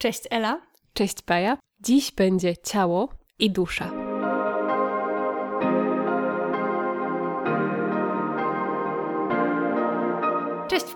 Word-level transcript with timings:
Cześć 0.00 0.22
Ela. 0.30 0.60
Cześć 0.92 1.22
Paja. 1.22 1.56
Dziś 1.80 2.12
będzie 2.12 2.56
ciało 2.56 3.08
i 3.38 3.50
dusza. 3.50 4.09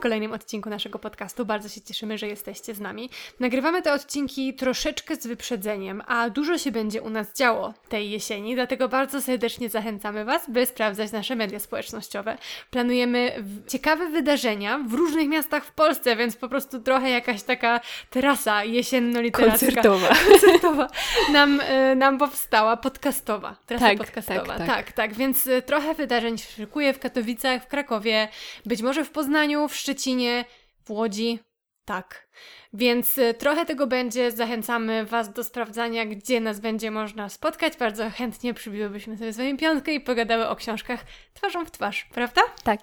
Kolejnym 0.05 0.33
odcinku 0.33 0.71
naszego 0.71 0.99
podcastu. 0.99 1.47
Bardzo 1.47 1.69
się 1.69 1.81
cieszymy, 1.81 2.19
że 2.19 2.27
jesteście 2.27 2.75
z 2.75 2.81
nami. 2.81 3.11
Nagrywamy 3.41 3.83
te 3.83 3.93
odcinki 3.93 4.55
troszeczkę 4.55 5.17
z 5.17 5.27
wyprzedzeniem, 5.27 6.03
a 6.07 6.31
dużo 6.31 6.59
się 6.59 6.71
będzie 6.73 7.03
u 7.03 7.11
nas 7.11 7.35
działo 7.35 7.75
tej 7.89 8.11
jesieni, 8.11 8.55
dlatego 8.55 8.89
bardzo 8.89 9.23
serdecznie 9.23 9.69
zachęcamy 9.69 10.25
Was, 10.25 10.51
by 10.51 10.67
sprawdzać 10.67 11.13
nasze 11.13 11.37
media 11.37 11.61
społecznościowe. 11.61 12.39
Planujemy 12.71 13.45
ciekawe 13.69 14.09
wydarzenia 14.09 14.79
w 14.79 14.93
różnych 14.93 15.29
miastach 15.29 15.65
w 15.65 15.73
Polsce, 15.73 16.17
więc 16.17 16.37
po 16.37 16.49
prostu 16.49 16.81
trochę 16.81 17.11
jakaś 17.11 17.43
taka 17.43 17.81
trasa 18.11 18.65
jesienno-literacka. 18.65 19.67
Koncertowa. 19.67 20.09
Koncertowa 20.31 20.89
nam, 21.33 21.61
y, 21.61 21.97
nam 21.97 22.19
powstała, 22.19 22.77
podcastowa. 22.77 23.57
Trasa 23.67 23.87
tak, 23.87 23.99
podcastowa. 23.99 24.47
Tak, 24.47 24.59
tak. 24.59 24.67
tak, 24.67 24.93
tak. 24.93 25.15
Więc 25.15 25.47
y, 25.47 25.63
trochę 25.63 25.95
wydarzeń 25.95 26.39
się 26.39 26.53
szykuje 26.57 26.93
w 26.93 26.99
Katowicach, 26.99 27.63
w 27.63 27.67
Krakowie, 27.67 28.29
być 28.67 28.83
może 28.83 29.05
w 29.05 29.11
Poznaniu, 29.11 29.69
w 29.69 29.77
Szczecinie, 29.95 30.45
w 30.85 30.91
Łodzi. 30.91 31.39
Tak. 31.85 32.29
Więc 32.73 33.19
y, 33.19 33.35
trochę 33.35 33.67
tego 33.67 33.87
będzie. 33.87 34.31
Zachęcamy 34.31 35.05
Was 35.05 35.33
do 35.33 35.45
sprawdzania, 35.45 36.07
gdzie 36.07 36.41
nas 36.41 36.61
będzie 36.61 36.91
można 36.91 37.29
spotkać. 37.29 37.77
Bardzo 37.77 38.11
chętnie 38.11 38.55
przybiłybyśmy 38.55 39.17
sobie 39.17 39.33
swoją 39.33 39.57
piątkę 39.57 39.95
i 39.95 40.01
pogadały 40.01 40.49
o 40.49 40.57
książkach 40.57 41.05
twarzą 41.35 41.65
w 41.65 41.71
twarz, 41.71 42.09
prawda? 42.15 42.43
Tak. 42.65 42.81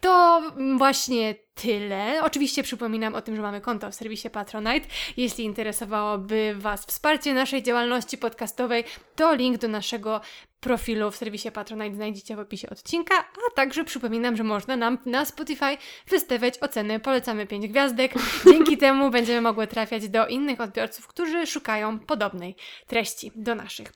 To 0.00 0.42
właśnie 0.78 1.34
tyle. 1.54 2.20
Oczywiście 2.22 2.62
przypominam 2.62 3.14
o 3.14 3.22
tym, 3.22 3.36
że 3.36 3.42
mamy 3.42 3.60
konto 3.60 3.90
w 3.90 3.94
serwisie 3.94 4.30
Patronite. 4.30 4.86
Jeśli 5.16 5.44
interesowałoby 5.44 6.54
Was 6.58 6.86
wsparcie 6.86 7.34
naszej 7.34 7.62
działalności 7.62 8.18
podcastowej, 8.18 8.84
to 9.16 9.34
link 9.34 9.58
do 9.58 9.68
naszego 9.68 10.20
profilu 10.60 11.10
w 11.10 11.16
serwisie 11.16 11.50
Patronite 11.52 11.96
znajdziecie 11.96 12.36
w 12.36 12.38
opisie 12.38 12.70
odcinka, 12.70 13.14
a 13.18 13.54
także 13.54 13.84
przypominam, 13.84 14.36
że 14.36 14.44
można 14.44 14.76
nam 14.76 14.98
na 15.06 15.24
Spotify 15.24 15.76
wystawiać 16.08 16.58
oceny. 16.60 17.00
Polecamy 17.00 17.46
5 17.46 17.68
gwiazdek. 17.68 18.14
Dzięki 18.44 18.76
temu 18.82 19.10
będziemy 19.10 19.40
mogły 19.40 19.66
trafiać 19.66 20.08
do 20.08 20.26
innych 20.26 20.60
odbiorców, 20.60 21.06
którzy 21.06 21.46
szukają 21.46 21.98
podobnej 21.98 22.56
treści 22.86 23.32
do 23.34 23.54
naszych. 23.54 23.92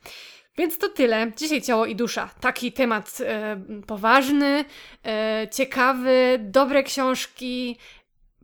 Więc 0.59 0.79
to 0.79 0.89
tyle. 0.89 1.33
Dzisiaj 1.37 1.63
ciało 1.63 1.87
i 1.87 1.97
dusza. 1.97 2.31
Taki 2.41 2.73
temat 2.73 3.19
e, 3.21 3.61
poważny, 3.87 4.65
e, 5.07 5.49
ciekawy, 5.53 6.39
dobre 6.41 6.83
książki, 6.83 7.77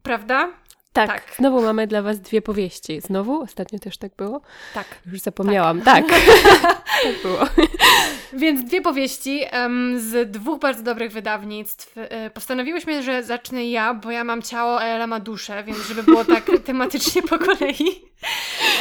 prawda? 0.02 0.48
Tak, 0.92 1.08
tak, 1.08 1.36
znowu 1.38 1.62
mamy 1.62 1.86
dla 1.86 2.02
Was 2.02 2.20
dwie 2.20 2.42
powieści. 2.42 3.00
Znowu? 3.00 3.42
Ostatnio 3.42 3.78
też 3.78 3.98
tak 3.98 4.16
było? 4.16 4.40
Tak. 4.74 4.86
Już 5.06 5.20
zapomniałam. 5.20 5.80
Tak. 5.80 6.08
Tak, 6.08 6.20
tak 7.02 7.22
było. 7.22 7.38
Więc 8.32 8.64
dwie 8.64 8.80
powieści 8.80 9.44
um, 9.52 10.00
z 10.00 10.30
dwóch 10.30 10.60
bardzo 10.60 10.82
dobrych 10.82 11.12
wydawnictw. 11.12 11.94
E, 11.96 12.30
postanowiłyśmy, 12.30 13.02
że 13.02 13.22
zacznę 13.22 13.66
ja, 13.66 13.94
bo 13.94 14.10
ja 14.10 14.24
mam 14.24 14.42
ciało, 14.42 14.80
a 14.80 14.84
Ela 14.84 15.06
ma 15.06 15.20
duszę, 15.20 15.64
więc 15.64 15.78
żeby 15.78 16.02
było 16.02 16.24
tak 16.24 16.44
tematycznie 16.64 17.22
po 17.22 17.38
kolei. 17.38 18.02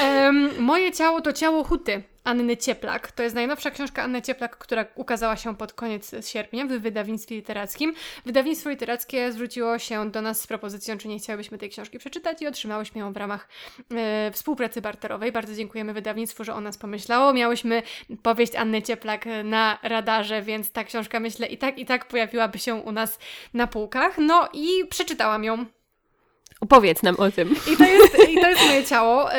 Um, 0.04 0.50
moje 0.60 0.92
ciało 0.92 1.22
to 1.22 1.34
ciało 1.34 1.64
Huty 1.64 2.04
Anny 2.24 2.58
Cieplak. 2.58 3.12
To 3.12 3.24
jest 3.24 3.36
najnowsza 3.36 3.72
książka 3.72 4.04
Anny 4.04 4.22
Cieplak, 4.22 4.58
która 4.58 4.86
ukazała 4.96 5.36
się 5.36 5.56
pod 5.56 5.74
koniec 5.74 6.30
sierpnia 6.30 6.66
w 6.66 6.70
wydawnictwie 6.70 7.36
literackim. 7.36 7.94
Wydawnictwo 8.26 8.70
literackie 8.70 9.32
zwróciło 9.32 9.80
się 9.80 10.12
do 10.12 10.22
nas 10.22 10.42
z 10.42 10.48
propozycją, 10.48 10.98
czy 10.98 11.08
nie 11.08 11.20
chciałybyśmy 11.20 11.58
tej 11.58 11.70
książki 11.70 12.00
przeczytać 12.00 12.42
i 12.42 12.48
otrzymałyśmy 12.48 13.02
ją 13.02 13.14
w 13.14 13.18
ramach 13.18 13.48
e, 13.92 14.32
współpracy 14.32 14.82
barterowej. 14.82 15.32
Bardzo 15.32 15.56
dziękujemy 15.56 15.94
wydawnictwu, 15.94 16.44
że 16.44 16.54
o 16.54 16.62
nas 16.62 16.78
pomyślało. 16.78 17.34
Miałyśmy 17.34 17.84
powieść 18.24 18.56
Anny 18.56 18.82
Cieplak 18.82 19.26
na 19.44 19.80
radarze, 19.84 20.42
więc 20.42 20.72
ta 20.72 20.84
książka 20.84 21.20
myślę 21.20 21.48
i 21.48 21.58
tak 21.58 21.80
i 21.80 21.86
tak 21.86 22.08
pojawiłaby 22.08 22.60
się 22.60 22.76
u 22.76 22.92
nas 22.92 23.20
na 23.54 23.68
półkach. 23.68 24.18
No 24.18 24.50
i 24.54 24.88
przeczytałam 24.90 25.44
ją. 25.44 25.81
Opowiedz 26.62 27.04
nam 27.04 27.16
o 27.16 27.32
tym. 27.32 27.56
I 27.74 27.78
to 27.78 27.84
jest, 27.84 28.30
i 28.30 28.42
to 28.42 28.50
jest 28.50 28.62
moje 28.68 28.84
ciało. 28.86 29.30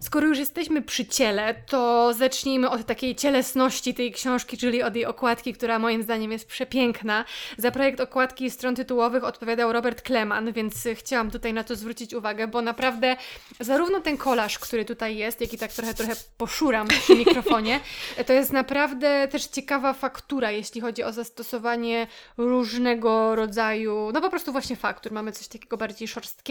Skoro 0.00 0.26
już 0.26 0.38
jesteśmy 0.38 0.82
przy 0.82 1.06
ciele, 1.06 1.54
to 1.66 2.14
zacznijmy 2.14 2.70
od 2.70 2.86
takiej 2.86 3.14
cielesności 3.14 3.94
tej 3.94 4.12
książki, 4.12 4.58
czyli 4.58 4.82
od 4.82 4.94
jej 4.94 5.06
okładki, 5.06 5.52
która 5.52 5.78
moim 5.78 6.02
zdaniem 6.02 6.32
jest 6.32 6.46
przepiękna. 6.48 7.24
Za 7.58 7.70
projekt 7.70 8.00
okładki 8.00 8.50
stron 8.50 8.74
tytułowych 8.74 9.24
odpowiadał 9.24 9.72
Robert 9.72 10.02
Kleman, 10.02 10.52
więc 10.52 10.88
chciałam 10.94 11.30
tutaj 11.30 11.52
na 11.52 11.64
to 11.64 11.76
zwrócić 11.76 12.14
uwagę, 12.14 12.48
bo 12.48 12.62
naprawdę 12.62 13.16
zarówno 13.60 14.00
ten 14.00 14.16
kolaż, 14.16 14.58
który 14.58 14.84
tutaj 14.84 15.16
jest, 15.16 15.40
jak 15.40 15.52
i 15.52 15.58
tak 15.58 15.72
trochę, 15.72 15.94
trochę 15.94 16.12
poszuram 16.36 16.88
przy 16.88 17.14
mikrofonie, 17.14 17.80
to 18.26 18.32
jest 18.32 18.52
naprawdę 18.52 19.28
też 19.28 19.46
ciekawa 19.46 19.92
faktura, 19.92 20.50
jeśli 20.50 20.80
chodzi 20.80 21.02
o 21.02 21.12
zastosowanie 21.12 22.06
różnego 22.36 23.34
rodzaju, 23.34 24.10
no 24.14 24.20
po 24.20 24.30
prostu 24.30 24.52
właśnie 24.52 24.76
faktur. 24.76 25.12
Mamy 25.12 25.32
coś 25.32 25.48
takiego 25.48 25.76
bardziej 25.76 26.08
szorstkiego, 26.08 26.47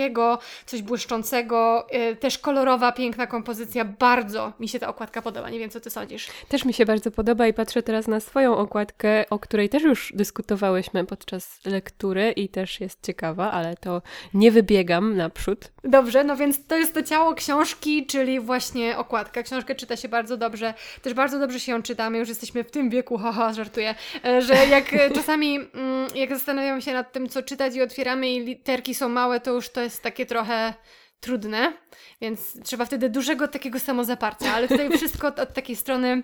coś 0.65 0.81
błyszczącego, 0.81 1.87
yy, 1.91 2.15
też 2.15 2.37
kolorowa, 2.37 2.91
piękna 2.91 3.27
kompozycja. 3.27 3.85
Bardzo 3.85 4.53
mi 4.59 4.69
się 4.69 4.79
ta 4.79 4.87
okładka 4.87 5.21
podoba. 5.21 5.49
Nie 5.49 5.59
wiem, 5.59 5.69
co 5.69 5.79
ty 5.79 5.89
sądzisz. 5.89 6.27
Też 6.49 6.65
mi 6.65 6.73
się 6.73 6.85
bardzo 6.85 7.11
podoba 7.11 7.47
i 7.47 7.53
patrzę 7.53 7.83
teraz 7.83 8.07
na 8.07 8.19
swoją 8.19 8.57
okładkę, 8.57 9.25
o 9.29 9.39
której 9.39 9.69
też 9.69 9.83
już 9.83 10.13
dyskutowałyśmy 10.15 11.05
podczas 11.05 11.59
lektury 11.65 12.31
i 12.31 12.49
też 12.49 12.81
jest 12.81 13.05
ciekawa, 13.05 13.51
ale 13.51 13.75
to 13.75 14.01
nie 14.33 14.51
wybiegam 14.51 15.17
naprzód. 15.17 15.71
Dobrze, 15.83 16.23
no 16.23 16.37
więc 16.37 16.65
to 16.65 16.77
jest 16.77 16.93
to 16.93 17.03
ciało 17.03 17.33
książki, 17.33 18.05
czyli 18.05 18.39
właśnie 18.39 18.97
okładka. 18.97 19.43
Książkę 19.43 19.75
czyta 19.75 19.95
się 19.95 20.09
bardzo 20.09 20.37
dobrze, 20.37 20.73
też 21.01 21.13
bardzo 21.13 21.39
dobrze 21.39 21.59
się 21.59 21.71
ją 21.71 21.81
czytamy, 21.81 22.17
już 22.17 22.29
jesteśmy 22.29 22.63
w 22.63 22.71
tym 22.71 22.89
wieku, 22.89 23.17
haha, 23.23 23.53
żartuję, 23.53 23.95
e, 24.25 24.41
że 24.41 24.53
jak 24.53 25.13
czasami, 25.15 25.55
mm, 25.55 26.07
jak 26.15 26.29
zastanawiamy 26.29 26.81
się 26.81 26.93
nad 26.93 27.11
tym, 27.11 27.29
co 27.29 27.43
czytać 27.43 27.75
i 27.75 27.81
otwieramy 27.81 28.29
i 28.29 28.39
literki 28.39 28.95
są 28.95 29.09
małe, 29.09 29.39
to 29.39 29.51
już 29.51 29.69
to 29.69 29.81
jest 29.81 29.86
takie 29.99 30.25
trochę 30.25 30.73
trudne, 31.19 31.73
więc 32.21 32.63
trzeba 32.63 32.85
wtedy 32.85 33.09
dużego 33.09 33.47
takiego 33.47 33.79
samozaparcia, 33.79 34.53
ale 34.53 34.67
tutaj 34.67 34.97
wszystko 34.97 35.27
od, 35.27 35.39
od 35.39 35.53
takiej 35.53 35.75
strony 35.75 36.23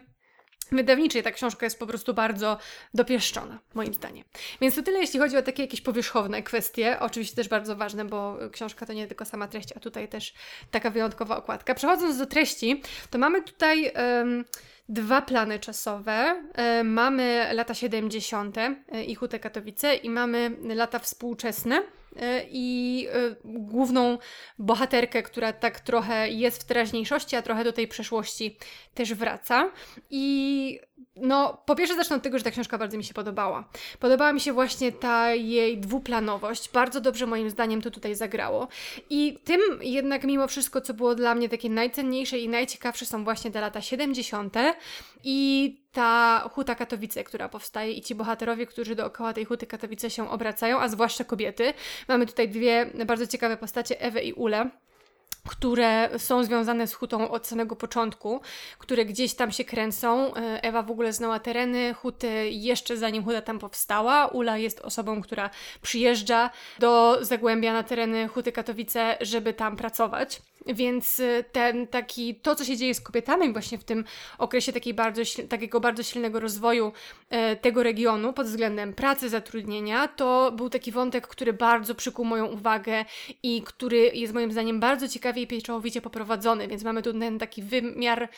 wydawniczej 0.71 1.23
ta 1.23 1.31
książka 1.31 1.65
jest 1.65 1.79
po 1.79 1.87
prostu 1.87 2.13
bardzo 2.13 2.57
dopieszczona, 2.93 3.59
moim 3.73 3.93
zdaniem. 3.93 4.23
Więc 4.61 4.75
to 4.75 4.83
tyle, 4.83 4.99
jeśli 4.99 5.19
chodzi 5.19 5.37
o 5.37 5.41
takie 5.41 5.63
jakieś 5.63 5.81
powierzchowne 5.81 6.43
kwestie. 6.43 6.99
Oczywiście 6.99 7.35
też 7.35 7.47
bardzo 7.47 7.75
ważne, 7.75 8.05
bo 8.05 8.37
książka 8.51 8.85
to 8.85 8.93
nie 8.93 9.07
tylko 9.07 9.25
sama 9.25 9.47
treść, 9.47 9.69
a 9.75 9.79
tutaj 9.79 10.07
też 10.07 10.33
taka 10.71 10.89
wyjątkowa 10.89 11.37
okładka. 11.37 11.75
Przechodząc 11.75 12.17
do 12.17 12.25
treści, 12.25 12.81
to 13.09 13.17
mamy 13.17 13.41
tutaj 13.41 13.91
um, 13.95 14.45
dwa 14.89 15.21
plany 15.21 15.59
czasowe. 15.59 16.43
Um, 16.57 16.93
mamy 16.93 17.49
lata 17.53 17.73
70. 17.73 18.57
E, 18.57 18.73
i 19.05 19.15
Hutę 19.15 19.39
Katowice 19.39 19.95
i 19.95 20.09
mamy 20.09 20.51
lata 20.75 20.99
współczesne 20.99 21.83
E, 22.02 22.02
i 22.49 23.07
e, 23.11 23.35
główną 23.45 24.17
bohaterkę, 24.59 25.23
która 25.23 25.53
tak 25.53 25.79
trochę 25.79 26.29
jest 26.29 26.63
w 26.63 26.65
teraźniejszości, 26.65 27.35
a 27.35 27.41
trochę 27.41 27.63
do 27.63 27.73
tej 27.73 27.87
przeszłości 27.87 28.57
też 28.93 29.13
wraca. 29.13 29.71
I 30.09 30.79
no, 31.15 31.57
po 31.65 31.75
pierwsze 31.75 31.95
zacznę 31.95 32.15
od 32.15 32.23
tego, 32.23 32.37
że 32.37 32.43
ta 32.43 32.51
książka 32.51 32.77
bardzo 32.77 32.97
mi 32.97 33.03
się 33.03 33.13
podobała. 33.13 33.69
Podobała 33.99 34.33
mi 34.33 34.39
się 34.39 34.53
właśnie 34.53 34.91
ta 34.91 35.33
jej 35.33 35.77
dwuplanowość. 35.77 36.69
Bardzo 36.71 37.01
dobrze 37.01 37.27
moim 37.27 37.49
zdaniem 37.49 37.81
to 37.81 37.91
tutaj 37.91 38.15
zagrało. 38.15 38.67
I 39.09 39.39
tym 39.43 39.61
jednak 39.81 40.23
mimo 40.23 40.47
wszystko, 40.47 40.81
co 40.81 40.93
było 40.93 41.15
dla 41.15 41.35
mnie 41.35 41.49
takie 41.49 41.69
najcenniejsze 41.69 42.39
i 42.39 42.49
najciekawsze 42.49 43.05
są 43.05 43.23
właśnie 43.23 43.51
te 43.51 43.61
lata 43.61 43.81
70. 43.81 44.55
i 45.23 45.77
ta 45.91 46.39
huta 46.51 46.75
Katowice, 46.75 47.23
która 47.23 47.49
powstaje 47.49 47.93
i 47.93 48.01
ci 48.01 48.15
bohaterowie, 48.15 48.65
którzy 48.65 48.95
dookoła 48.95 49.33
tej 49.33 49.45
huty 49.45 49.67
Katowice 49.67 50.09
się 50.09 50.29
obracają, 50.29 50.79
a 50.79 50.87
zwłaszcza 50.87 51.23
kobiety. 51.23 51.73
Mamy 52.07 52.25
tutaj 52.25 52.49
dwie 52.49 52.89
bardzo 53.05 53.27
ciekawe 53.27 53.57
postacie, 53.57 54.01
Ewę 54.01 54.23
i 54.23 54.33
Ule 54.33 54.69
które 55.49 56.09
są 56.17 56.43
związane 56.43 56.87
z 56.87 56.93
hutą 56.93 57.31
od 57.31 57.47
samego 57.47 57.75
początku, 57.75 58.41
które 58.77 59.05
gdzieś 59.05 59.33
tam 59.33 59.51
się 59.51 59.63
kręcą. 59.63 60.35
E, 60.35 60.63
Ewa 60.63 60.83
w 60.83 60.91
ogóle 60.91 61.13
znała 61.13 61.39
tereny 61.39 61.93
huty 61.93 62.49
jeszcze 62.49 62.97
zanim 62.97 63.23
huta 63.23 63.41
tam 63.41 63.59
powstała. 63.59 64.27
Ula 64.27 64.57
jest 64.57 64.79
osobą, 64.79 65.21
która 65.21 65.49
przyjeżdża 65.81 66.49
do 66.79 67.17
Zagłębia 67.21 67.73
na 67.73 67.83
tereny 67.83 68.27
huty 68.27 68.51
Katowice, 68.51 69.17
żeby 69.21 69.53
tam 69.53 69.77
pracować. 69.77 70.41
Więc 70.67 71.19
y, 71.19 71.45
ten 71.51 71.87
taki, 71.87 72.35
to 72.35 72.55
co 72.55 72.65
się 72.65 72.77
dzieje 72.77 72.95
z 72.95 73.01
kobietami 73.01 73.53
właśnie 73.53 73.77
w 73.77 73.83
tym 73.83 74.03
okresie 74.37 74.73
takiej 74.73 74.93
bardzo, 74.93 75.21
takiego 75.49 75.79
bardzo 75.79 76.03
silnego 76.03 76.39
rozwoju 76.39 76.91
e, 77.29 77.55
tego 77.55 77.83
regionu 77.83 78.33
pod 78.33 78.47
względem 78.47 78.93
pracy, 78.93 79.29
zatrudnienia, 79.29 80.07
to 80.07 80.51
był 80.51 80.69
taki 80.69 80.91
wątek, 80.91 81.27
który 81.27 81.53
bardzo 81.53 81.95
przykuł 81.95 82.25
moją 82.25 82.45
uwagę 82.45 83.05
i 83.43 83.61
który 83.61 83.97
jest 83.97 84.33
moim 84.33 84.51
zdaniem 84.51 84.79
bardzo 84.79 85.07
ciekawie 85.33 85.41
i 85.41 85.47
pieczołowicie 85.47 86.01
poprowadzony, 86.01 86.67
więc 86.67 86.83
mamy 86.83 87.01
tu 87.01 87.13
ten 87.13 87.39
taki 87.39 87.63
wymiar 87.63 88.29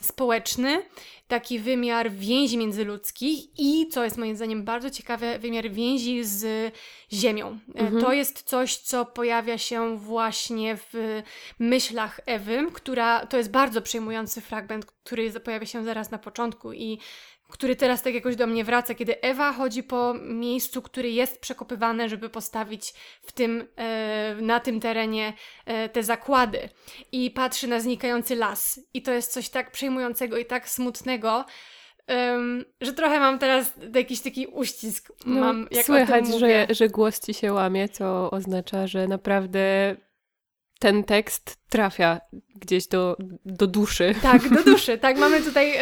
społeczny, 0.00 0.82
taki 1.28 1.58
wymiar 1.58 2.10
więzi 2.10 2.58
międzyludzkich 2.58 3.58
i, 3.58 3.88
co 3.88 4.04
jest 4.04 4.18
moim 4.18 4.36
zdaniem 4.36 4.64
bardzo 4.64 4.90
ciekawe, 4.90 5.38
wymiar 5.38 5.70
więzi 5.70 6.24
z 6.24 6.72
ziemią. 7.12 7.58
E, 7.74 7.78
mhm. 7.78 8.02
To 8.02 8.12
jest 8.12 8.42
coś, 8.42 8.76
co 8.76 9.04
pojawia 9.04 9.58
się 9.58 9.98
właśnie 9.98 10.76
w 10.76 11.22
myślach 11.58 12.20
Ewy, 12.26 12.66
która 12.72 13.26
to 13.26 13.36
jest 13.36 13.50
bardzo 13.50 13.82
przejmujący 13.82 14.40
fragment, 14.40 14.86
który 14.86 15.30
pojawia 15.40 15.66
się 15.66 15.84
zaraz 15.84 16.10
na 16.10 16.18
początku 16.18 16.72
i 16.72 16.98
który 17.52 17.76
teraz 17.76 18.02
tak 18.02 18.14
jakoś 18.14 18.36
do 18.36 18.46
mnie 18.46 18.64
wraca, 18.64 18.94
kiedy 18.94 19.20
Ewa 19.20 19.52
chodzi 19.52 19.82
po 19.82 20.14
miejscu, 20.14 20.82
który 20.82 21.10
jest 21.10 21.40
przekopywane, 21.40 22.08
żeby 22.08 22.28
postawić 22.28 22.94
w 23.22 23.32
tym, 23.32 23.68
e, 23.76 24.36
na 24.40 24.60
tym 24.60 24.80
terenie 24.80 25.32
e, 25.66 25.88
te 25.88 26.02
zakłady 26.02 26.68
i 27.12 27.30
patrzy 27.30 27.68
na 27.68 27.80
znikający 27.80 28.36
las. 28.36 28.80
I 28.94 29.02
to 29.02 29.12
jest 29.12 29.32
coś 29.32 29.48
tak 29.48 29.70
przejmującego 29.70 30.38
i 30.38 30.44
tak 30.44 30.68
smutnego, 30.68 31.44
że 32.80 32.92
trochę 32.92 33.20
mam 33.20 33.38
teraz 33.38 33.72
jakiś 33.94 34.20
taki 34.20 34.46
uścisk. 34.46 35.12
No, 35.26 35.40
mam, 35.40 35.68
jak 35.70 35.86
słychać, 35.86 36.24
że, 36.38 36.66
że 36.70 36.88
głos 36.88 37.20
ci 37.20 37.34
się 37.34 37.52
łamie, 37.52 37.88
co 37.88 38.30
oznacza, 38.30 38.86
że 38.86 39.08
naprawdę 39.08 39.96
ten 40.82 41.04
tekst 41.04 41.56
trafia 41.68 42.20
gdzieś 42.56 42.86
do, 42.86 43.16
do 43.44 43.66
duszy. 43.66 44.14
Tak, 44.22 44.48
do 44.48 44.64
duszy. 44.64 44.98
Tak, 44.98 45.18
mamy 45.18 45.42
tutaj 45.48 45.74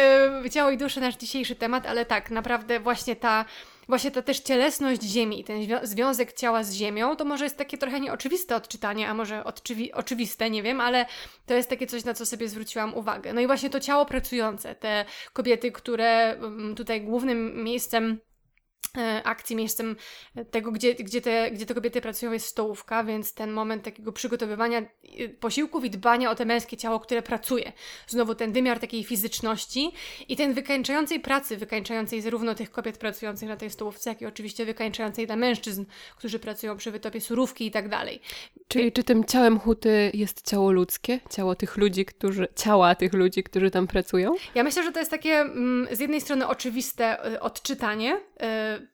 y, 0.45 0.49
ciało 0.49 0.71
i 0.71 0.77
duszę, 0.77 1.01
nasz 1.01 1.15
dzisiejszy 1.15 1.55
temat, 1.55 1.85
ale 1.85 2.05
tak, 2.05 2.31
naprawdę 2.31 2.79
właśnie 2.79 3.15
ta, 3.15 3.45
właśnie 3.87 4.11
ta 4.11 4.21
też 4.21 4.39
cielesność 4.39 5.01
Ziemi, 5.03 5.43
ten 5.43 5.57
związek 5.83 6.33
ciała 6.33 6.63
z 6.63 6.73
Ziemią, 6.73 7.15
to 7.15 7.25
może 7.25 7.43
jest 7.43 7.57
takie 7.57 7.77
trochę 7.77 7.99
nieoczywiste 7.99 8.55
odczytanie, 8.55 9.09
a 9.09 9.13
może 9.13 9.41
odczywi- 9.41 9.89
oczywiste, 9.93 10.49
nie 10.49 10.63
wiem, 10.63 10.81
ale 10.81 11.05
to 11.45 11.53
jest 11.53 11.69
takie 11.69 11.87
coś, 11.87 12.03
na 12.03 12.13
co 12.13 12.25
sobie 12.25 12.49
zwróciłam 12.49 12.93
uwagę. 12.93 13.33
No 13.33 13.41
i 13.41 13.47
właśnie 13.47 13.69
to 13.69 13.79
ciało 13.79 14.05
pracujące, 14.05 14.75
te 14.75 15.05
kobiety, 15.33 15.71
które 15.71 16.37
tutaj 16.75 17.01
głównym 17.01 17.63
miejscem 17.63 18.19
akcji, 19.23 19.55
miejscem 19.55 19.95
tego, 20.51 20.71
gdzie, 20.71 20.95
gdzie, 20.95 21.21
te, 21.21 21.51
gdzie 21.51 21.65
te 21.65 21.73
kobiety 21.73 22.01
pracują, 22.01 22.31
jest 22.31 22.45
stołówka, 22.45 23.03
więc 23.03 23.33
ten 23.33 23.51
moment 23.51 23.83
takiego 23.83 24.11
przygotowywania 24.11 24.81
y, 25.19 25.29
posiłków 25.29 25.85
i 25.85 25.89
dbania 25.89 26.31
o 26.31 26.35
te 26.35 26.45
męskie 26.45 26.77
ciało, 26.77 26.99
które 26.99 27.21
pracuje. 27.21 27.71
Znowu 28.07 28.35
ten 28.35 28.51
wymiar 28.51 28.79
takiej 28.79 29.03
fizyczności 29.03 29.91
i 30.27 30.35
ten 30.35 30.53
wykańczającej 30.53 31.19
pracy, 31.19 31.57
wykańczającej 31.57 32.21
zarówno 32.21 32.55
tych 32.55 32.71
kobiet 32.71 32.97
pracujących 32.97 33.49
na 33.49 33.57
tej 33.57 33.69
stołówce, 33.69 34.09
jak 34.09 34.21
i 34.21 34.25
oczywiście 34.25 34.65
wykańczającej 34.65 35.27
dla 35.27 35.35
mężczyzn, 35.35 35.85
którzy 36.17 36.39
pracują 36.39 36.77
przy 36.77 36.91
wytopie 36.91 37.21
surówki 37.21 37.65
i 37.65 37.71
tak 37.71 37.89
dalej. 37.89 38.21
Czyli 38.67 38.91
czy 38.91 39.03
tym 39.03 39.25
ciałem 39.25 39.59
huty 39.59 40.11
jest 40.13 40.49
ciało 40.49 40.71
ludzkie? 40.71 41.19
Ciało 41.29 41.55
tych 41.55 41.77
ludzi, 41.77 42.05
którzy, 42.05 42.47
ciała 42.55 42.95
tych 42.95 43.13
ludzi, 43.13 43.43
którzy 43.43 43.71
tam 43.71 43.87
pracują? 43.87 44.35
Ja 44.55 44.63
myślę, 44.63 44.83
że 44.83 44.91
to 44.91 44.99
jest 44.99 45.11
takie 45.11 45.39
mm, 45.39 45.87
z 45.91 45.99
jednej 45.99 46.21
strony 46.21 46.47
oczywiste 46.47 47.39
odczytanie, 47.39 48.19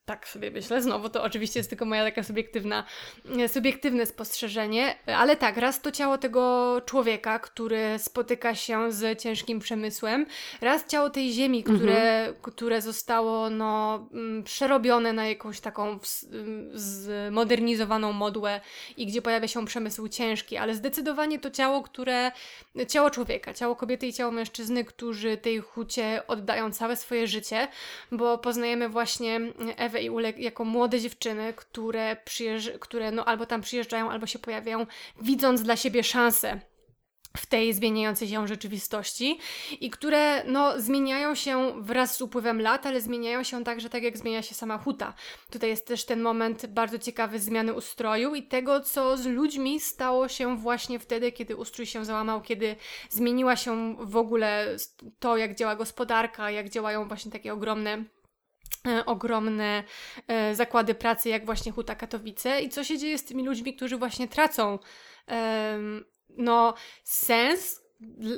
tak 0.06 0.28
sobie 0.28 0.52
myślę, 0.52 0.82
znowu 0.82 1.10
to 1.10 1.24
oczywiście 1.24 1.60
jest 1.60 1.70
tylko 1.70 1.86
moja 1.86 2.04
taka 2.04 2.24
subiektywna, 2.24 2.84
subiektywne 3.48 4.06
spostrzeżenie, 4.06 4.96
ale 5.06 5.36
tak, 5.36 5.58
raz 5.58 5.82
to 5.82 5.92
ciało 5.92 6.18
tego 6.18 6.82
człowieka, 6.86 7.40
który 7.40 8.00
spotyka 8.00 8.56
się 8.56 8.92
z 8.92 9.22
ciężkim 9.22 9.60
przemysłem, 9.60 10.26
raz 10.62 10.88
ciało 10.88 11.10
tej 11.10 11.32
ziemi, 11.34 11.64
które, 11.64 12.20
mhm. 12.20 12.36
które 12.42 12.82
zostało 12.82 13.50
no, 13.50 14.08
mm, 14.14 14.44
przerobione 14.44 15.14
na 15.14 15.28
jakąś 15.28 15.60
taką 15.60 16.00
zmodernizowaną 16.74 18.14
modłę 18.14 18.62
i 18.98 19.06
gdzie 19.06 19.22
pojawia 19.22 19.48
się 19.48 19.66
przemysł 19.66 20.08
ciężki, 20.08 20.58
ale 20.58 20.76
zdecydowanie 20.76 21.40
to 21.40 21.52
ciało, 21.52 21.84
które, 21.84 22.32
ciało 22.88 23.10
człowieka, 23.10 23.54
ciało 23.54 23.76
kobiety 23.76 24.08
i 24.08 24.14
ciało 24.14 24.32
mężczyzny, 24.32 24.86
którzy 24.86 25.38
tej 25.38 25.60
hucie 25.60 26.22
oddają 26.28 26.72
całe 26.72 26.96
swoje 26.96 27.28
życie, 27.28 27.68
bo 28.12 28.38
poznajemy 28.38 28.90
właśnie 28.90 29.40
Ewę 29.76 30.02
i 30.02 30.10
Ulek 30.10 30.38
jako 30.38 30.66
młode 30.66 31.00
dziewczyny, 31.00 31.54
które, 31.54 32.18
przyjeżdż- 32.26 32.80
które 32.80 33.12
no, 33.12 33.26
albo 33.26 33.46
tam 33.46 33.62
przyjeżdżają, 33.62 34.12
albo 34.12 34.26
się 34.26 34.40
pojawiają, 34.40 34.86
widząc 35.22 35.62
dla 35.62 35.76
siebie 35.76 36.04
szansę 36.04 36.60
w 37.38 37.46
tej 37.46 37.74
zmieniającej 37.74 38.28
się 38.28 38.48
rzeczywistości 38.48 39.40
i 39.82 39.90
które 39.90 40.44
no, 40.44 40.82
zmieniają 40.82 41.36
się 41.36 41.74
wraz 41.82 42.18
z 42.18 42.22
upływem 42.22 42.62
lat, 42.62 42.86
ale 42.86 43.02
zmieniają 43.02 43.44
się 43.44 43.64
także 43.64 43.90
tak, 43.90 44.04
jak 44.04 44.18
zmienia 44.18 44.42
się 44.42 44.56
sama 44.56 44.78
huta. 44.78 45.14
Tutaj 45.52 45.70
jest 45.70 45.88
też 45.88 46.06
ten 46.06 46.22
moment 46.22 46.66
bardzo 46.66 47.00
ciekawy 47.00 47.40
zmiany 47.40 47.74
ustroju 47.74 48.36
i 48.36 48.44
tego, 48.44 48.80
co 48.82 49.18
z 49.18 49.26
ludźmi 49.26 49.80
stało 49.80 50.28
się 50.28 50.58
właśnie 50.58 51.00
wtedy, 51.00 51.32
kiedy 51.32 51.56
ustrój 51.56 51.86
się 51.86 52.06
załamał, 52.06 52.42
kiedy 52.42 52.76
zmieniła 53.10 53.56
się 53.56 53.96
w 54.00 54.18
ogóle 54.18 54.76
to, 55.20 55.38
jak 55.38 55.56
działa 55.56 55.76
gospodarka, 55.76 56.52
jak 56.52 56.70
działają 56.70 57.08
właśnie 57.08 57.32
takie 57.32 57.54
ogromne 57.54 58.04
ogromne 59.06 59.84
e, 60.28 60.56
zakłady 60.56 60.96
pracy, 60.96 61.30
jak 61.30 61.46
właśnie 61.46 61.72
Huta 61.72 61.96
Katowice. 61.96 62.62
I 62.62 62.70
co 62.70 62.84
się 62.84 62.98
dzieje 62.98 63.18
z 63.18 63.26
tymi 63.26 63.46
ludźmi, 63.46 63.76
którzy 63.76 63.98
właśnie 63.98 64.28
tracą 64.28 64.80
e, 65.28 65.80
no, 66.30 66.74
sens, 67.04 67.82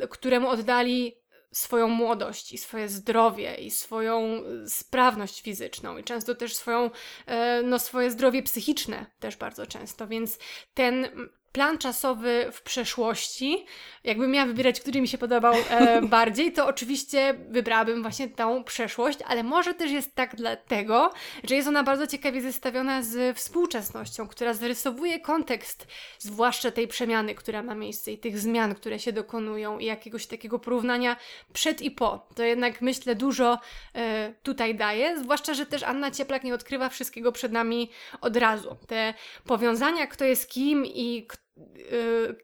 któremu 0.10 0.50
oddali 0.50 1.16
swoją 1.52 1.88
młodość 1.88 2.52
i 2.52 2.58
swoje 2.58 2.90
zdrowie 2.90 3.56
i 3.56 3.72
swoją 3.72 4.44
sprawność 4.68 5.42
fizyczną 5.42 5.98
i 5.98 6.04
często 6.04 6.36
też 6.36 6.56
swoją, 6.56 6.92
e, 7.26 7.62
no, 7.64 7.80
swoje 7.80 8.12
zdrowie 8.12 8.44
psychiczne 8.44 9.06
też 9.20 9.38
bardzo 9.38 9.68
często, 9.68 10.08
więc 10.08 10.40
ten 10.74 11.08
plan 11.52 11.78
czasowy 11.78 12.46
w 12.52 12.62
przeszłości, 12.62 13.66
jakbym 14.04 14.32
miała 14.32 14.46
wybierać, 14.48 14.80
który 14.82 15.02
mi 15.02 15.08
się 15.08 15.18
podobał 15.18 15.54
e, 15.70 16.02
bardziej, 16.18 16.54
to 16.54 16.68
oczywiście 16.68 17.34
wybrałabym 17.50 18.02
właśnie 18.02 18.28
tą 18.28 18.64
przeszłość, 18.64 19.20
ale 19.28 19.44
może 19.44 19.74
też 19.74 19.92
jest 19.92 20.16
tak 20.16 20.36
dlatego, 20.36 21.14
że 21.44 21.56
jest 21.56 21.68
ona 21.68 21.84
bardzo 21.84 22.08
ciekawie 22.08 22.42
zestawiona 22.42 23.04
z 23.04 23.38
współczesnością, 23.38 24.28
która 24.28 24.54
zarysowuje 24.54 25.20
kontekst, 25.20 25.88
zwłaszcza 26.20 26.72
tej 26.72 26.88
przemiany, 26.88 27.36
która 27.36 27.64
ma 27.64 27.76
miejsce 27.76 28.12
i 28.12 28.18
tych 28.18 28.40
zmian, 28.40 28.76
które 28.76 29.00
się 29.00 29.14
dokonują 29.14 29.80
i 29.80 29.86
jakiegoś 29.86 30.28
takiego 30.28 30.60
porównania 30.60 31.16
przed 31.54 31.82
i 31.82 31.92
po. 31.92 32.28
To 32.36 32.44
jednak 32.44 32.82
myślę 32.82 33.16
dużo 33.16 33.60
e, 33.96 34.34
tutaj 34.44 34.76
daje, 34.76 35.20
zwłaszcza, 35.20 35.54
że 35.54 35.66
też 35.66 35.84
Anna 35.84 36.12
Cieplak 36.12 36.44
nie 36.44 36.54
odkrywa 36.54 36.90
wszystkiego 36.90 37.32
przed 37.32 37.52
nami 37.52 37.90
od 38.22 38.38
razu. 38.38 38.78
Te 38.88 39.14
powiązania, 39.46 40.08
kto 40.08 40.26
jest 40.26 40.50
kim 40.50 40.86
i 40.86 41.26
kto 41.28 41.49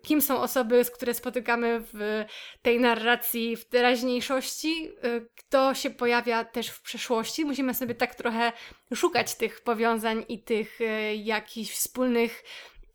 kim 0.02 0.22
są 0.22 0.42
osoby, 0.42 0.84
z 0.84 0.92
które 0.92 1.14
spotykamy 1.14 1.82
w 1.94 2.26
tej 2.62 2.80
narracji 2.80 3.56
w 3.56 3.66
teraźniejszości, 3.66 4.90
y, 5.06 5.28
kto 5.36 5.74
się 5.74 5.90
pojawia 5.90 6.46
też 6.46 6.70
w 6.70 6.82
przeszłości. 6.82 7.46
Musimy 7.46 7.74
sobie 7.74 7.96
tak 7.96 8.16
trochę 8.16 8.52
szukać 8.96 9.36
tych 9.36 9.62
powiązań 9.62 10.26
i 10.30 10.44
tych 10.44 10.82
y, 10.82 11.16
jakichś 11.16 11.72
wspólnych 11.72 12.44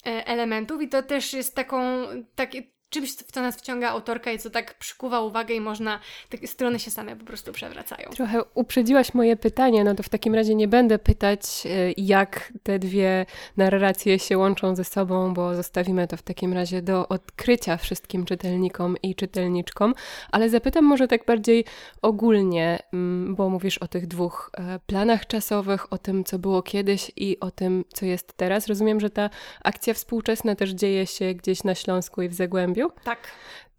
elementów 0.04 0.82
i 0.82 0.88
to 0.88 1.02
też 1.02 1.32
jest 1.32 1.54
taką, 1.54 2.06
takie, 2.34 2.62
czymś, 2.90 3.12
w 3.12 3.32
co 3.32 3.42
nas 3.42 3.56
wciąga 3.56 3.88
autorka 3.88 4.32
i 4.32 4.38
co 4.38 4.50
tak 4.50 4.74
przykuwa 4.78 5.20
uwagę 5.20 5.54
i 5.54 5.60
można, 5.60 6.00
te 6.28 6.46
strony 6.46 6.78
się 6.78 6.90
same 6.90 7.16
po 7.16 7.24
prostu 7.24 7.52
przewracają. 7.52 8.10
Trochę 8.10 8.44
uprzedziłaś 8.54 9.14
moje 9.14 9.36
pytanie, 9.36 9.84
no 9.84 9.94
to 9.94 10.02
w 10.02 10.08
takim 10.08 10.34
razie 10.34 10.54
nie 10.54 10.68
będę 10.68 10.98
pytać, 10.98 11.40
e, 11.66 11.92
jak 11.96 12.52
te 12.62 12.78
dwie 12.78 13.26
narracje 13.56 14.18
się 14.18 14.38
łączą 14.38 14.76
ze 14.76 14.84
sobą, 14.84 15.34
bo 15.34 15.54
zostawimy 15.54 16.08
to 16.08 16.16
w 16.16 16.22
takim 16.22 16.52
razie 16.52 16.82
do 16.82 17.08
odkrycia 17.08 17.76
wszystkim 17.76 18.24
czytelnikom 18.24 18.96
i 19.02 19.14
czytelniczkom, 19.14 19.94
ale 20.30 20.50
zapytam 20.50 20.84
może 20.84 21.08
tak 21.08 21.24
bardziej 21.24 21.64
ogólnie, 22.02 22.78
mm, 22.92 23.34
bo 23.34 23.48
mówisz 23.48 23.78
o 23.78 23.88
tych 23.88 24.06
dwóch 24.06 24.50
e, 24.54 24.78
planach 24.86 25.26
czasowych, 25.26 25.92
o 25.92 25.98
tym, 25.98 26.24
co 26.24 26.38
było 26.38 26.62
kiedyś 26.62 27.12
i 27.16 27.40
o 27.40 27.50
tym, 27.50 27.84
co 27.94 28.06
jest 28.06 28.32
teraz. 28.36 28.66
Rozumiem, 28.66 29.00
że 29.00 29.10
ta 29.10 29.30
akcja 29.64 29.94
współczesna 29.94 30.54
też 30.54 30.70
dzieje 30.70 31.06
się 31.06 31.34
gdzieś 31.34 31.64
na 31.64 31.74
Śląsku 31.74 32.22
i 32.22 32.28
w 32.28 32.34
Zagłębiu, 32.34 32.79
tak. 33.04 33.18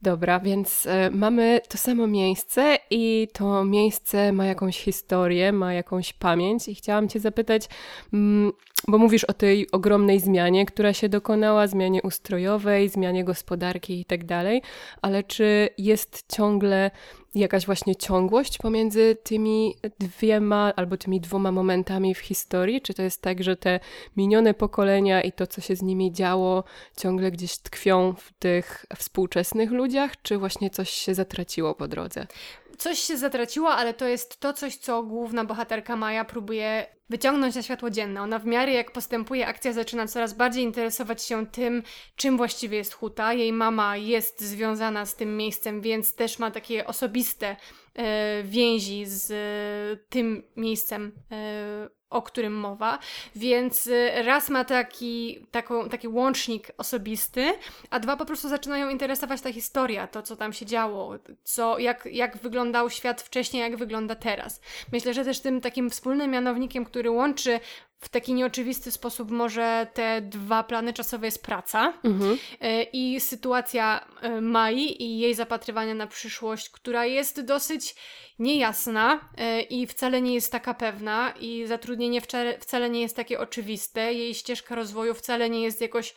Dobra, 0.02 0.40
więc 0.40 0.86
y, 0.86 0.90
mamy 1.12 1.62
to 1.70 1.78
samo 1.78 2.08
miejsce 2.08 2.78
i 2.90 3.28
to 3.34 3.66
miejsce 3.66 4.34
ma 4.34 4.46
jakąś 4.46 4.80
historię, 4.80 5.52
ma 5.52 5.74
jakąś 5.74 6.14
pamięć 6.14 6.68
i 6.68 6.76
chciałam 6.76 7.10
Cię 7.10 7.20
zapytać, 7.20 7.70
mm, 8.14 8.52
bo 8.88 8.98
mówisz 8.98 9.24
o 9.24 9.34
tej 9.34 9.72
ogromnej 9.72 10.20
zmianie, 10.20 10.66
która 10.66 10.94
się 10.94 11.10
dokonała, 11.10 11.68
zmianie 11.68 12.02
ustrojowej, 12.02 12.90
zmianie 12.90 13.24
gospodarki 13.24 14.00
i 14.00 14.06
tak 14.06 14.26
dalej, 14.26 14.62
ale 15.02 15.24
czy 15.24 15.70
jest 15.78 16.24
ciągle 16.36 16.92
jakaś 17.36 17.66
właśnie 17.66 17.96
ciągłość 17.96 18.58
pomiędzy 18.58 19.18
tymi 19.24 19.76
dwiema 20.00 20.74
albo 20.76 20.98
tymi 20.98 21.22
dwoma 21.22 21.52
momentami 21.52 22.16
w 22.16 22.20
historii? 22.20 22.82
Czy 22.82 22.94
to 22.94 23.02
jest 23.02 23.22
tak, 23.22 23.44
że 23.44 23.56
te 23.56 23.80
minione 24.18 24.54
pokolenia 24.54 25.22
i 25.22 25.32
to, 25.32 25.48
co 25.48 25.62
się 25.62 25.76
z 25.76 25.82
nimi 25.82 26.12
działo, 26.12 26.64
ciągle 26.98 27.32
gdzieś 27.32 27.58
tkwią 27.58 28.14
w 28.14 28.34
tych 28.34 28.86
współczesnych 28.98 29.72
ludziach, 29.72 30.22
czy 30.22 30.38
właśnie 30.38 30.70
coś 30.70 30.90
się 30.90 31.14
zatraciło 31.14 31.76
po 31.76 31.88
drodze? 31.88 32.28
Coś 32.82 33.00
się 33.00 33.18
zatraciło, 33.18 33.70
ale 33.70 33.94
to 33.94 34.08
jest 34.08 34.40
to 34.40 34.54
coś, 34.54 34.76
co 34.76 35.04
główna 35.04 35.46
bohaterka 35.46 35.96
Maja 35.96 36.26
próbuje 36.26 36.88
wyciągnąć 37.10 37.56
na 37.56 37.62
światło 37.62 37.90
dzienne. 37.90 38.22
Ona 38.22 38.40
w 38.40 38.46
miarę 38.46 38.72
jak 38.72 38.92
postępuje 38.92 39.48
akcja 39.48 39.74
zaczyna 39.74 40.08
coraz 40.08 40.34
bardziej 40.34 40.64
interesować 40.64 41.24
się 41.24 41.48
tym, 41.48 41.84
czym 42.16 42.38
właściwie 42.38 42.78
jest 42.78 42.94
huta. 42.94 43.34
Jej 43.34 43.54
mama 43.54 43.98
jest 43.98 44.42
związana 44.42 45.06
z 45.06 45.16
tym 45.16 45.38
miejscem, 45.38 45.82
więc 45.82 46.16
też 46.16 46.40
ma 46.40 46.52
takie 46.52 46.88
osobiste 46.88 47.56
e, 47.96 48.44
więzi 48.44 49.06
z 49.06 49.32
e, 49.32 50.06
tym 50.10 50.44
miejscem. 50.56 51.12
E, 51.32 52.01
o 52.12 52.22
którym 52.22 52.54
mowa, 52.54 53.00
więc 53.36 53.88
y, 53.88 54.12
raz 54.24 54.50
ma 54.50 54.66
taki, 54.66 55.46
taką, 55.52 55.90
taki 55.90 56.08
łącznik 56.08 56.72
osobisty, 56.78 57.54
a 57.90 58.00
dwa 58.00 58.18
po 58.18 58.26
prostu 58.26 58.50
zaczynają 58.50 58.90
interesować 58.90 59.42
ta 59.42 59.54
historia, 59.54 60.08
to 60.08 60.22
co 60.22 60.36
tam 60.36 60.54
się 60.54 60.66
działo, 60.66 61.16
co, 61.44 61.80
jak, 61.80 62.08
jak 62.12 62.38
wyglądał 62.38 62.90
świat 62.90 63.22
wcześniej, 63.22 63.62
jak 63.62 63.78
wygląda 63.78 64.16
teraz. 64.16 64.62
Myślę, 64.92 65.14
że 65.14 65.26
też 65.26 65.40
tym 65.40 65.62
takim 65.62 65.90
wspólnym 65.90 66.32
mianownikiem, 66.32 66.86
który 66.86 67.12
łączy 67.12 67.60
w 68.02 68.10
taki 68.10 68.34
nieoczywisty 68.34 68.92
sposób 68.92 69.32
może 69.32 69.88
te 69.94 70.22
dwa 70.22 70.64
plany 70.64 70.94
czasowe 70.94 71.28
jest 71.28 71.46
praca 71.46 71.94
mhm. 72.04 72.38
E, 72.62 72.84
i 72.84 73.20
sytuacja 73.20 74.06
e, 74.22 74.42
Mai 74.42 75.04
i 75.04 75.20
jej 75.20 75.36
zapatrywania 75.36 75.94
na 75.94 76.08
przyszłość, 76.08 76.70
która 76.70 77.06
jest 77.06 77.42
dosyć 77.42 77.96
niejasna 78.40 79.30
i 79.70 79.88
wcale 79.88 80.22
nie 80.22 80.34
jest 80.34 80.52
taka 80.52 80.74
pewna 80.74 81.34
i 81.40 81.68
zatrudnienie 82.02 82.58
wcale, 82.60 82.90
nie 82.90 83.02
jest 83.02 83.16
takie 83.16 83.40
oczywiste. 83.40 84.14
Jej 84.14 84.36
ścieżka 84.36 84.76
rozwoju 84.76 85.14
wcale 85.14 85.50
nie 85.50 85.62
jest 85.64 85.82
jakoś 85.82 86.14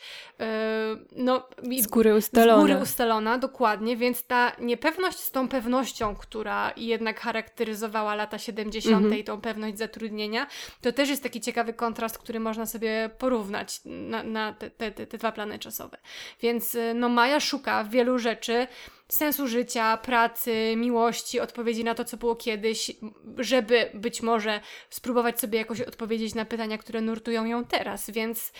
no, 1.15 1.47
z 1.79 1.87
góry 1.87 2.15
ustalona. 2.15 2.61
Z 2.61 2.61
góry 2.61 2.77
ustalona, 2.81 3.37
dokładnie, 3.37 3.97
więc 3.97 4.23
ta 4.23 4.51
niepewność 4.59 5.19
z 5.19 5.31
tą 5.31 5.47
pewnością, 5.47 6.15
która 6.15 6.73
jednak 6.77 7.19
charakteryzowała 7.19 8.15
lata 8.15 8.37
70. 8.37 8.97
Mhm. 8.97 9.19
i 9.19 9.23
tą 9.23 9.41
pewność 9.41 9.77
zatrudnienia, 9.77 10.47
to 10.81 10.91
też 10.91 11.09
jest 11.09 11.23
taki 11.23 11.41
ciekawy 11.41 11.73
kontrast, 11.73 12.17
który 12.17 12.39
można 12.39 12.65
sobie 12.65 13.09
porównać 13.17 13.81
na, 13.85 14.23
na 14.23 14.53
te, 14.53 14.69
te, 14.69 14.91
te, 14.91 15.17
dwa 15.17 15.31
plany 15.31 15.59
czasowe. 15.59 15.97
Więc 16.41 16.75
y, 16.75 16.93
no, 16.93 17.09
Maja 17.09 17.39
szuka 17.39 17.83
wielu 17.83 18.19
rzeczy, 18.19 18.67
sensu 19.07 19.47
życia, 19.47 19.97
pracy, 19.97 20.73
miłości, 20.77 21.39
odpowiedzi 21.39 21.83
na 21.83 21.95
to, 21.95 22.05
co 22.05 22.17
było 22.17 22.35
kiedyś, 22.35 22.91
żeby 23.37 23.91
być 23.93 24.21
może 24.21 24.61
spróbować 24.89 25.39
sobie 25.39 25.59
jakoś 25.59 25.81
odpowiedzieć 25.81 26.35
na 26.35 26.45
pytania, 26.45 26.77
które 26.77 27.01
nurtują 27.01 27.45
ją 27.45 27.65
teraz. 27.65 28.09
Więc 28.09 28.51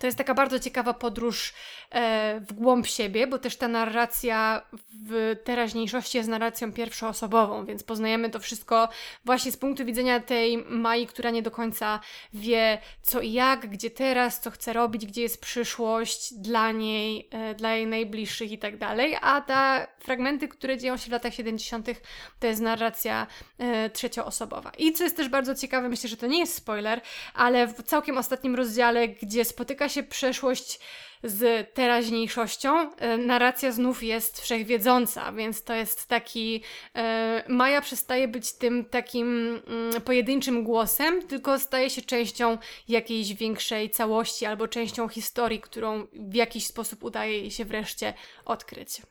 to 0.00 0.06
jest 0.06 0.18
taka 0.18 0.34
bardzo 0.34 0.58
ciekawa 0.58 0.94
podróż 0.94 1.52
e, 1.90 2.40
w 2.40 2.52
głąb 2.52 2.86
siebie, 2.86 3.26
bo 3.26 3.38
też 3.38 3.56
ta 3.56 3.68
narracja 3.68 4.62
w 5.06 5.36
teraźniejszości 5.44 6.18
jest 6.18 6.30
narracją 6.30 6.72
pierwszoosobową, 6.72 7.66
więc 7.66 7.82
poznajemy 7.82 8.30
to 8.30 8.40
wszystko 8.40 8.88
właśnie 9.24 9.52
z 9.52 9.56
punktu 9.56 9.84
widzenia 9.84 10.20
tej 10.20 10.58
Mai, 10.58 11.06
która 11.06 11.30
nie 11.30 11.42
do 11.42 11.50
końca 11.50 12.00
wie 12.34 12.78
co 13.02 13.20
i 13.20 13.32
jak, 13.32 13.66
gdzie 13.66 13.90
teraz, 13.90 14.40
co 14.40 14.50
chce 14.50 14.72
robić, 14.72 15.06
gdzie 15.06 15.22
jest 15.22 15.40
przyszłość 15.40 16.34
dla 16.34 16.72
niej, 16.72 17.28
e, 17.30 17.54
dla 17.54 17.74
jej 17.74 17.86
najbliższych 17.86 18.52
i 18.52 18.58
tak 18.58 18.76
dalej, 18.76 19.16
a 19.20 19.40
te 19.40 19.86
fragmenty, 20.00 20.48
które 20.48 20.78
dzieją 20.78 20.96
się 20.96 21.08
w 21.08 21.12
latach 21.12 21.34
70., 21.34 21.88
to 22.40 22.46
jest 22.46 22.60
narracja 22.60 23.26
e, 23.58 23.90
trzecioosobowa. 23.90 24.72
I 24.78 24.92
co 24.92 25.04
jest 25.04 25.16
też 25.16 25.28
bardzo 25.28 25.54
ciekawe, 25.54 25.88
myślę, 25.88 26.08
że 26.08 26.16
to 26.16 26.26
nie 26.26 26.38
jest 26.38 26.54
spoiler, 26.54 27.00
ale 27.34 27.66
w 27.66 27.82
całkiem 27.82 28.18
ostatnim 28.18 28.54
rozdziale, 28.54 29.08
gdzie 29.08 29.44
spotyka 29.44 29.87
się 29.88 30.02
przeszłość 30.02 30.80
z 31.24 31.74
teraźniejszością, 31.74 32.92
e, 32.96 33.16
narracja 33.18 33.72
znów 33.72 34.02
jest 34.02 34.40
wszechwiedząca, 34.40 35.32
więc 35.32 35.64
to 35.64 35.74
jest 35.74 36.06
taki. 36.08 36.62
E, 36.94 37.44
Maja 37.48 37.80
przestaje 37.80 38.28
być 38.28 38.52
tym 38.52 38.84
takim 38.84 39.60
mm, 39.66 40.02
pojedynczym 40.02 40.64
głosem, 40.64 41.22
tylko 41.22 41.58
staje 41.58 41.90
się 41.90 42.02
częścią 42.02 42.58
jakiejś 42.88 43.34
większej 43.34 43.90
całości 43.90 44.46
albo 44.46 44.68
częścią 44.68 45.08
historii, 45.08 45.60
którą 45.60 46.06
w 46.12 46.34
jakiś 46.34 46.66
sposób 46.66 47.04
udaje 47.04 47.38
jej 47.38 47.50
się 47.50 47.64
wreszcie 47.64 48.14
odkryć. 48.44 49.02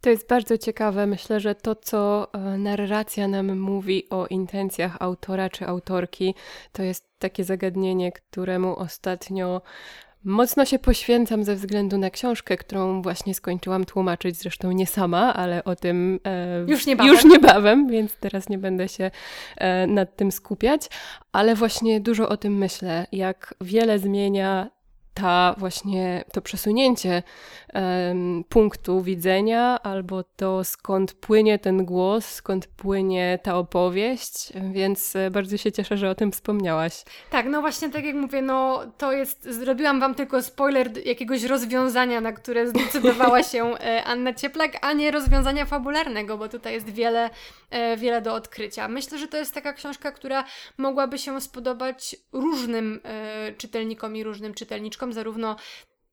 To 0.00 0.10
jest 0.10 0.28
bardzo 0.28 0.58
ciekawe. 0.58 1.06
Myślę, 1.06 1.40
że 1.40 1.54
to, 1.54 1.74
co 1.74 2.28
e, 2.32 2.38
narracja 2.38 3.28
nam 3.28 3.58
mówi 3.58 4.08
o 4.10 4.26
intencjach 4.26 4.96
autora 5.00 5.50
czy 5.50 5.66
autorki, 5.66 6.34
to 6.72 6.82
jest 6.82 7.06
takie 7.18 7.44
zagadnienie, 7.44 8.12
któremu 8.12 8.78
ostatnio 8.78 9.62
Mocno 10.28 10.64
się 10.64 10.78
poświęcam 10.78 11.44
ze 11.44 11.54
względu 11.54 11.98
na 11.98 12.10
książkę, 12.10 12.56
którą 12.56 13.02
właśnie 13.02 13.34
skończyłam 13.34 13.84
tłumaczyć, 13.84 14.36
zresztą 14.36 14.72
nie 14.72 14.86
sama, 14.86 15.34
ale 15.34 15.64
o 15.64 15.76
tym 15.76 16.20
e, 16.24 16.64
już, 16.68 16.86
niebawem. 16.86 17.12
już 17.12 17.24
niebawem, 17.24 17.88
więc 17.88 18.16
teraz 18.16 18.48
nie 18.48 18.58
będę 18.58 18.88
się 18.88 19.10
e, 19.56 19.86
nad 19.86 20.16
tym 20.16 20.32
skupiać, 20.32 20.88
ale 21.32 21.54
właśnie 21.54 22.00
dużo 22.00 22.28
o 22.28 22.36
tym 22.36 22.58
myślę, 22.58 23.06
jak 23.12 23.54
wiele 23.60 23.98
zmienia 23.98 24.70
ta 25.20 25.54
właśnie 25.58 26.24
to 26.32 26.42
przesunięcie 26.42 27.22
um, 27.74 28.44
punktu 28.48 29.02
widzenia, 29.02 29.82
albo 29.82 30.24
to 30.36 30.64
skąd 30.64 31.12
płynie 31.12 31.58
ten 31.58 31.84
głos, 31.84 32.26
skąd 32.26 32.66
płynie 32.66 33.38
ta 33.42 33.56
opowieść, 33.56 34.52
więc 34.72 35.16
e, 35.16 35.30
bardzo 35.30 35.56
się 35.56 35.72
cieszę, 35.72 35.96
że 35.96 36.10
o 36.10 36.14
tym 36.14 36.32
wspomniałaś. 36.32 37.04
Tak, 37.30 37.46
no 37.46 37.60
właśnie 37.60 37.90
tak 37.90 38.04
jak 38.04 38.14
mówię, 38.14 38.42
no 38.42 38.80
to 38.98 39.12
jest, 39.12 39.44
zrobiłam 39.44 40.00
Wam 40.00 40.14
tylko 40.14 40.42
spoiler 40.42 41.06
jakiegoś 41.06 41.44
rozwiązania, 41.44 42.20
na 42.20 42.32
które 42.32 42.68
zdecydowała 42.68 43.42
się 43.52 43.74
e, 43.74 44.04
Anna 44.04 44.34
Cieplak, 44.34 44.78
a 44.80 44.92
nie 44.92 45.10
rozwiązania 45.10 45.64
fabularnego, 45.64 46.38
bo 46.38 46.48
tutaj 46.48 46.72
jest 46.74 46.90
wiele, 46.90 47.30
e, 47.70 47.96
wiele 47.96 48.22
do 48.22 48.34
odkrycia. 48.34 48.88
Myślę, 48.88 49.18
że 49.18 49.28
to 49.28 49.36
jest 49.36 49.54
taka 49.54 49.72
książka, 49.72 50.12
która 50.12 50.44
mogłaby 50.78 51.18
się 51.18 51.40
spodobać 51.40 52.16
różnym 52.32 53.00
czytelnikom 53.58 54.16
i 54.16 54.24
różnym 54.24 54.54
czytelniczkom, 54.54 55.05
zarówno 55.12 55.56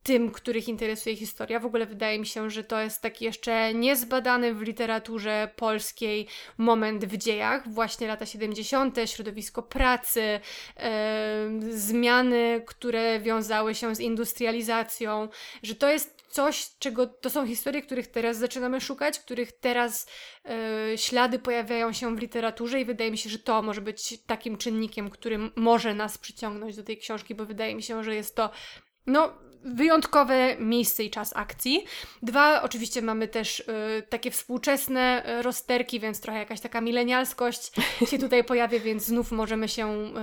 tym, 0.03 0.31
których 0.31 0.67
interesuje 0.67 1.15
historia. 1.15 1.59
W 1.59 1.65
ogóle 1.65 1.85
wydaje 1.85 2.19
mi 2.19 2.25
się, 2.25 2.49
że 2.49 2.63
to 2.63 2.81
jest 2.81 3.01
taki 3.01 3.25
jeszcze 3.25 3.73
niezbadany 3.73 4.53
w 4.53 4.61
literaturze 4.61 5.49
polskiej 5.55 6.27
moment 6.57 7.05
w 7.05 7.17
dziejach, 7.17 7.69
właśnie 7.69 8.07
lata 8.07 8.25
70., 8.25 8.97
środowisko 9.05 9.63
pracy, 9.63 10.39
zmiany, 11.69 12.63
które 12.65 13.19
wiązały 13.19 13.75
się 13.75 13.95
z 13.95 13.99
industrializacją, 13.99 15.29
że 15.63 15.75
to 15.75 15.89
jest 15.89 16.12
coś, 16.33 16.69
czego 16.79 17.07
to 17.07 17.29
są 17.29 17.47
historie, 17.47 17.81
których 17.81 18.07
teraz 18.07 18.37
zaczynamy 18.37 18.81
szukać, 18.81 19.19
których 19.19 19.51
teraz 19.51 20.07
e, 20.45 20.97
ślady 20.97 21.39
pojawiają 21.39 21.93
się 21.93 22.15
w 22.15 22.19
literaturze 22.19 22.81
i 22.81 22.85
wydaje 22.85 23.11
mi 23.11 23.17
się, 23.17 23.29
że 23.29 23.39
to 23.39 23.61
może 23.61 23.81
być 23.81 24.23
takim 24.23 24.57
czynnikiem, 24.57 25.09
który 25.09 25.39
może 25.55 25.93
nas 25.93 26.17
przyciągnąć 26.17 26.75
do 26.75 26.83
tej 26.83 26.97
książki, 26.97 27.35
bo 27.35 27.45
wydaje 27.45 27.75
mi 27.75 27.83
się, 27.83 28.03
że 28.03 28.15
jest 28.15 28.35
to 28.35 28.49
no, 29.05 29.33
wyjątkowe 29.63 30.55
miejsce 30.59 31.03
i 31.03 31.09
czas 31.09 31.35
akcji. 31.35 31.85
Dwa, 32.23 32.61
oczywiście 32.61 33.01
mamy 33.01 33.27
też 33.27 33.59
y, 33.59 33.63
takie 34.09 34.31
współczesne 34.31 35.23
y, 35.39 35.41
rozterki, 35.41 35.99
więc 35.99 36.21
trochę 36.21 36.39
jakaś 36.39 36.61
taka 36.61 36.81
milenialskość 36.81 37.71
się 38.09 38.19
tutaj 38.19 38.43
pojawia, 38.43 38.79
więc 38.79 39.05
znów 39.05 39.31
możemy 39.31 39.67
się, 39.67 40.13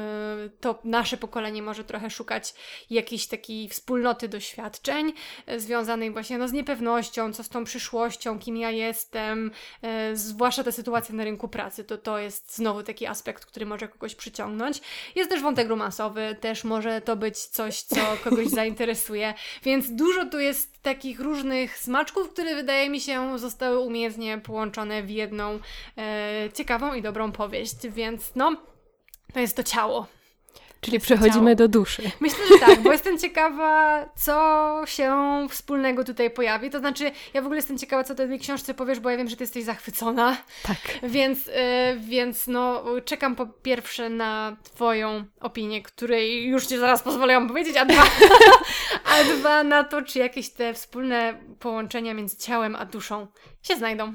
y, 0.47 0.51
to 0.61 0.79
nasze 0.85 1.17
pokolenie 1.17 1.63
może 1.63 1.85
trochę 1.85 2.11
szukać 2.11 2.55
jakiejś 2.91 3.27
takiej 3.27 3.69
wspólnoty 3.69 4.29
doświadczeń 4.29 5.13
y, 5.49 5.61
związanej 5.61 6.11
właśnie 6.11 6.39
no, 6.39 6.49
z 6.49 6.53
niepewnością, 6.53 7.33
co 7.33 7.45
z 7.45 7.49
tą 7.49 7.65
przyszłością, 7.65 8.39
kim 8.39 8.57
ja 8.57 8.71
jestem, 8.71 9.51
y, 10.13 10.17
zwłaszcza 10.17 10.65
ta 10.65 10.73
sytuacja 10.73 11.15
na 11.15 11.25
rynku 11.25 11.49
pracy, 11.49 11.85
to 11.85 11.99
to 11.99 12.19
jest 12.19 12.57
znowu 12.57 12.83
taki 12.83 13.07
aspekt, 13.07 13.47
który 13.47 13.67
może 13.67 13.89
kogoś 13.89 14.15
przyciągnąć. 14.15 14.81
Jest 15.15 15.31
też 15.31 15.43
wątek 15.43 15.69
romansowy, 15.69 16.37
też 16.41 16.65
może 16.65 17.01
to 17.01 17.17
być 17.17 17.39
coś, 17.39 17.83
co 17.83 17.97
kogoś 18.25 18.47
zainteresuje 18.61 19.30
więc 19.63 19.93
dużo 19.93 20.27
tu 20.27 20.39
jest 20.39 20.83
takich 20.83 21.21
różnych 21.21 21.79
smaczków, 21.79 22.31
które 22.33 22.55
wydaje 22.55 22.91
mi 22.91 23.01
się 23.01 23.39
zostały 23.39 23.79
umiejętnie 23.79 24.39
połączone 24.39 25.03
w 25.03 25.11
jedną 25.11 25.59
e, 25.99 26.49
ciekawą 26.55 26.95
i 26.95 27.03
dobrą 27.03 27.33
powieść, 27.33 27.77
więc 27.89 28.33
no, 28.35 28.57
to 29.33 29.41
jest 29.41 29.57
to 29.57 29.63
ciało. 29.63 30.20
Czyli 30.81 31.01
przechodzimy 31.01 31.57
do 31.57 31.69
duszy. 31.69 32.03
Myślę, 32.21 32.39
że 32.49 32.59
tak, 32.59 32.83
bo 32.83 32.93
jestem 32.93 33.19
ciekawa, 33.19 34.05
co 34.17 34.83
się 34.87 35.17
wspólnego 35.51 36.05
tutaj 36.05 36.31
pojawi. 36.31 36.71
To 36.71 36.79
znaczy, 36.79 37.11
ja 37.35 37.43
w 37.43 37.45
ogóle 37.45 37.59
jestem 37.59 37.79
ciekawa, 37.79 38.05
co 38.05 38.13
o 38.13 38.17
tej 38.17 38.39
książce 38.39 38.75
powiesz, 38.75 39.01
bo 39.01 39.11
ja 39.11 39.17
wiem, 39.17 39.29
że 39.29 39.37
ty 39.37 39.43
jesteś 39.43 39.65
zachwycona. 39.65 40.37
Tak. 40.63 40.79
Więc, 41.03 41.49
y, 41.49 41.53
więc 41.99 42.47
no, 42.47 42.85
czekam 43.05 43.37
po 43.37 43.47
pierwsze 43.47 44.09
na 44.09 44.57
Twoją 44.63 45.25
opinię, 45.41 45.83
której 45.83 46.47
już 46.47 46.67
Ci 46.67 46.79
zaraz 46.79 47.03
pozwolę 47.03 47.47
powiedzieć, 47.49 47.77
a 47.77 47.85
dwa, 47.85 48.03
a 49.13 49.25
dwa 49.25 49.63
na 49.63 49.85
to, 49.85 50.03
czy 50.03 50.19
jakieś 50.19 50.51
te 50.51 50.75
wspólne 50.75 51.41
połączenia 51.59 52.15
między 52.15 52.37
ciałem 52.37 52.77
a 52.77 52.85
duszą 52.85 53.27
się 53.63 53.77
znajdą. 53.77 54.15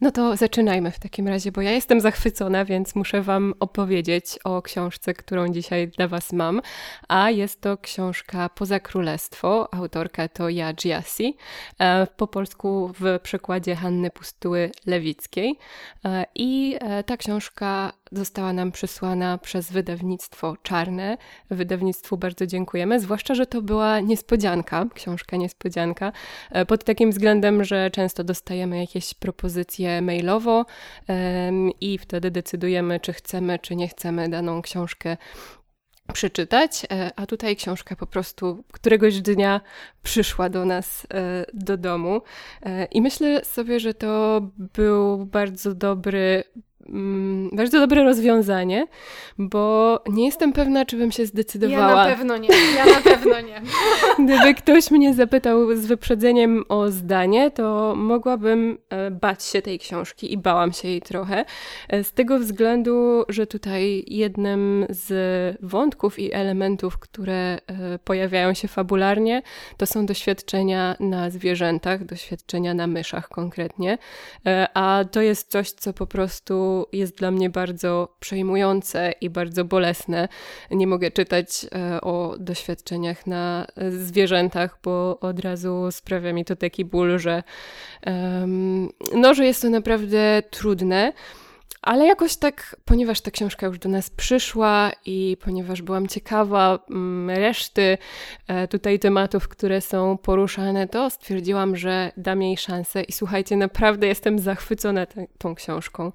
No 0.00 0.10
to 0.10 0.36
zaczynajmy 0.36 0.90
w 0.90 0.98
takim 0.98 1.28
razie, 1.28 1.52
bo 1.52 1.60
ja 1.60 1.70
jestem 1.70 2.00
zachwycona, 2.00 2.64
więc 2.64 2.94
muszę 2.94 3.22
Wam 3.22 3.54
opowiedzieć 3.60 4.38
o 4.44 4.62
książce, 4.62 5.14
którą 5.14 5.48
dzisiaj 5.48 5.88
dla 5.88 6.08
Was 6.08 6.32
mam. 6.32 6.60
A 7.08 7.30
jest 7.30 7.60
to 7.60 7.78
książka 7.78 8.48
Poza 8.48 8.80
Królestwo. 8.80 9.74
Autorka 9.74 10.28
to 10.28 10.48
ja, 10.48 10.72
Giassi. 10.72 11.36
E, 11.80 12.06
po 12.06 12.26
polsku 12.26 12.92
w 13.00 13.18
przekładzie 13.22 13.76
Hanny 13.76 14.10
Pustuły 14.10 14.70
Lewickiej. 14.86 15.58
E, 16.04 16.24
I 16.34 16.76
e, 16.80 17.04
ta 17.04 17.16
książka 17.16 17.92
została 18.12 18.52
nam 18.52 18.72
przysłana 18.72 19.38
przez 19.38 19.72
wydawnictwo 19.72 20.56
Czarne. 20.62 21.18
Wydawnictwu 21.50 22.16
bardzo 22.16 22.46
dziękujemy, 22.46 23.00
zwłaszcza, 23.00 23.34
że 23.34 23.46
to 23.46 23.62
była 23.62 24.00
niespodzianka, 24.00 24.86
książka 24.94 25.36
niespodzianka, 25.36 26.12
pod 26.68 26.84
takim 26.84 27.10
względem, 27.10 27.64
że 27.64 27.90
często 27.90 28.24
dostajemy 28.24 28.78
jakieś 28.78 29.14
propozycje 29.14 30.02
mailowo 30.02 30.66
i 31.80 31.98
wtedy 31.98 32.30
decydujemy, 32.30 33.00
czy 33.00 33.12
chcemy, 33.12 33.58
czy 33.58 33.76
nie 33.76 33.88
chcemy 33.88 34.28
daną 34.28 34.62
książkę 34.62 35.16
przeczytać, 36.12 36.86
e, 36.92 37.10
a 37.16 37.26
tutaj 37.26 37.56
książka 37.56 37.96
po 37.96 38.06
prostu 38.06 38.64
któregoś 38.72 39.20
dnia 39.20 39.60
przyszła 40.02 40.48
do 40.48 40.64
nas 40.64 41.06
e, 41.14 41.44
do 41.54 41.76
domu. 41.76 42.22
E, 42.62 42.84
I 42.84 43.02
myślę 43.02 43.44
sobie, 43.44 43.80
że 43.80 43.94
to 43.94 44.40
był 44.58 45.26
bardzo 45.26 45.74
dobry 45.74 46.44
Mm, 46.88 47.50
bardzo 47.52 47.80
dobre 47.80 48.04
rozwiązanie, 48.04 48.86
bo 49.38 50.00
nie 50.06 50.26
jestem 50.26 50.52
pewna, 50.52 50.84
czy 50.84 50.96
bym 50.96 51.12
się 51.12 51.26
zdecydowała. 51.26 52.02
Ja 52.02 52.08
na 52.08 52.16
pewno 52.16 52.36
nie, 52.36 52.48
ja 52.76 52.86
na 52.86 53.00
pewno 53.00 53.40
nie. 53.40 53.62
Gdyby 54.24 54.54
ktoś 54.54 54.90
mnie 54.90 55.14
zapytał 55.14 55.76
z 55.76 55.86
wyprzedzeniem 55.86 56.64
o 56.68 56.90
zdanie, 56.90 57.50
to 57.50 57.94
mogłabym 57.96 58.78
e, 58.90 59.10
bać 59.10 59.44
się 59.44 59.62
tej 59.62 59.78
książki 59.78 60.32
i 60.32 60.38
bałam 60.38 60.72
się 60.72 60.88
jej 60.88 61.02
trochę. 61.02 61.44
E, 61.88 62.04
z 62.04 62.12
tego 62.12 62.38
względu, 62.38 63.24
że 63.28 63.46
tutaj 63.46 64.04
jednym 64.06 64.86
z 64.90 65.56
wątków 65.62 66.18
i 66.18 66.34
elementów, 66.34 66.98
które 66.98 67.34
e, 67.34 67.58
pojawiają 68.04 68.54
się 68.54 68.68
fabularnie, 68.68 69.42
to 69.76 69.86
są 69.86 70.06
doświadczenia 70.06 70.96
na 71.00 71.30
zwierzętach, 71.30 72.04
doświadczenia 72.04 72.74
na 72.74 72.86
myszach 72.86 73.28
konkretnie. 73.28 73.98
A 74.74 75.04
to 75.10 75.20
jest 75.20 75.50
coś, 75.50 75.70
co 75.70 75.92
po 75.92 76.06
prostu 76.06 76.77
jest 76.92 77.16
dla 77.16 77.30
mnie 77.30 77.50
bardzo 77.50 78.16
przejmujące 78.20 79.12
i 79.20 79.30
bardzo 79.30 79.64
bolesne. 79.64 80.28
Nie 80.70 80.86
mogę 80.86 81.10
czytać 81.10 81.66
e, 81.74 82.00
o 82.00 82.36
doświadczeniach 82.38 83.26
na 83.26 83.66
zwierzętach, 83.90 84.78
bo 84.84 85.20
od 85.20 85.40
razu 85.40 85.88
sprawia 85.90 86.32
mi 86.32 86.44
to 86.44 86.56
taki 86.56 86.84
ból, 86.84 87.18
że, 87.18 87.42
no, 89.14 89.34
że 89.34 89.46
jest 89.46 89.62
to 89.62 89.70
naprawdę 89.70 90.42
trudne. 90.50 91.12
Ale 91.88 92.06
jakoś 92.06 92.36
tak, 92.36 92.76
ponieważ 92.84 93.20
ta 93.20 93.30
książka 93.30 93.66
już 93.66 93.78
do 93.78 93.88
nas 93.88 94.10
przyszła 94.10 94.90
i 95.06 95.36
ponieważ 95.40 95.82
byłam 95.82 96.06
ciekawa 96.06 96.78
mm, 96.90 97.36
reszty 97.38 97.98
e, 98.48 98.68
tutaj 98.68 98.98
tematów, 98.98 99.48
które 99.48 99.80
są 99.80 100.18
poruszane, 100.18 100.88
to 100.88 101.10
stwierdziłam, 101.10 101.76
że 101.76 102.12
dam 102.16 102.42
jej 102.42 102.56
szansę. 102.56 103.02
I 103.02 103.12
słuchajcie, 103.12 103.56
naprawdę 103.56 104.06
jestem 104.06 104.38
zachwycona 104.38 105.06
tą 105.38 105.54
książką. 105.54 106.12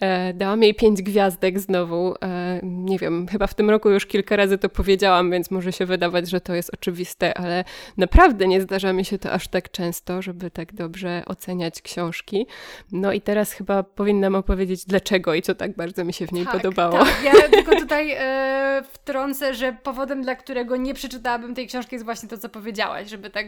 E, 0.00 0.34
dałam 0.34 0.62
jej 0.62 0.74
pięć 0.74 1.02
gwiazdek 1.02 1.60
znowu. 1.60 2.14
E, 2.22 2.60
nie 2.62 2.98
wiem, 2.98 3.26
chyba 3.28 3.46
w 3.46 3.54
tym 3.54 3.70
roku 3.70 3.90
już 3.90 4.06
kilka 4.06 4.36
razy 4.36 4.58
to 4.58 4.68
powiedziałam, 4.68 5.30
więc 5.30 5.50
może 5.50 5.72
się 5.72 5.86
wydawać, 5.86 6.30
że 6.30 6.40
to 6.40 6.54
jest 6.54 6.74
oczywiste, 6.74 7.38
ale 7.38 7.64
naprawdę 7.96 8.48
nie 8.48 8.60
zdarza 8.60 8.92
mi 8.92 9.04
się 9.04 9.18
to 9.18 9.32
aż 9.32 9.48
tak 9.48 9.70
często, 9.70 10.22
żeby 10.22 10.50
tak 10.50 10.74
dobrze 10.74 11.22
oceniać 11.26 11.82
książki. 11.82 12.46
No 12.92 13.12
i 13.12 13.20
teraz 13.20 13.52
chyba 13.52 13.82
powinnam 13.82 14.34
opowiedzieć, 14.34 14.84
dlaczego 14.84 15.07
dlaczego 15.08 15.34
i 15.34 15.42
co 15.42 15.54
tak 15.54 15.76
bardzo 15.76 16.04
mi 16.04 16.12
się 16.12 16.26
w 16.26 16.32
niej 16.32 16.44
tak, 16.44 16.52
podobało. 16.52 16.98
Tak, 16.98 17.24
ja 17.24 17.32
tylko 17.56 17.76
tutaj 17.76 18.10
e, 18.18 18.82
wtrącę, 18.92 19.54
że 19.54 19.72
powodem, 19.82 20.22
dla 20.22 20.34
którego 20.34 20.76
nie 20.76 20.94
przeczytałabym 20.94 21.54
tej 21.54 21.66
książki 21.66 21.94
jest 21.94 22.04
właśnie 22.04 22.28
to, 22.28 22.38
co 22.38 22.48
powiedziałaś, 22.48 23.08
żeby 23.08 23.30
tak 23.30 23.46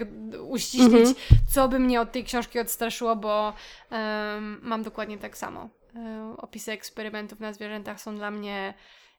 uściślić, 0.49 0.93
mhm. 0.93 1.15
co 1.55 1.69
by 1.69 1.79
mnie 1.79 2.01
od 2.01 2.13
tej 2.13 2.25
książki 2.25 2.59
odstraszyło, 2.59 3.17
bo 3.17 3.53
e, 3.93 4.39
mam 4.63 4.83
dokładnie 4.83 5.19
tak 5.19 5.37
samo. 5.37 5.69
E, 5.97 6.35
opisy 6.37 6.73
eksperymentów 6.73 7.41
na 7.41 7.53
zwierzętach 7.53 8.01
są 8.01 8.17
dla 8.17 8.31
mnie 8.31 8.75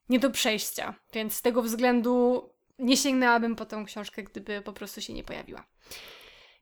nie 0.10 0.20
do 0.20 0.32
przejścia, 0.32 0.94
więc 1.14 1.34
z 1.34 1.42
tego 1.42 1.62
względu 1.62 2.50
nie 2.80 2.98
sięgnęłabym 2.98 3.56
po 3.56 3.66
tą 3.66 3.86
książkę, 3.86 4.24
gdyby 4.24 4.62
po 4.62 4.74
prostu 4.74 5.02
się 5.02 5.14
nie 5.14 5.24
pojawiła. 5.24 5.64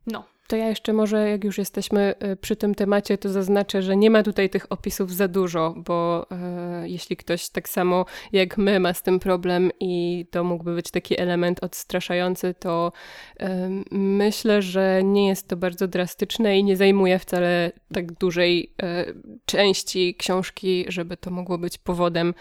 No, 0.08 0.24
to 0.50 0.56
ja 0.56 0.68
jeszcze 0.68 0.94
może, 0.94 1.30
jak 1.30 1.44
już 1.44 1.58
jesteśmy 1.58 2.14
y, 2.24 2.36
przy 2.36 2.56
tym 2.56 2.76
temacie, 2.76 3.18
to 3.18 3.30
zaznaczę, 3.30 3.82
że 3.82 3.96
nie 3.96 4.10
ma 4.10 4.24
tutaj 4.24 4.50
tych 4.50 4.66
opisów 4.70 5.14
za 5.14 5.28
dużo, 5.28 5.74
bo 5.78 6.28
e, 6.32 6.90
jeśli 6.90 7.18
ktoś 7.18 7.50
tak 7.50 7.70
samo 7.70 8.06
jak 8.32 8.58
my 8.58 8.80
ma 8.80 8.94
z 8.94 9.02
tym 9.02 9.20
problem 9.20 9.72
i 9.80 10.26
to 10.32 10.44
mógłby 10.44 10.76
być 10.76 10.92
taki 10.92 11.20
element 11.20 11.64
odstraszający, 11.64 12.54
to 12.60 12.92
e, 13.40 13.70
myślę, 13.92 14.62
że 14.62 15.02
nie 15.04 15.28
jest 15.28 15.48
to 15.48 15.58
bardzo 15.58 15.88
drastyczne 15.88 16.60
i 16.60 16.64
nie 16.64 16.78
zajmuje 16.78 17.20
wcale 17.20 17.72
tak 17.94 18.12
dużej 18.12 18.74
e, 18.84 19.06
części 19.46 20.16
książki, 20.16 20.86
żeby 20.88 21.18
to 21.18 21.32
mogło 21.32 21.58
być 21.58 21.78
powodem, 21.78 22.34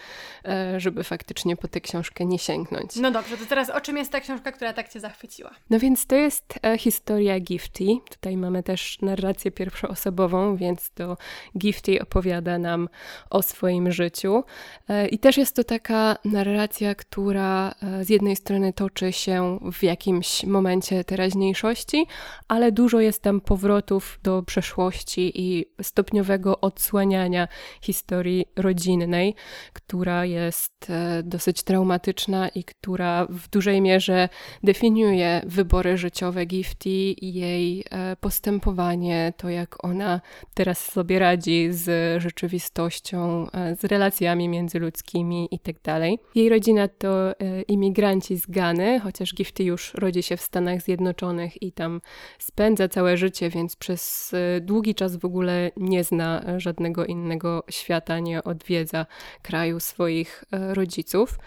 żeby 0.77 1.03
faktycznie 1.03 1.57
po 1.57 1.67
tę 1.67 1.81
książkę 1.81 2.25
nie 2.25 2.39
sięgnąć. 2.39 2.95
No 2.95 3.11
dobrze, 3.11 3.37
to 3.37 3.45
teraz 3.45 3.69
o 3.69 3.81
czym 3.81 3.97
jest 3.97 4.11
ta 4.11 4.19
książka, 4.19 4.51
która 4.51 4.73
tak 4.73 4.89
Cię 4.89 4.99
zachwyciła? 4.99 5.51
No 5.69 5.79
więc 5.79 6.05
to 6.05 6.15
jest 6.15 6.59
historia 6.77 7.39
Gifty. 7.39 7.98
Tutaj 7.99 8.37
mamy 8.37 8.63
też 8.63 8.97
narrację 9.01 9.51
pierwszoosobową, 9.51 10.55
więc 10.55 10.91
to 10.91 11.17
Gifty 11.57 12.01
opowiada 12.01 12.57
nam 12.57 12.89
o 13.29 13.41
swoim 13.41 13.91
życiu. 13.91 14.43
E, 14.89 15.07
I 15.07 15.19
też 15.19 15.37
jest 15.37 15.55
to 15.55 15.63
taka 15.63 16.17
narracja, 16.25 16.95
która 16.95 17.75
e, 17.83 18.05
z 18.05 18.09
jednej 18.09 18.35
strony 18.35 18.73
toczy 18.73 19.11
się 19.11 19.59
w 19.73 19.83
jakimś 19.83 20.43
momencie 20.43 21.03
teraźniejszości, 21.03 22.05
ale 22.47 22.71
dużo 22.71 22.99
jest 22.99 23.21
tam 23.21 23.41
powrotów 23.41 24.19
do 24.23 24.43
przeszłości 24.43 25.31
i 25.35 25.65
stopniowego 25.81 26.59
odsłaniania 26.61 27.47
historii 27.81 28.45
rodzinnej, 28.55 29.35
która 29.73 30.25
jest 30.25 30.89
e, 30.89 31.23
dosyć 31.23 31.63
traumatyczna 31.63 32.49
i 32.49 32.63
która 32.63 33.25
w 33.29 33.47
dużej 33.49 33.81
mierze 33.81 34.29
definiuje 34.63 35.41
wybory 35.45 35.97
życiowe 35.97 36.45
Gifty 36.45 36.89
jej 37.21 37.85
postępowanie, 38.19 39.33
to 39.37 39.49
jak 39.49 39.85
ona 39.85 40.21
teraz 40.53 40.91
sobie 40.91 41.19
radzi 41.19 41.67
z 41.71 42.21
rzeczywistością, 42.21 43.47
e, 43.51 43.75
z 43.75 43.83
relacjami 43.83 44.49
międzyludzkimi 44.49 45.47
itd. 45.51 45.79
Tak 45.81 46.35
Jej 46.35 46.49
rodzina 46.49 46.87
to 46.87 47.39
e, 47.39 47.61
imigranci 47.61 48.37
z 48.37 48.47
Gany, 48.47 48.99
chociaż 48.99 49.33
Gifty 49.33 49.63
już 49.63 49.93
rodzi 49.93 50.23
się 50.23 50.37
w 50.37 50.41
Stanach 50.41 50.81
Zjednoczonych 50.81 51.63
i 51.63 51.71
tam 51.71 52.01
spędza 52.39 52.87
całe 52.87 53.17
życie, 53.17 53.49
więc 53.49 53.75
przez 53.75 54.31
długi 54.61 54.95
czas 54.95 55.15
w 55.15 55.25
ogóle 55.25 55.71
nie 55.77 56.03
zna 56.03 56.43
żadnego 56.57 57.05
innego 57.05 57.63
świata, 57.69 58.19
nie 58.19 58.43
odwiedza 58.43 59.05
kraju 59.41 59.79
swoich 59.79 60.43
rodziców. 60.51 61.39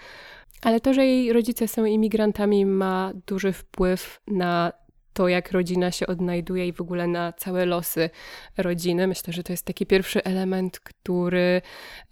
Ale 0.63 0.81
to, 0.81 0.95
że 0.95 1.07
jej 1.07 1.33
rodzice 1.33 1.69
są 1.69 1.85
imigrantami, 1.85 2.67
ma 2.67 3.13
duży 3.27 3.53
wpływ 3.53 4.21
na 4.27 4.73
to, 5.13 5.29
jak 5.29 5.53
rodzina 5.53 5.91
się 5.91 6.07
odnajduje 6.07 6.67
i 6.67 6.73
w 6.73 6.81
ogóle 6.81 7.07
na 7.07 7.33
całe 7.33 7.67
losy 7.67 8.11
rodziny. 8.57 9.07
Myślę, 9.07 9.33
że 9.33 9.43
to 9.43 9.53
jest 9.53 9.65
taki 9.65 9.87
pierwszy 9.87 10.25
element, 10.25 10.81
który 10.81 11.63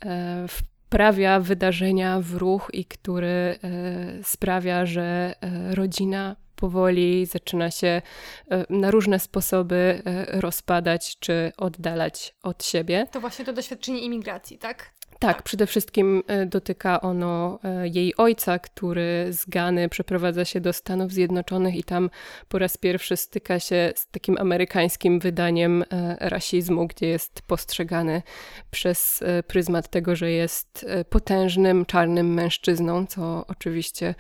e, 0.05 0.47
wprawia 0.49 1.41
wydarzenia 1.41 2.21
w 2.21 2.35
ruch 2.35 2.69
i 2.73 2.85
który 2.85 3.29
e, 3.29 3.59
sprawia, 4.23 4.87
że 4.87 5.35
e, 5.41 5.75
rodzina 5.75 6.37
powoli 6.57 7.27
zaczyna 7.27 7.71
się 7.71 8.03
na 8.71 8.91
różne 8.91 9.19
sposoby 9.19 10.03
rozpadać 10.29 11.19
czy 11.19 11.53
oddalać 11.57 12.35
od 12.43 12.65
siebie. 12.65 13.07
To 13.13 13.21
właśnie 13.21 13.45
to 13.45 13.53
doświadczenie 13.53 14.01
imigracji, 14.01 14.59
tak? 14.59 14.91
Tak, 15.21 15.43
przede 15.43 15.67
wszystkim 15.67 16.23
e, 16.27 16.47
dotyka 16.47 17.01
ono 17.01 17.59
e, 17.65 17.89
jej 17.89 18.17
ojca, 18.17 18.59
który 18.59 19.27
z 19.31 19.47
Gany 19.47 19.89
przeprowadza 19.89 20.45
się 20.45 20.61
do 20.61 20.73
Stanów 20.73 21.13
Zjednoczonych 21.13 21.75
i 21.75 21.85
tam 21.85 22.11
po 22.49 22.59
raz 22.59 22.77
pierwszy 22.77 23.17
styka 23.17 23.61
się 23.61 23.93
z 23.97 24.07
takim 24.07 24.39
amerykańskim 24.39 25.19
wydaniem 25.19 25.83
e, 25.83 26.17
rasizmu, 26.21 26.87
gdzie 26.87 27.07
jest 27.07 27.43
postrzegany 27.43 28.23
przez 28.71 29.25
pryzmat 29.47 29.89
tego, 29.89 30.17
że 30.17 30.31
jest 30.31 30.87
potężnym, 31.11 31.87
czarnym 31.87 32.35
mężczyzną, 32.35 33.07
co 33.07 33.45
oczywiście 33.47 34.15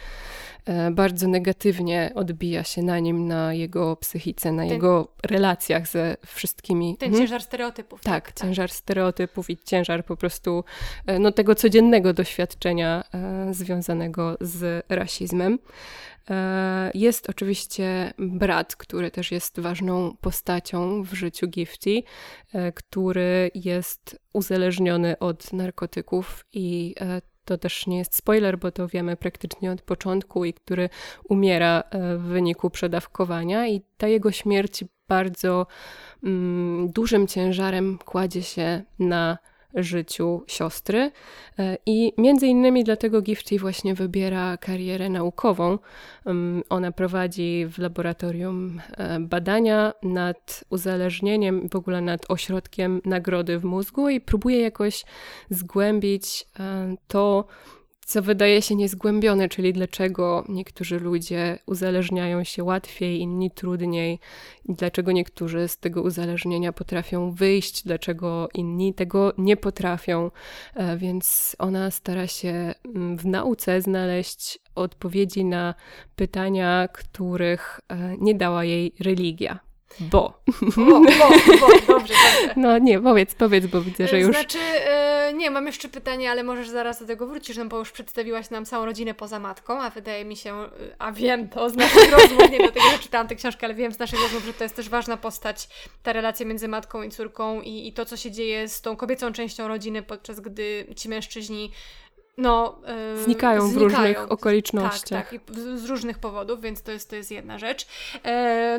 bardzo 0.93 1.29
negatywnie 1.29 2.13
odbija 2.15 2.65
się 2.65 2.83
na 2.83 2.99
nim, 2.99 3.29
na 3.29 3.55
jego 3.55 3.97
psychice, 3.97 4.53
na 4.53 4.63
ten, 4.63 4.73
jego 4.73 5.09
relacjach 5.27 5.89
ze 5.89 6.17
wszystkimi. 6.27 6.97
Ten 6.97 7.11
hmm? 7.11 7.27
ciężar 7.27 7.43
stereotypów. 7.43 8.01
Tak, 8.01 8.33
tak, 8.33 8.47
ciężar 8.47 8.71
stereotypów 8.71 9.51
i 9.51 9.57
ciężar 9.57 10.05
po 10.05 10.17
prostu 10.17 10.65
e, 11.07 11.19
no, 11.19 11.33
tego 11.33 11.55
codziennego 11.55 12.13
doświadczenia 12.13 13.05
e, 13.15 13.55
związanego 13.55 14.37
z 14.41 14.87
rasizmem. 14.89 15.59
E, 16.31 16.91
jest 16.95 17.31
oczywiście 17.31 18.13
brat, 18.19 18.77
który 18.77 19.11
też 19.11 19.33
jest 19.33 19.61
ważną 19.61 20.17
postacią 20.21 21.03
w 21.03 21.13
życiu 21.13 21.49
Gifty, 21.49 22.03
e, 22.53 22.73
który 22.73 23.51
jest 23.55 24.21
uzależniony 24.33 25.19
od 25.19 25.53
narkotyków 25.53 26.45
i 26.53 26.95
e, 27.01 27.23
to 27.45 27.59
też 27.59 27.87
nie 27.87 27.99
jest 27.99 28.15
spoiler, 28.15 28.59
bo 28.59 28.71
to 28.73 28.89
wiemy 28.89 29.17
praktycznie 29.17 29.73
od 29.73 29.83
początku 29.83 30.45
i 30.45 30.55
który 30.55 30.89
umiera 31.29 31.83
w 31.93 32.23
wyniku 32.23 32.71
przedawkowania. 32.71 33.69
I 33.69 33.83
ta 33.97 34.09
jego 34.09 34.33
śmierć 34.33 34.85
bardzo 35.09 35.67
mm, 36.25 36.89
dużym 36.89 37.27
ciężarem 37.27 37.99
kładzie 38.05 38.43
się 38.43 38.83
na 38.99 39.39
życiu 39.75 40.43
siostry. 40.47 41.13
E, 41.59 41.79
I 41.87 42.13
między 42.19 42.47
innymi 42.47 42.85
dlatego 42.85 43.23
Gifty 43.23 43.59
właśnie 43.59 43.95
wybiera 43.95 44.57
karierę 44.57 45.09
naukową. 45.09 45.79
Ona 46.69 46.93
prowadzi 46.93 47.67
w 47.71 47.79
laboratorium 47.79 48.81
e, 48.97 49.21
badania 49.21 49.93
nad 50.03 50.65
uzależnieniem, 50.71 51.69
w 51.69 51.77
ogóle 51.77 52.01
nad 52.01 52.21
ośrodkiem 52.29 53.01
nagrody 53.05 53.59
w 53.59 53.65
mózgu 53.65 54.09
i 54.09 54.21
próbuje 54.21 54.61
jakoś 54.61 55.05
zgłębić 55.51 56.47
e, 56.61 56.97
to, 57.09 57.45
co 58.11 58.23
wydaje 58.23 58.63
się 58.63 58.75
niezgłębione, 58.75 59.49
czyli 59.49 59.73
dlaczego 59.73 60.45
niektórzy 60.49 61.01
ludzie 61.01 61.59
uzależniają 61.67 62.45
się 62.45 62.65
łatwiej, 62.65 63.21
inni 63.21 63.51
trudniej, 63.51 64.19
dlaczego 64.69 65.13
niektórzy 65.13 65.69
z 65.69 65.79
tego 65.79 66.03
uzależnienia 66.03 66.73
potrafią 66.73 67.33
wyjść, 67.33 67.83
dlaczego 67.85 68.49
inni 68.55 68.95
tego 68.95 69.33
nie 69.39 69.57
potrafią. 69.57 70.31
E, 70.75 70.97
więc 70.97 71.57
ona 71.59 71.91
stara 71.91 72.27
się 72.27 72.75
mm, 72.85 73.17
w 73.17 73.27
nauce 73.27 73.81
znaleźć 73.81 74.59
odpowiedzi 74.75 75.45
na 75.45 75.75
pytania, 76.17 76.89
których 76.93 77.81
e, 77.89 78.17
nie 78.19 78.35
dała 78.35 78.65
jej 78.65 78.93
religia. 79.01 79.70
Bo. 80.01 80.41
Bo, 80.77 80.85
bo, 80.87 81.01
bo, 81.01 81.69
dobrze, 81.69 81.87
dobrze. 81.89 82.15
No 82.57 82.79
nie, 82.79 83.01
powiedz, 83.01 83.35
powiedz, 83.35 83.67
bo 83.67 83.81
widzę, 83.81 84.09
że 84.09 84.21
już... 84.21 84.37
Znaczy, 84.37 84.59
e, 84.59 85.33
nie, 85.35 85.51
mam 85.51 85.67
jeszcze 85.67 85.89
pytanie, 85.89 86.31
ale 86.31 86.43
możesz 86.43 86.69
zaraz 86.69 87.01
do 87.01 87.07
tego 87.07 87.27
wrócić, 87.27 87.57
no 87.57 87.65
bo 87.65 87.79
już 87.79 87.91
przedstawiłaś 87.91 88.51
nam 88.51 88.65
całą 88.65 88.85
rodzinę 88.85 89.15
poza 89.15 89.39
matką, 89.39 89.83
a 89.83 89.91
wydaje 89.91 90.25
mi 90.25 90.37
się, 90.37 90.69
a 90.99 91.13
wiem 91.13 91.49
to 91.49 91.71
z 91.71 91.77
naszych 91.77 92.13
rozmów, 92.19 92.51
nie 92.51 92.59
dlatego, 92.59 92.91
że 92.93 92.99
czytałam 92.99 93.29
tę 93.29 93.35
książkę, 93.35 93.67
ale 93.67 93.75
wiem 93.75 93.93
z 93.93 93.99
naszych 93.99 94.23
rozmów, 94.23 94.45
że 94.45 94.53
to 94.53 94.65
jest 94.65 94.77
też 94.77 94.89
ważna 94.89 95.17
postać, 95.17 95.69
ta 96.03 96.13
relacja 96.13 96.47
między 96.47 96.69
matką 96.69 97.03
i 97.03 97.11
córką 97.11 97.61
i, 97.61 97.89
i 97.89 97.93
to, 97.93 98.05
co 98.05 98.17
się 98.17 98.31
dzieje 98.31 98.69
z 98.69 98.81
tą 98.81 98.97
kobiecą 98.97 99.33
częścią 99.33 99.69
rodziny, 99.69 100.03
podczas 100.03 100.41
gdy 100.41 100.87
ci 100.97 101.09
mężczyźni 101.09 101.71
no, 102.41 102.79
yy, 103.17 103.25
znikają, 103.25 103.61
znikają, 103.61 103.71
w 103.71 103.77
różnych 103.77 104.33
okolicznościach. 104.33 105.31
Tak, 105.31 105.41
tak, 105.47 105.57
i 105.59 105.79
z 105.79 105.85
różnych 105.85 106.19
powodów, 106.19 106.61
więc 106.61 106.83
to 106.83 106.93
jest, 106.93 107.11
to 107.11 107.17
jest 107.17 107.31
jedna 107.31 107.59
rzecz. 107.59 107.87
Yy, 108.15 108.21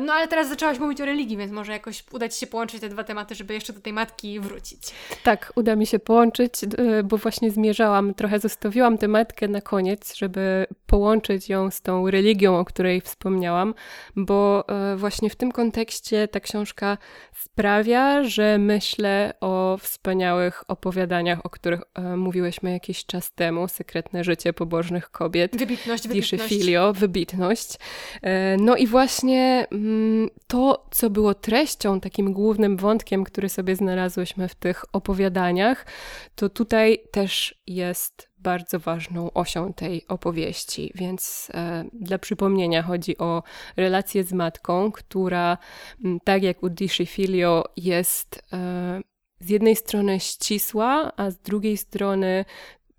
no 0.00 0.12
ale 0.12 0.28
teraz 0.28 0.48
zaczęłaś 0.48 0.78
mówić 0.78 1.00
o 1.00 1.04
religii, 1.04 1.36
więc 1.36 1.52
może 1.52 1.72
jakoś 1.72 2.04
uda 2.12 2.28
Ci 2.28 2.40
się 2.40 2.46
połączyć 2.46 2.80
te 2.80 2.88
dwa 2.88 3.04
tematy, 3.04 3.34
żeby 3.34 3.54
jeszcze 3.54 3.72
do 3.72 3.80
tej 3.80 3.92
matki 3.92 4.40
wrócić. 4.40 4.82
Tak, 5.22 5.52
uda 5.56 5.76
mi 5.76 5.86
się 5.86 5.98
połączyć, 5.98 6.62
yy, 6.62 7.02
bo 7.02 7.16
właśnie 7.16 7.50
zmierzałam, 7.50 8.14
trochę 8.14 8.38
zostawiłam 8.38 8.98
tę 8.98 9.08
matkę 9.08 9.48
na 9.48 9.60
koniec, 9.60 10.16
żeby 10.16 10.66
połączyć 10.86 11.48
ją 11.48 11.70
z 11.70 11.82
tą 11.82 12.10
religią, 12.10 12.58
o 12.58 12.64
której 12.64 13.00
wspomniałam, 13.00 13.74
bo 14.16 14.64
yy, 14.90 14.96
właśnie 14.96 15.30
w 15.30 15.36
tym 15.36 15.52
kontekście 15.52 16.28
ta 16.28 16.40
książka 16.40 16.98
sprawia, 17.36 18.24
że 18.24 18.58
myślę 18.58 19.34
o 19.40 19.78
wspaniałych 19.80 20.64
opowiadaniach, 20.68 21.46
o 21.46 21.50
których 21.50 21.80
mówiłyśmy 22.16 22.72
jakiś 22.72 23.06
czas 23.06 23.32
temu 23.32 23.51
temu, 23.52 23.68
Sekretne 23.68 24.24
życie 24.24 24.52
pobożnych 24.52 25.10
kobiet. 25.10 25.56
Wybitność, 25.56 26.08
wybitność. 26.08 26.48
Filio, 26.48 26.92
wybitność. 26.92 27.76
E, 28.22 28.56
no 28.56 28.76
i 28.76 28.86
właśnie 28.86 29.66
mm, 29.70 30.28
to, 30.46 30.86
co 30.90 31.10
było 31.10 31.34
treścią, 31.34 32.00
takim 32.00 32.32
głównym 32.32 32.76
wątkiem, 32.76 33.24
który 33.24 33.48
sobie 33.48 33.76
znalazłyśmy 33.76 34.48
w 34.48 34.54
tych 34.54 34.84
opowiadaniach, 34.92 35.86
to 36.34 36.48
tutaj 36.48 36.98
też 37.10 37.62
jest 37.66 38.28
bardzo 38.38 38.78
ważną 38.78 39.32
osią 39.32 39.72
tej 39.72 40.06
opowieści. 40.08 40.92
Więc 40.94 41.48
e, 41.54 41.84
dla 41.92 42.18
przypomnienia 42.18 42.82
chodzi 42.82 43.18
o 43.18 43.42
relację 43.76 44.24
z 44.24 44.32
matką, 44.32 44.92
która, 44.92 45.58
m, 46.04 46.18
tak 46.24 46.42
jak 46.42 46.62
u 46.62 46.68
Dishi 46.68 47.06
Filio, 47.06 47.64
jest 47.76 48.42
e, 48.52 49.00
z 49.42 49.48
jednej 49.48 49.76
strony 49.76 50.20
ścisła, 50.20 51.12
a 51.16 51.30
z 51.30 51.38
drugiej 51.38 51.76
strony 51.76 52.44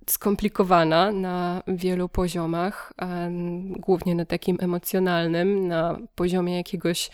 skomplikowana 0.07 1.11
na 1.11 1.63
wielu 1.67 2.09
poziomach, 2.09 2.93
głównie 3.79 4.15
na 4.15 4.25
takim 4.25 4.57
emocjonalnym, 4.61 5.67
na 5.67 5.99
poziomie 6.15 6.57
jakiegoś 6.57 7.09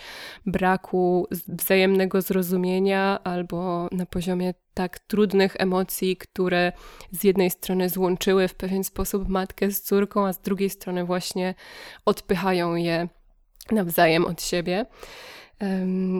braku 0.46 1.28
wzajemnego 1.48 2.22
zrozumienia 2.22 3.20
albo 3.24 3.88
na 3.92 4.06
poziomie 4.06 4.54
tak 4.74 5.00
trudnych 5.00 5.56
emocji, 5.60 6.18
które 6.18 6.72
z 7.12 7.24
jednej 7.24 7.50
strony 7.50 7.90
złączyły 7.90 8.48
w 8.48 8.56
pewien 8.56 8.84
sposób 8.84 9.28
matkę 9.28 9.72
z 9.72 9.82
córką, 9.82 10.28
a 10.28 10.34
z 10.34 10.40
drugiej 10.40 10.70
strony 10.70 11.06
właśnie 11.06 11.56
odpychają 12.06 12.76
je 12.76 13.08
nawzajem 13.72 14.26
od 14.26 14.42
siebie. 14.42 14.86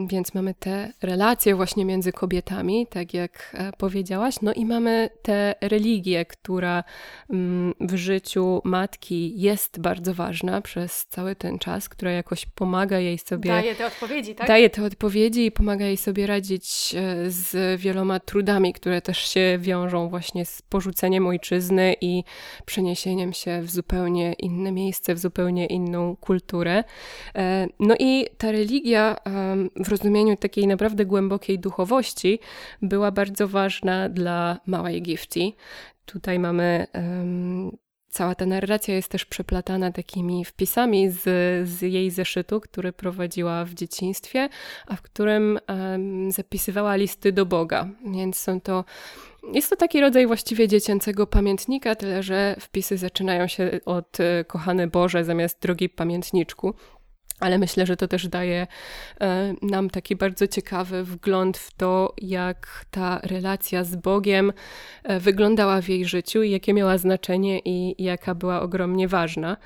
Więc 0.06 0.34
mamy 0.34 0.54
te 0.54 0.92
relacje 1.02 1.54
właśnie 1.54 1.84
między 1.84 2.12
kobietami, 2.12 2.86
tak 2.86 3.14
jak 3.14 3.56
e, 3.58 3.72
powiedziałaś, 3.72 4.34
no 4.42 4.52
i 4.52 4.64
mamy 4.64 5.10
tę 5.22 5.54
religię, 5.60 6.24
która 6.24 6.84
mm, 7.30 7.74
w 7.80 7.96
życiu 7.96 8.60
matki 8.64 9.40
jest 9.40 9.80
bardzo 9.80 10.14
ważna 10.14 10.60
przez 10.60 11.06
cały 11.06 11.36
ten 11.36 11.58
czas, 11.58 11.88
która 11.88 12.10
jakoś 12.10 12.46
pomaga 12.46 12.98
jej 12.98 13.18
sobie. 13.18 13.50
Daje 13.50 13.74
te 13.74 13.86
odpowiedzi, 13.86 14.34
tak? 14.34 14.48
Daje 14.48 14.70
te 14.70 14.84
odpowiedzi 14.84 15.46
i 15.46 15.52
pomaga 15.52 15.86
jej 15.86 15.96
sobie 15.96 16.26
radzić 16.26 16.94
e, 16.94 17.30
z 17.30 17.80
wieloma 17.80 18.20
trudami, 18.20 18.72
które 18.72 19.02
też 19.02 19.18
się 19.18 19.58
wiążą 19.60 20.08
właśnie 20.08 20.44
z 20.46 20.62
porzuceniem 20.62 21.26
ojczyzny 21.26 21.94
i 22.00 22.24
przeniesieniem 22.64 23.32
się 23.32 23.62
w 23.62 23.70
zupełnie 23.70 24.32
inne 24.32 24.72
miejsce, 24.72 25.14
w 25.14 25.18
zupełnie 25.18 25.66
inną 25.66 26.16
kulturę. 26.16 26.84
E, 27.34 27.66
no 27.78 27.94
i 27.98 28.26
ta 28.38 28.52
religia 28.52 29.16
w 29.76 29.88
rozumieniu 29.88 30.36
takiej 30.36 30.66
naprawdę 30.66 31.06
głębokiej 31.06 31.58
duchowości 31.58 32.38
była 32.82 33.10
bardzo 33.10 33.48
ważna 33.48 34.08
dla 34.08 34.60
małej 34.66 35.02
Gifty. 35.02 35.52
Tutaj 36.04 36.38
mamy 36.38 36.86
cała 38.10 38.34
ta 38.34 38.46
narracja 38.46 38.94
jest 38.94 39.08
też 39.08 39.24
przeplatana 39.24 39.92
takimi 39.92 40.44
wpisami 40.44 41.10
z, 41.10 41.22
z 41.68 41.82
jej 41.82 42.10
zeszytu, 42.10 42.60
który 42.60 42.92
prowadziła 42.92 43.64
w 43.64 43.74
dzieciństwie, 43.74 44.48
a 44.86 44.96
w 44.96 45.02
którym 45.02 45.58
zapisywała 46.28 46.96
listy 46.96 47.32
do 47.32 47.46
Boga. 47.46 47.88
Więc 48.14 48.38
są 48.38 48.60
to 48.60 48.84
jest 49.52 49.70
to 49.70 49.76
taki 49.76 50.00
rodzaj 50.00 50.26
właściwie 50.26 50.68
dziecięcego 50.68 51.26
pamiętnika, 51.26 51.94
tyle 51.94 52.22
że 52.22 52.56
wpisy 52.60 52.98
zaczynają 52.98 53.46
się 53.46 53.80
od 53.84 54.20
e, 54.20 54.44
kochany 54.44 54.86
Boże 54.86 55.24
zamiast 55.24 55.62
drogi 55.62 55.88
pamiętniczku 55.88 56.74
ale 57.40 57.58
myślę, 57.58 57.86
że 57.86 57.96
to 57.96 58.08
też 58.08 58.28
daje 58.28 58.66
e, 59.20 59.54
nam 59.62 59.90
taki 59.90 60.16
bardzo 60.16 60.46
ciekawy 60.46 61.04
wgląd 61.04 61.58
w 61.58 61.74
to, 61.74 62.14
jak 62.18 62.84
ta 62.90 63.20
relacja 63.22 63.84
z 63.84 63.96
Bogiem 63.96 64.52
e, 65.02 65.20
wyglądała 65.20 65.80
w 65.82 65.88
jej 65.88 66.04
życiu 66.04 66.42
i 66.42 66.50
jakie 66.50 66.74
miała 66.74 66.98
znaczenie 66.98 67.58
i 67.64 68.04
jaka 68.04 68.34
była 68.34 68.60
ogromnie 68.60 69.08
ważna. 69.08 69.56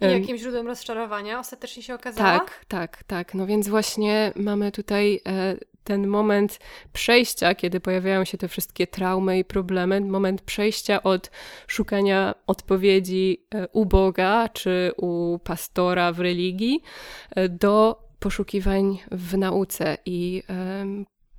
I 0.00 0.04
jakim 0.04 0.36
źródłem 0.36 0.66
rozczarowania 0.66 1.40
ostatecznie 1.40 1.82
się 1.82 1.94
okazała? 1.94 2.38
Tak, 2.38 2.64
tak, 2.68 3.04
tak. 3.04 3.34
No 3.34 3.46
więc 3.46 3.68
właśnie 3.68 4.32
mamy 4.36 4.72
tutaj 4.72 5.20
e, 5.28 5.56
ten 5.84 6.06
moment 6.06 6.58
przejścia, 6.92 7.54
kiedy 7.54 7.80
pojawiają 7.80 8.24
się 8.24 8.38
te 8.38 8.48
wszystkie 8.48 8.86
traumy 8.86 9.38
i 9.38 9.44
problemy, 9.44 10.00
moment 10.00 10.42
przejścia 10.42 11.02
od 11.02 11.30
szukania 11.66 12.34
odpowiedzi 12.46 13.46
e, 13.54 13.68
u 13.68 13.86
Boga 13.86 14.48
czy 14.48 14.92
u 14.96 15.38
pastora 15.44 16.12
w 16.12 16.20
religii 16.20 16.82
e, 17.30 17.48
do 17.48 18.04
poszukiwań 18.18 18.98
w 19.10 19.38
nauce 19.38 19.98
i 20.06 20.42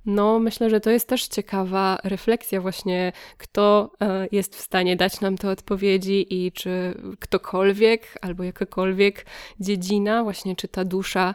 no, 0.06 0.38
myślę, 0.38 0.70
że 0.70 0.80
to 0.80 0.90
jest 0.90 1.08
też 1.08 1.28
ciekawa 1.28 1.98
refleksja, 2.04 2.60
właśnie 2.60 3.12
kto 3.38 3.90
e, 4.00 4.26
jest 4.32 4.56
w 4.56 4.60
stanie 4.60 4.96
dać 4.96 5.20
nam 5.20 5.36
te 5.36 5.50
odpowiedzi 5.50 6.26
i 6.30 6.52
czy 6.52 6.94
ktokolwiek 7.20 8.18
albo 8.20 8.44
jakakolwiek 8.44 9.26
dziedzina, 9.60 10.22
właśnie 10.22 10.56
czy 10.56 10.68
ta 10.68 10.84
dusza, 10.84 11.34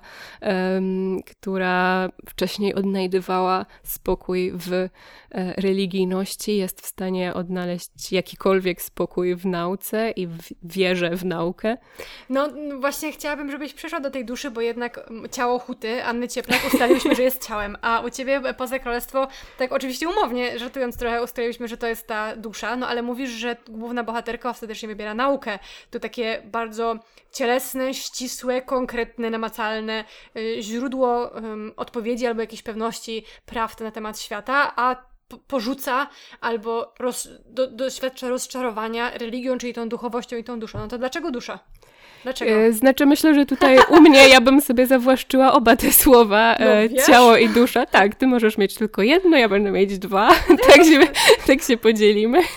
która 1.32 2.10
wcześniej 2.30 2.76
odnajdywała 2.76 3.66
spokój 3.84 4.52
w 4.56 4.74
e, 4.74 4.90
religijności, 5.32 6.58
jest 6.58 6.82
w 6.82 6.86
stanie 6.86 7.34
odnaleźć 7.34 8.12
jakikolwiek 8.12 8.82
spokój 8.82 9.36
w 9.36 9.46
nauce 9.46 10.12
i 10.12 10.28
w 10.28 10.40
wierze 10.64 11.16
w 11.16 11.26
naukę. 11.26 11.78
No, 12.30 12.50
właśnie 12.80 13.12
chciałabym, 13.12 13.52
żebyś 13.52 13.74
przeszła 13.74 14.00
do 14.00 14.12
tej 14.12 14.26
duszy, 14.26 14.52
bo 14.52 14.62
jednak 14.62 15.10
ciało 15.32 15.60
huty 15.60 16.04
Anny 16.04 16.28
Cieplak 16.28 16.60
ustaliłyśmy, 16.74 17.16
że 17.16 17.24
jest 17.24 17.48
ciałem, 17.48 17.78
a 17.82 18.00
u 18.00 18.10
ciebie 18.10 18.42
poza 18.62 18.80
królestwo, 18.80 19.28
tak 19.58 19.72
oczywiście 19.72 20.10
umownie, 20.10 20.60
żartując 20.60 20.98
trochę, 20.98 21.24
ustaliliśmy, 21.24 21.68
że 21.68 21.78
to 21.78 21.88
jest 21.88 22.08
ta 22.08 22.36
dusza, 22.36 22.76
no 22.76 22.88
ale 22.88 23.02
mówisz, 23.02 23.30
że 23.30 23.58
główna 23.70 24.04
bohaterka 24.04 24.50
ostatecznie 24.50 24.88
wybiera 24.88 25.14
naukę. 25.14 25.60
To 25.92 26.00
takie 26.00 26.42
bardzo 26.46 26.96
cielesne, 27.32 27.94
ścisłe, 27.94 28.62
konkretne, 28.62 29.30
namacalne 29.30 30.06
y, 30.38 30.58
źródło 30.62 31.32
odpowiedzi 31.76 32.28
albo 32.28 32.42
jakiejś 32.42 32.64
pewności 32.64 33.26
prawd 33.46 33.84
na 33.84 33.92
temat 33.92 34.20
świata, 34.20 34.74
a 34.76 34.96
porzuca 35.48 36.08
albo 36.42 36.94
roz, 37.00 37.30
do, 37.46 37.68
doświadcza 37.68 38.30
rozczarowania 38.30 39.18
religią, 39.18 39.58
czyli 39.58 39.74
tą 39.74 39.90
duchowością 39.90 40.38
i 40.38 40.44
tą 40.44 40.60
duszą. 40.60 40.80
No 40.80 40.88
to 40.88 40.98
dlaczego 40.98 41.32
dusza? 41.32 41.60
Dlaczego? 42.24 42.52
E, 42.52 42.74
znaczy, 42.74 43.06
myślę, 43.06 43.36
że 43.36 43.46
tutaj 43.46 43.78
u 43.90 44.02
mnie 44.02 44.28
ja 44.30 44.42
bym 44.42 44.62
sobie 44.62 44.88
zawłaszczyła 44.88 45.54
oba 45.54 45.76
te 45.76 45.92
słowa, 45.92 46.56
no, 46.60 46.66
e, 46.66 46.90
ciało 47.08 47.38
i 47.38 47.50
dusza. 47.50 47.86
Tak, 47.86 48.16
ty 48.16 48.28
możesz 48.28 48.58
mieć 48.58 48.76
tylko 48.76 49.02
jedno, 49.02 49.38
ja 49.38 49.50
będę 49.50 49.72
mieć 49.72 50.00
dwa, 50.00 50.30
tak, 50.68 50.86
się, 50.86 51.00
tak 51.48 51.62
się 51.62 51.78
podzielimy. 51.78 52.42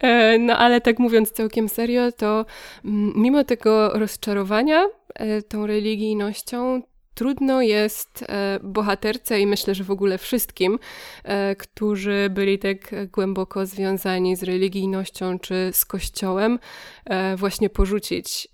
E, 0.00 0.38
no 0.38 0.58
ale 0.58 0.80
tak 0.80 0.98
mówiąc 0.98 1.30
całkiem 1.30 1.68
serio, 1.68 2.12
to 2.12 2.46
mm, 2.84 3.12
mimo 3.16 3.44
tego 3.44 3.90
rozczarowania 3.98 4.86
tą 5.48 5.66
religijnością, 5.66 6.82
trudno 7.14 7.62
jest 7.62 8.24
e, 8.28 8.60
bohaterce 8.62 9.40
i 9.40 9.46
myślę, 9.46 9.74
że 9.74 9.84
w 9.84 9.90
ogóle 9.90 10.18
wszystkim, 10.18 10.78
e, 11.24 11.56
którzy 11.56 12.28
byli 12.30 12.58
tak 12.58 13.10
głęboko 13.10 13.66
związani 13.66 14.36
z 14.36 14.42
religijnością 14.42 15.38
czy 15.38 15.70
z 15.72 15.84
kościołem, 15.84 16.58
e, 17.04 17.36
właśnie 17.36 17.70
porzucić 17.70 18.48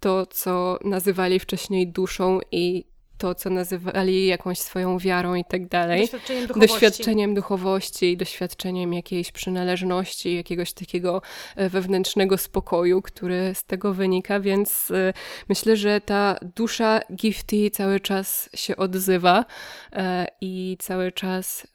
to, 0.00 0.26
co 0.26 0.78
nazywali 0.84 1.38
wcześniej 1.38 1.88
duszą 1.92 2.40
i 2.52 2.84
to, 3.20 3.34
co 3.34 3.50
nazywali 3.50 4.26
jakąś 4.26 4.58
swoją 4.58 4.98
wiarą 4.98 5.34
i 5.34 5.44
tak 5.44 5.68
dalej. 5.68 6.00
Doświadczeniem 6.00 6.46
duchowości. 6.46 6.74
Doświadczeniem 6.74 7.34
duchowości, 7.34 8.16
doświadczeniem 8.16 8.92
jakiejś 8.92 9.32
przynależności, 9.32 10.36
jakiegoś 10.36 10.72
takiego 10.72 11.22
e, 11.56 11.68
wewnętrznego 11.68 12.38
spokoju, 12.38 13.02
który 13.02 13.54
z 13.54 13.64
tego 13.64 13.94
wynika, 13.94 14.40
więc 14.40 14.90
e, 14.90 15.12
myślę, 15.48 15.76
że 15.76 16.00
ta 16.00 16.36
dusza 16.56 17.00
Gifty 17.14 17.70
cały 17.70 18.00
czas 18.00 18.50
się 18.54 18.76
odzywa 18.76 19.44
e, 19.92 20.26
i 20.40 20.76
cały 20.78 21.12
czas 21.12 21.66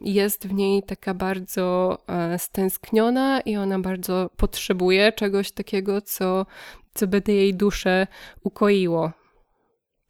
jest 0.00 0.48
w 0.48 0.52
niej 0.52 0.82
taka 0.82 1.14
bardzo 1.14 1.98
stęskniona 2.38 3.40
i 3.40 3.56
ona 3.56 3.78
bardzo 3.78 4.30
potrzebuje 4.36 5.12
czegoś 5.12 5.52
takiego, 5.52 6.00
co, 6.00 6.46
co 6.94 7.06
by 7.06 7.22
jej 7.26 7.54
duszę 7.54 8.06
ukoiło. 8.42 9.25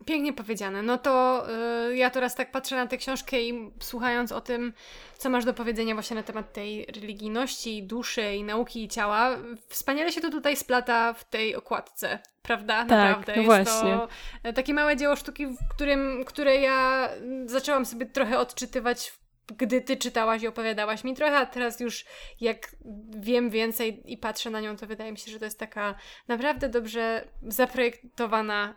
Pięknie 0.04 0.32
powiedziane. 0.32 0.82
No 0.82 0.98
to 0.98 1.44
yy, 1.88 1.96
ja 1.96 2.10
teraz 2.10 2.34
tak 2.34 2.50
patrzę 2.50 2.76
na 2.76 2.86
tę 2.86 2.96
książkę 2.96 3.42
i 3.42 3.70
słuchając 3.80 4.32
o 4.32 4.40
tym, 4.40 4.72
co 5.18 5.30
masz 5.30 5.44
do 5.44 5.54
powiedzenia 5.54 5.94
właśnie 5.94 6.16
na 6.16 6.22
temat 6.22 6.52
tej 6.52 6.86
religijności, 6.86 7.82
duszy 7.82 8.34
i 8.34 8.44
nauki 8.44 8.84
i 8.84 8.88
ciała, 8.88 9.36
wspaniale 9.68 10.12
się 10.12 10.20
to 10.20 10.30
tutaj 10.30 10.56
splata 10.56 11.12
w 11.12 11.24
tej 11.24 11.56
okładce, 11.56 12.18
prawda? 12.42 12.74
Tak, 12.78 12.88
Naprawdę. 12.88 13.32
No 13.36 13.42
Jest 13.42 13.70
właśnie. 13.70 13.92
to 13.92 14.08
e, 14.42 14.52
takie 14.52 14.74
małe 14.74 14.96
dzieło 14.96 15.16
sztuki, 15.16 15.46
w 15.46 15.68
którym, 15.70 16.24
które 16.24 16.56
ja 16.56 17.08
zaczęłam 17.46 17.86
sobie 17.86 18.06
trochę 18.06 18.38
odczytywać 18.38 19.12
gdy 19.48 19.80
ty 19.80 19.96
czytałaś 19.96 20.42
i 20.42 20.46
opowiadałaś 20.46 21.04
mi 21.04 21.14
trochę, 21.14 21.36
a 21.36 21.46
teraz 21.46 21.80
już 21.80 22.04
jak 22.40 22.76
wiem 23.16 23.50
więcej 23.50 24.12
i 24.12 24.18
patrzę 24.18 24.50
na 24.50 24.60
nią, 24.60 24.76
to 24.76 24.86
wydaje 24.86 25.12
mi 25.12 25.18
się, 25.18 25.30
że 25.30 25.38
to 25.38 25.44
jest 25.44 25.58
taka 25.58 25.94
naprawdę 26.28 26.68
dobrze 26.68 27.28
zaprojektowana 27.42 28.74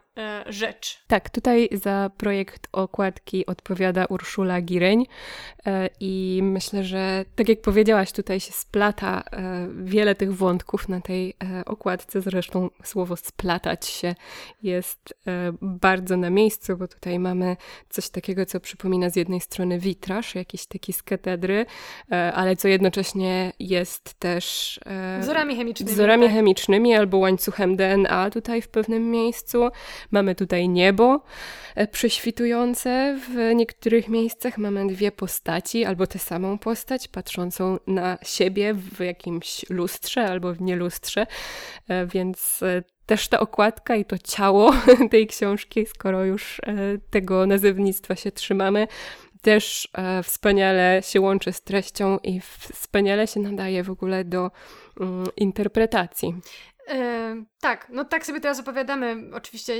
rzecz. 0.47 1.03
Tak, 1.07 1.29
tutaj 1.29 1.69
za 1.71 2.11
projekt 2.17 2.67
okładki 2.71 3.45
odpowiada 3.45 4.05
Urszula 4.05 4.61
Gireń 4.61 5.05
e, 5.65 5.89
i 5.99 6.39
myślę, 6.43 6.83
że 6.83 7.25
tak 7.35 7.49
jak 7.49 7.61
powiedziałaś, 7.61 8.11
tutaj 8.11 8.39
się 8.39 8.51
splata 8.51 9.23
e, 9.31 9.67
wiele 9.83 10.15
tych 10.15 10.35
wątków 10.35 10.89
na 10.89 11.01
tej 11.01 11.29
e, 11.29 11.65
okładce, 11.65 12.21
zresztą 12.21 12.69
słowo 12.83 13.15
splatać 13.17 13.85
się 13.85 14.15
jest 14.63 15.13
e, 15.27 15.51
bardzo 15.61 16.17
na 16.17 16.29
miejscu, 16.29 16.77
bo 16.77 16.87
tutaj 16.87 17.19
mamy 17.19 17.57
coś 17.89 18.09
takiego, 18.09 18.45
co 18.45 18.59
przypomina 18.59 19.09
z 19.09 19.15
jednej 19.15 19.41
strony 19.41 19.79
witraż, 19.79 20.35
jakiś 20.35 20.65
taki 20.65 20.93
z 20.93 21.03
katedry, 21.03 21.65
e, 22.11 22.33
ale 22.33 22.55
co 22.55 22.67
jednocześnie 22.67 23.53
jest 23.59 24.13
też 24.13 24.79
e, 24.85 25.19
wzorami 25.21 25.55
chemicznymi. 25.55 25.91
Wzorami 25.91 26.25
tak? 26.25 26.33
chemicznymi 26.33 26.95
albo 26.95 27.17
łańcuchem 27.17 27.75
DNA 27.75 28.29
tutaj 28.29 28.61
w 28.61 28.67
pewnym 28.67 29.11
miejscu. 29.11 29.69
Mamy 30.11 30.35
tutaj 30.35 30.69
niebo 30.69 31.23
e, 31.75 31.87
prześwitujące 31.87 33.19
w 33.29 33.55
niektórych 33.55 34.07
miejscach. 34.07 34.57
Mamy 34.57 34.87
dwie 34.87 35.11
postaci 35.11 35.85
albo 35.85 36.07
tę 36.07 36.19
samą 36.19 36.57
postać 36.57 37.07
patrzącą 37.07 37.77
na 37.87 38.17
siebie 38.23 38.73
w 38.73 38.99
jakimś 38.99 39.69
lustrze 39.69 40.25
albo 40.25 40.53
w 40.53 40.61
nielustrze, 40.61 41.27
więc 42.13 42.59
też 43.05 43.27
ta 43.27 43.39
okładka 43.39 43.95
i 43.95 44.05
to 44.05 44.17
ciało 44.17 44.73
tej 45.11 45.27
książki, 45.27 45.85
skoro 45.85 46.25
już 46.25 46.61
tego 47.09 47.45
nazewnictwa 47.45 48.15
się 48.15 48.31
trzymamy, 48.31 48.87
też 49.41 49.89
e, 49.93 50.23
wspaniale 50.23 51.01
się 51.03 51.21
łączy 51.21 51.53
z 51.53 51.61
treścią 51.61 52.17
i 52.23 52.41
wspaniale 52.73 53.27
się 53.27 53.39
nadaje 53.39 53.83
w 53.83 53.89
ogóle 53.89 54.25
do 54.25 54.51
mm, 54.99 55.25
interpretacji. 55.37 56.35
Tak, 57.61 57.87
no 57.89 58.05
tak 58.05 58.25
sobie 58.25 58.41
teraz 58.41 58.59
opowiadamy. 58.59 59.17
Oczywiście 59.33 59.73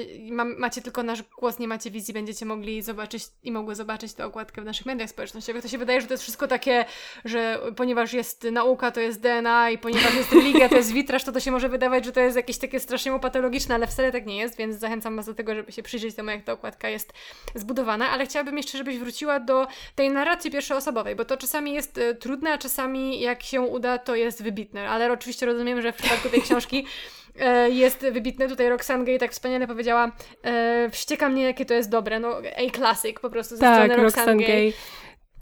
macie 0.58 0.82
tylko 0.82 1.04
nasz 1.04 1.24
głos, 1.24 1.60
nie 1.60 1.68
macie 1.68 1.92
wizji, 1.92 2.14
będziecie 2.14 2.46
mogli 2.46 2.82
zobaczyć 2.82 3.24
i 3.44 3.52
mogły 3.52 3.76
zobaczyć 3.76 4.14
tę 4.14 4.26
okładkę 4.26 4.62
w 4.62 4.66
naszych 4.66 4.86
mediach 4.86 5.10
społecznościowych. 5.10 5.62
To 5.62 5.68
się 5.68 5.78
wydaje, 5.78 6.02
że 6.02 6.08
to 6.08 6.14
jest 6.14 6.24
wszystko 6.24 6.48
takie, 6.48 6.86
że 7.26 7.60
ponieważ 7.76 8.14
jest 8.14 8.44
nauka, 8.44 8.92
to 8.92 9.00
jest 9.00 9.22
DNA 9.22 9.70
i 9.70 9.78
ponieważ 9.78 10.16
jest 10.16 10.32
religia, 10.32 10.70
to 10.70 10.76
jest 10.76 10.92
witraż, 10.92 11.24
to 11.24 11.32
to 11.32 11.40
się 11.40 11.52
może 11.52 11.70
wydawać, 11.70 12.06
że 12.06 12.12
to 12.12 12.20
jest 12.20 12.36
jakieś 12.36 12.58
takie 12.58 12.80
strasznie 12.80 13.20
patologiczne, 13.20 13.76
ale 13.76 13.88
wcale 13.88 14.12
tak 14.12 14.26
nie 14.26 14.38
jest, 14.38 14.58
więc 14.58 14.76
zachęcam 14.76 15.16
Was 15.16 15.26
do 15.26 15.34
tego, 15.34 15.56
żeby 15.56 15.72
się 15.72 15.84
przyjrzeć 15.84 16.16
temu, 16.16 16.30
jak 16.30 16.44
ta 16.44 16.52
okładka 16.52 16.90
jest 16.90 17.14
zbudowana, 17.56 18.10
ale 18.10 18.26
chciałabym 18.26 18.58
jeszcze, 18.58 18.78
żebyś 18.78 18.98
wróciła 18.98 19.40
do 19.40 19.68
tej 19.96 20.10
narracji 20.10 20.52
pierwszoosobowej, 20.52 21.16
bo 21.16 21.26
to 21.26 21.38
czasami 21.38 21.74
jest 21.74 21.98
y, 21.98 22.16
trudne, 22.16 22.54
a 22.54 22.58
czasami 22.58 23.20
jak 23.20 23.44
się 23.44 23.62
uda, 23.62 23.98
to 23.98 24.16
jest 24.16 24.44
wybitne, 24.44 24.90
ale 24.90 25.12
oczywiście 25.12 25.46
rozumiem, 25.46 25.82
że 25.82 25.92
w 25.92 25.96
przypadku 25.96 26.30
tej 26.30 26.42
książki 26.42 26.86
E, 27.29 27.29
jest 27.70 28.00
wybitne. 28.00 28.48
Tutaj 28.48 28.70
Roxane 28.70 29.06
Gay 29.06 29.20
tak 29.20 29.32
wspaniale 29.32 29.68
powiedziała, 29.68 30.12
e, 30.44 30.90
wścieka 30.92 31.30
mnie, 31.30 31.44
jakie 31.44 31.66
to 31.66 31.74
jest 31.74 31.90
dobre. 31.90 32.20
No, 32.20 32.38
A-classic 32.68 33.20
po 33.20 33.30
prostu 33.30 33.56
ze 33.56 33.62
tak, 33.62 33.76
strony 33.76 34.04
Roxane, 34.04 34.26
Roxane 34.26 34.38
Gay. 34.38 34.48
Gay. 34.48 34.74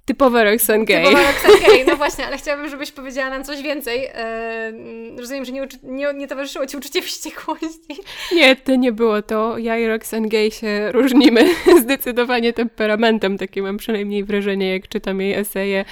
Typowe 0.07 0.43
Roxanne 0.43 0.85
Gay. 0.85 1.03
Typowe 1.03 1.23
Roxanne 1.23 1.67
Gay, 1.67 1.85
no 1.87 1.95
właśnie, 1.95 2.25
ale 2.25 2.37
chciałabym, 2.37 2.69
żebyś 2.69 2.91
powiedziała 2.91 3.29
nam 3.29 3.43
coś 3.43 3.61
więcej. 3.61 4.07
Eee, 4.13 5.17
rozumiem, 5.17 5.45
że 5.45 5.51
nie, 5.51 5.67
nie, 5.83 6.13
nie 6.13 6.27
towarzyszyło 6.27 6.65
Ci 6.65 6.77
uczucie 6.77 7.01
wściekłości. 7.01 8.01
Nie, 8.35 8.55
to 8.55 8.75
nie 8.75 8.91
było 8.91 9.21
to. 9.21 9.57
Ja 9.57 9.77
i 9.77 9.87
Roxanne 9.87 10.29
Gay 10.29 10.51
się 10.51 10.91
różnimy 10.91 11.49
zdecydowanie 11.83 12.53
temperamentem. 12.53 13.37
Takie 13.37 13.61
mam 13.61 13.77
przynajmniej 13.77 14.23
wrażenie, 14.23 14.73
jak 14.73 14.87
czytam 14.87 15.21
jej 15.21 15.33
eseje 15.33 15.85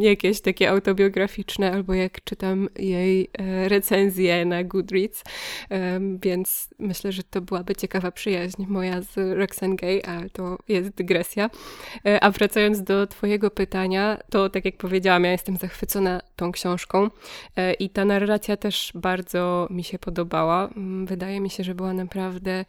jakieś 0.00 0.40
takie 0.40 0.70
autobiograficzne, 0.70 1.72
albo 1.72 1.94
jak 1.94 2.24
czytam 2.24 2.68
jej 2.78 3.30
e, 3.38 3.68
recenzje 3.68 4.44
na 4.44 4.64
Goodreads. 4.64 5.24
Więc 6.22 6.68
myślę, 6.78 7.12
że 7.12 7.22
to 7.22 7.40
byłaby 7.40 7.76
ciekawa 7.76 8.10
przyjaźń 8.12 8.64
moja 8.68 9.00
z 9.02 9.38
Roxanne 9.38 9.76
Gay, 9.76 10.02
a 10.06 10.28
to 10.32 10.58
jest 10.68 10.90
dygresja. 10.90 11.50
E, 12.06 12.24
a 12.24 12.30
wracając 12.30 12.82
do 12.82 13.06
Twojego 13.12 13.50
pytania, 13.50 14.18
to 14.30 14.48
tak 14.48 14.64
jak 14.64 14.76
powiedziałam, 14.76 15.24
ja 15.24 15.32
jestem 15.32 15.56
zachwycona 15.56 16.20
tą 16.36 16.52
książką 16.52 17.10
e, 17.56 17.72
i 17.72 17.90
ta 17.90 18.04
narracja 18.04 18.56
też 18.56 18.92
bardzo 18.94 19.68
mi 19.70 19.84
się 19.84 19.98
podobała. 19.98 20.68
Mm, 20.76 21.06
wydaje 21.06 21.40
mi 21.40 21.50
się, 21.50 21.64
że 21.64 21.74
była 21.74 21.92
naprawdę 21.94 22.64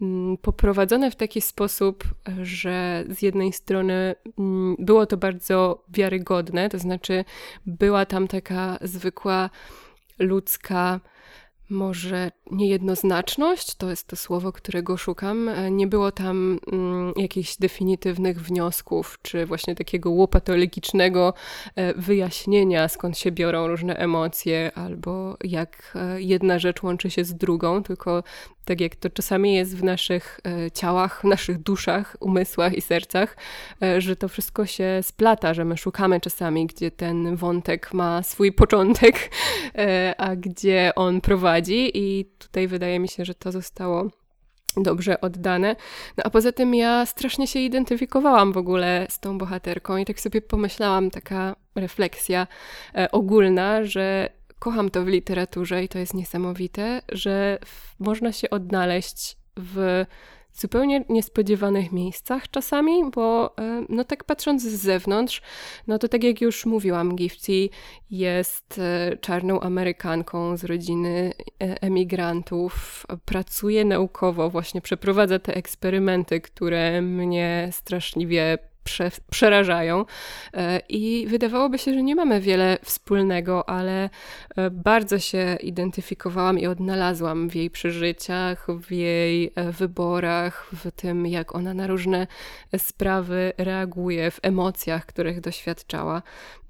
mm, 0.00 0.36
poprowadzona 0.36 1.10
w 1.10 1.16
taki 1.16 1.40
sposób, 1.40 2.04
że 2.42 3.04
z 3.08 3.22
jednej 3.22 3.52
strony 3.52 4.14
mm, 4.38 4.76
było 4.78 5.06
to 5.06 5.16
bardzo 5.16 5.84
wiarygodne, 5.88 6.68
to 6.68 6.78
znaczy 6.78 7.24
była 7.66 8.06
tam 8.06 8.28
taka 8.28 8.78
zwykła 8.82 9.50
ludzka 10.18 11.00
może 11.70 12.30
niejednoznaczność, 12.50 13.74
to 13.74 13.90
jest 13.90 14.06
to 14.06 14.16
słowo, 14.16 14.52
którego 14.52 14.96
szukam. 14.96 15.48
E, 15.48 15.70
nie 15.70 15.86
było 15.86 16.12
tam 16.12 16.58
mm, 16.72 17.12
jakichś 17.16 17.56
definitywnych 17.56 18.42
wniosków, 18.42 19.18
czy 19.22 19.46
właśnie 19.46 19.74
takiego 19.74 20.10
łopatologicznego 20.10 21.34
e, 21.76 21.94
wyjaśnienia, 21.94 22.88
skąd 22.88 23.18
się 23.18 23.32
biorą 23.32 23.68
różne 23.68 23.96
emocje, 23.96 24.72
albo 24.74 25.36
jak 25.44 25.92
e, 25.94 26.22
jedna 26.22 26.58
rzecz 26.58 26.82
łączy 26.82 27.10
się 27.10 27.24
z 27.24 27.34
drugą, 27.34 27.82
tylko 27.82 28.22
tak 28.70 28.80
jak 28.80 28.96
to 28.96 29.10
czasami 29.10 29.54
jest 29.54 29.76
w 29.76 29.84
naszych 29.84 30.40
e, 30.46 30.70
ciałach, 30.70 31.20
w 31.20 31.24
naszych 31.24 31.58
duszach, 31.58 32.16
umysłach 32.20 32.74
i 32.74 32.80
sercach, 32.80 33.36
e, 33.82 34.00
że 34.00 34.16
to 34.16 34.28
wszystko 34.28 34.66
się 34.66 35.00
splata, 35.02 35.54
że 35.54 35.64
my 35.64 35.76
szukamy 35.76 36.20
czasami, 36.20 36.66
gdzie 36.66 36.90
ten 36.90 37.36
wątek 37.36 37.94
ma 37.94 38.22
swój 38.22 38.52
początek, 38.52 39.30
e, 39.74 40.14
a 40.18 40.36
gdzie 40.36 40.92
on 40.96 41.20
prowadzi 41.20 41.90
i 41.94 42.24
tutaj 42.38 42.68
wydaje 42.68 42.98
mi 42.98 43.08
się, 43.08 43.24
że 43.24 43.34
to 43.34 43.52
zostało 43.52 44.10
dobrze 44.76 45.20
oddane. 45.20 45.76
No 46.16 46.24
a 46.24 46.30
poza 46.30 46.52
tym 46.52 46.74
ja 46.74 47.06
strasznie 47.06 47.46
się 47.46 47.58
identyfikowałam 47.58 48.52
w 48.52 48.56
ogóle 48.56 49.06
z 49.10 49.20
tą 49.20 49.38
bohaterką 49.38 49.96
i 49.96 50.04
tak 50.04 50.20
sobie 50.20 50.42
pomyślałam, 50.42 51.10
taka 51.10 51.56
refleksja 51.74 52.46
ogólna, 53.12 53.84
że 53.84 54.39
kocham 54.60 54.90
to 54.90 55.04
w 55.04 55.08
literaturze 55.08 55.84
i 55.84 55.88
to 55.88 55.98
jest 55.98 56.14
niesamowite, 56.14 57.02
że 57.12 57.58
można 57.98 58.32
się 58.32 58.50
odnaleźć 58.50 59.36
w 59.56 60.04
zupełnie 60.52 61.04
niespodziewanych 61.08 61.92
miejscach 61.92 62.50
czasami, 62.50 63.10
bo 63.10 63.56
e, 63.58 63.84
no 63.88 64.04
tak 64.04 64.24
patrząc 64.24 64.62
z 64.62 64.80
zewnątrz, 64.80 65.42
no 65.86 65.98
to 65.98 66.08
tak 66.08 66.24
jak 66.24 66.40
już 66.40 66.66
mówiłam, 66.66 67.16
Gifty 67.16 67.68
jest 68.10 68.78
e, 68.78 69.16
czarną 69.16 69.60
Amerykanką 69.60 70.56
z 70.56 70.64
rodziny 70.64 71.32
e, 71.62 71.82
emigrantów, 71.82 73.06
pracuje 73.24 73.84
naukowo, 73.84 74.50
właśnie 74.50 74.80
przeprowadza 74.80 75.38
te 75.38 75.54
eksperymenty, 75.54 76.40
które 76.40 77.02
mnie 77.02 77.68
straszliwie 77.72 78.58
prze, 78.84 79.10
przerażają. 79.30 80.04
E, 80.54 80.80
I 80.88 81.26
wydawałoby 81.28 81.78
się, 81.78 81.94
że 81.94 82.02
nie 82.02 82.14
mamy 82.14 82.40
wiele 82.40 82.78
wspólnego, 82.82 83.68
ale 83.68 84.10
e, 84.56 84.70
bardzo 84.70 85.18
się 85.18 85.56
identyfikowałam 85.62 86.58
i 86.58 86.66
odnalazłam 86.66 87.48
w 87.48 87.54
jej 87.54 87.70
przeżyciach, 87.70 88.66
w 88.80 88.92
jej 88.92 89.52
e, 89.54 89.72
wyborach, 89.72 90.70
w 90.72 90.90
tym, 90.90 91.26
jak 91.26 91.54
ona 91.54 91.74
na 91.74 91.86
różne 91.86 92.26
sprawy 92.78 93.52
reaguje, 93.58 94.30
w 94.30 94.40
emocjach, 94.42 95.06
których 95.06 95.40
doświadczała. 95.40 96.22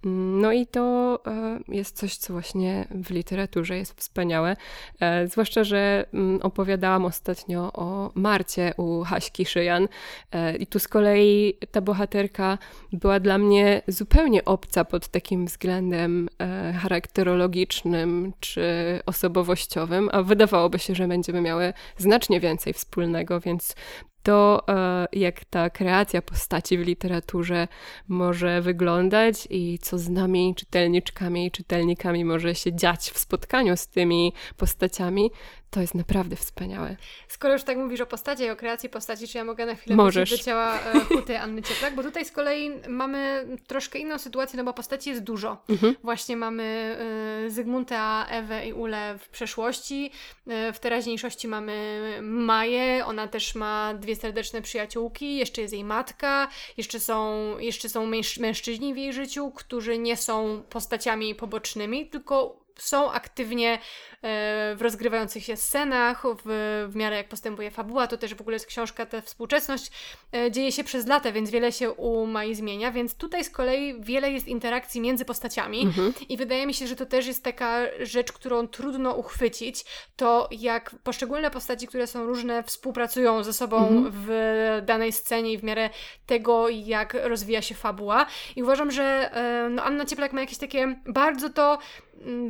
No 0.04 0.52
i 0.52 0.66
to 0.66 1.18
e, 1.26 1.58
jest 1.68 1.96
coś, 1.96 2.16
co 2.16 2.32
właśnie 2.32 2.86
w 2.90 3.10
literaturze 3.10 3.76
jest 3.76 4.00
wspaniałe. 4.00 4.56
E, 5.00 5.28
zwłaszcza, 5.28 5.64
że 5.64 6.06
mm, 6.14 6.40
opowiadałam 6.42 7.04
ostatnio 7.04 7.72
o 7.72 8.10
Marcie 8.14 8.72
u 8.76 9.02
Haśki 9.04 9.46
Szyjan 9.46 9.88
e, 10.32 10.56
i 10.56 10.66
tu 10.66 10.78
z 10.78 10.88
kolei 10.88 11.58
ta 11.70 11.80
bohaterka 11.80 12.58
była 12.92 13.20
dla 13.20 13.38
mnie 13.38 13.82
zupełnie 13.88 14.44
obca 14.44 14.84
pod 14.84 15.08
takim 15.08 15.46
względem 15.46 16.28
charakterologicznym 16.82 18.32
czy 18.40 18.64
osobowościowym, 19.06 20.08
a 20.12 20.22
wydawałoby 20.22 20.78
się, 20.78 20.94
że 20.94 21.08
będziemy 21.08 21.40
miały 21.40 21.72
znacznie 21.96 22.40
więcej 22.40 22.72
wspólnego, 22.72 23.40
więc 23.40 23.74
to, 24.22 24.62
e, 24.68 25.06
jak 25.12 25.44
ta 25.44 25.70
kreacja 25.70 26.22
postaci 26.22 26.78
w 26.78 26.80
literaturze 26.80 27.68
może 28.09 28.62
wyglądać 28.62 29.48
i 29.50 29.78
co 29.83 29.98
z 29.98 30.09
nami, 30.09 30.54
czytelniczkami 30.54 31.46
i 31.46 31.50
czytelnikami 31.50 32.24
może 32.24 32.54
się 32.54 32.72
dziać 32.72 33.11
w 33.11 33.18
spotkaniu 33.18 33.76
z 33.76 33.87
tymi 33.87 34.33
postaciami, 34.56 35.30
to 35.70 35.80
jest 35.80 35.94
naprawdę 35.94 36.37
wspaniałe. 36.37 36.96
Skoro 37.28 37.52
już 37.52 37.62
tak 37.62 37.78
mówisz 37.78 38.00
o 38.00 38.06
postaci 38.06 38.42
i 38.42 38.50
o 38.50 38.56
kreacji 38.56 38.88
postaci, 38.88 39.28
czy 39.28 39.38
ja 39.38 39.44
mogę 39.44 39.66
na 39.66 39.74
chwilę 39.74 39.96
Możesz. 39.96 40.30
do 40.30 40.38
ciała 40.38 40.80
e, 40.80 41.00
Huty 41.00 41.38
Anny 41.38 41.62
Cieplak? 41.62 41.94
Bo 41.94 42.02
tutaj 42.02 42.24
z 42.24 42.33
kolei 42.33 42.70
mamy 42.88 43.46
troszkę 43.66 43.98
inną 43.98 44.18
sytuację, 44.18 44.56
no 44.56 44.64
bo 44.64 44.72
postaci 44.72 45.11
jest 45.11 45.22
dużo. 45.22 45.62
Mhm. 45.68 45.96
Właśnie 46.02 46.37
mamy 46.37 46.96
e, 47.46 47.50
Zygmunta, 47.50 48.26
Ewę 48.30 48.66
i 48.66 48.72
Ulę 48.72 49.18
w 49.18 49.28
przeszłości. 49.28 50.11
E, 50.46 50.72
w 50.72 50.78
teraźniejszości 50.78 51.48
mamy 51.48 52.00
Maję, 52.22 53.06
ona 53.06 53.28
też 53.28 53.54
ma 53.54 53.94
dwie 53.94 54.16
serdeczne 54.16 54.62
przyjaciółki, 54.62 55.37
jeszcze 55.37 55.62
jest 55.62 55.74
jej 55.74 55.85
matka, 55.85 56.48
jeszcze 56.76 57.00
są, 57.00 57.59
jeszcze 57.59 57.88
są 57.88 58.06
męż 58.06 58.38
mężczyźni 58.38 58.94
w 58.94 58.96
jej 58.96 59.12
życiu, 59.12 59.50
którzy 59.50 59.98
nie 59.98 60.16
są 60.16 60.62
postaciami 60.70 61.35
pobocznymi, 61.35 62.06
tylko 62.06 62.60
są 62.78 63.12
aktywnie 63.12 63.78
E, 64.22 64.74
w 64.76 64.83
rozgrywających 64.83 65.44
się 65.44 65.56
scenach, 65.56 66.22
w, 66.44 66.87
w 66.88 66.96
miarę 66.96 67.16
jak 67.16 67.28
postępuje 67.28 67.70
fabuła, 67.70 68.06
to 68.06 68.18
też 68.18 68.35
w 68.35 68.40
ogóle 68.40 68.54
jest 68.54 68.66
książka, 68.66 69.06
ta 69.06 69.20
współczesność 69.20 69.90
e, 70.35 70.50
dzieje 70.50 70.72
się 70.72 70.85
przez 70.85 71.06
lata, 71.06 71.33
więc 71.33 71.50
wiele 71.50 71.72
się 71.72 71.92
u 71.92 72.26
Mai 72.26 72.54
zmienia, 72.54 72.92
więc 72.92 73.14
tutaj 73.14 73.44
z 73.44 73.50
kolei 73.50 74.00
wiele 74.00 74.30
jest 74.30 74.48
interakcji 74.48 75.00
między 75.00 75.24
postaciami 75.24 75.83
mhm. 75.83 76.12
i 76.28 76.37
wydaje 76.37 76.66
mi 76.66 76.74
się, 76.74 76.87
że 76.87 76.96
to 76.96 77.06
też 77.06 77.26
jest 77.26 77.44
taka 77.44 77.80
rzecz, 78.00 78.33
którą 78.33 78.68
trudno 78.68 79.14
uchwycić, 79.14 79.85
to 80.16 80.48
jak 80.50 80.94
poszczególne 81.04 81.50
postaci, 81.50 81.87
które 81.87 82.06
są 82.06 82.26
różne, 82.26 82.62
współpracują 82.62 83.44
ze 83.44 83.52
sobą 83.52 83.88
mhm. 83.88 84.12
w 84.14 84.83
danej 84.87 85.12
scenie 85.12 85.52
i 85.52 85.59
w 85.59 85.64
miarę 85.64 85.90
tego, 86.26 86.68
jak 86.68 87.16
rozwija 87.22 87.62
się 87.62 87.74
fabuła 87.74 88.26
i 88.56 88.62
uważam, 88.62 88.90
że 88.90 89.30
e, 89.35 89.68
no, 89.70 89.83
Anna 89.83 90.04
Cieplak 90.04 90.33
ma 90.33 90.40
jakieś 90.40 90.59
takie 90.59 91.00
bardzo 91.06 91.50
to 91.50 91.78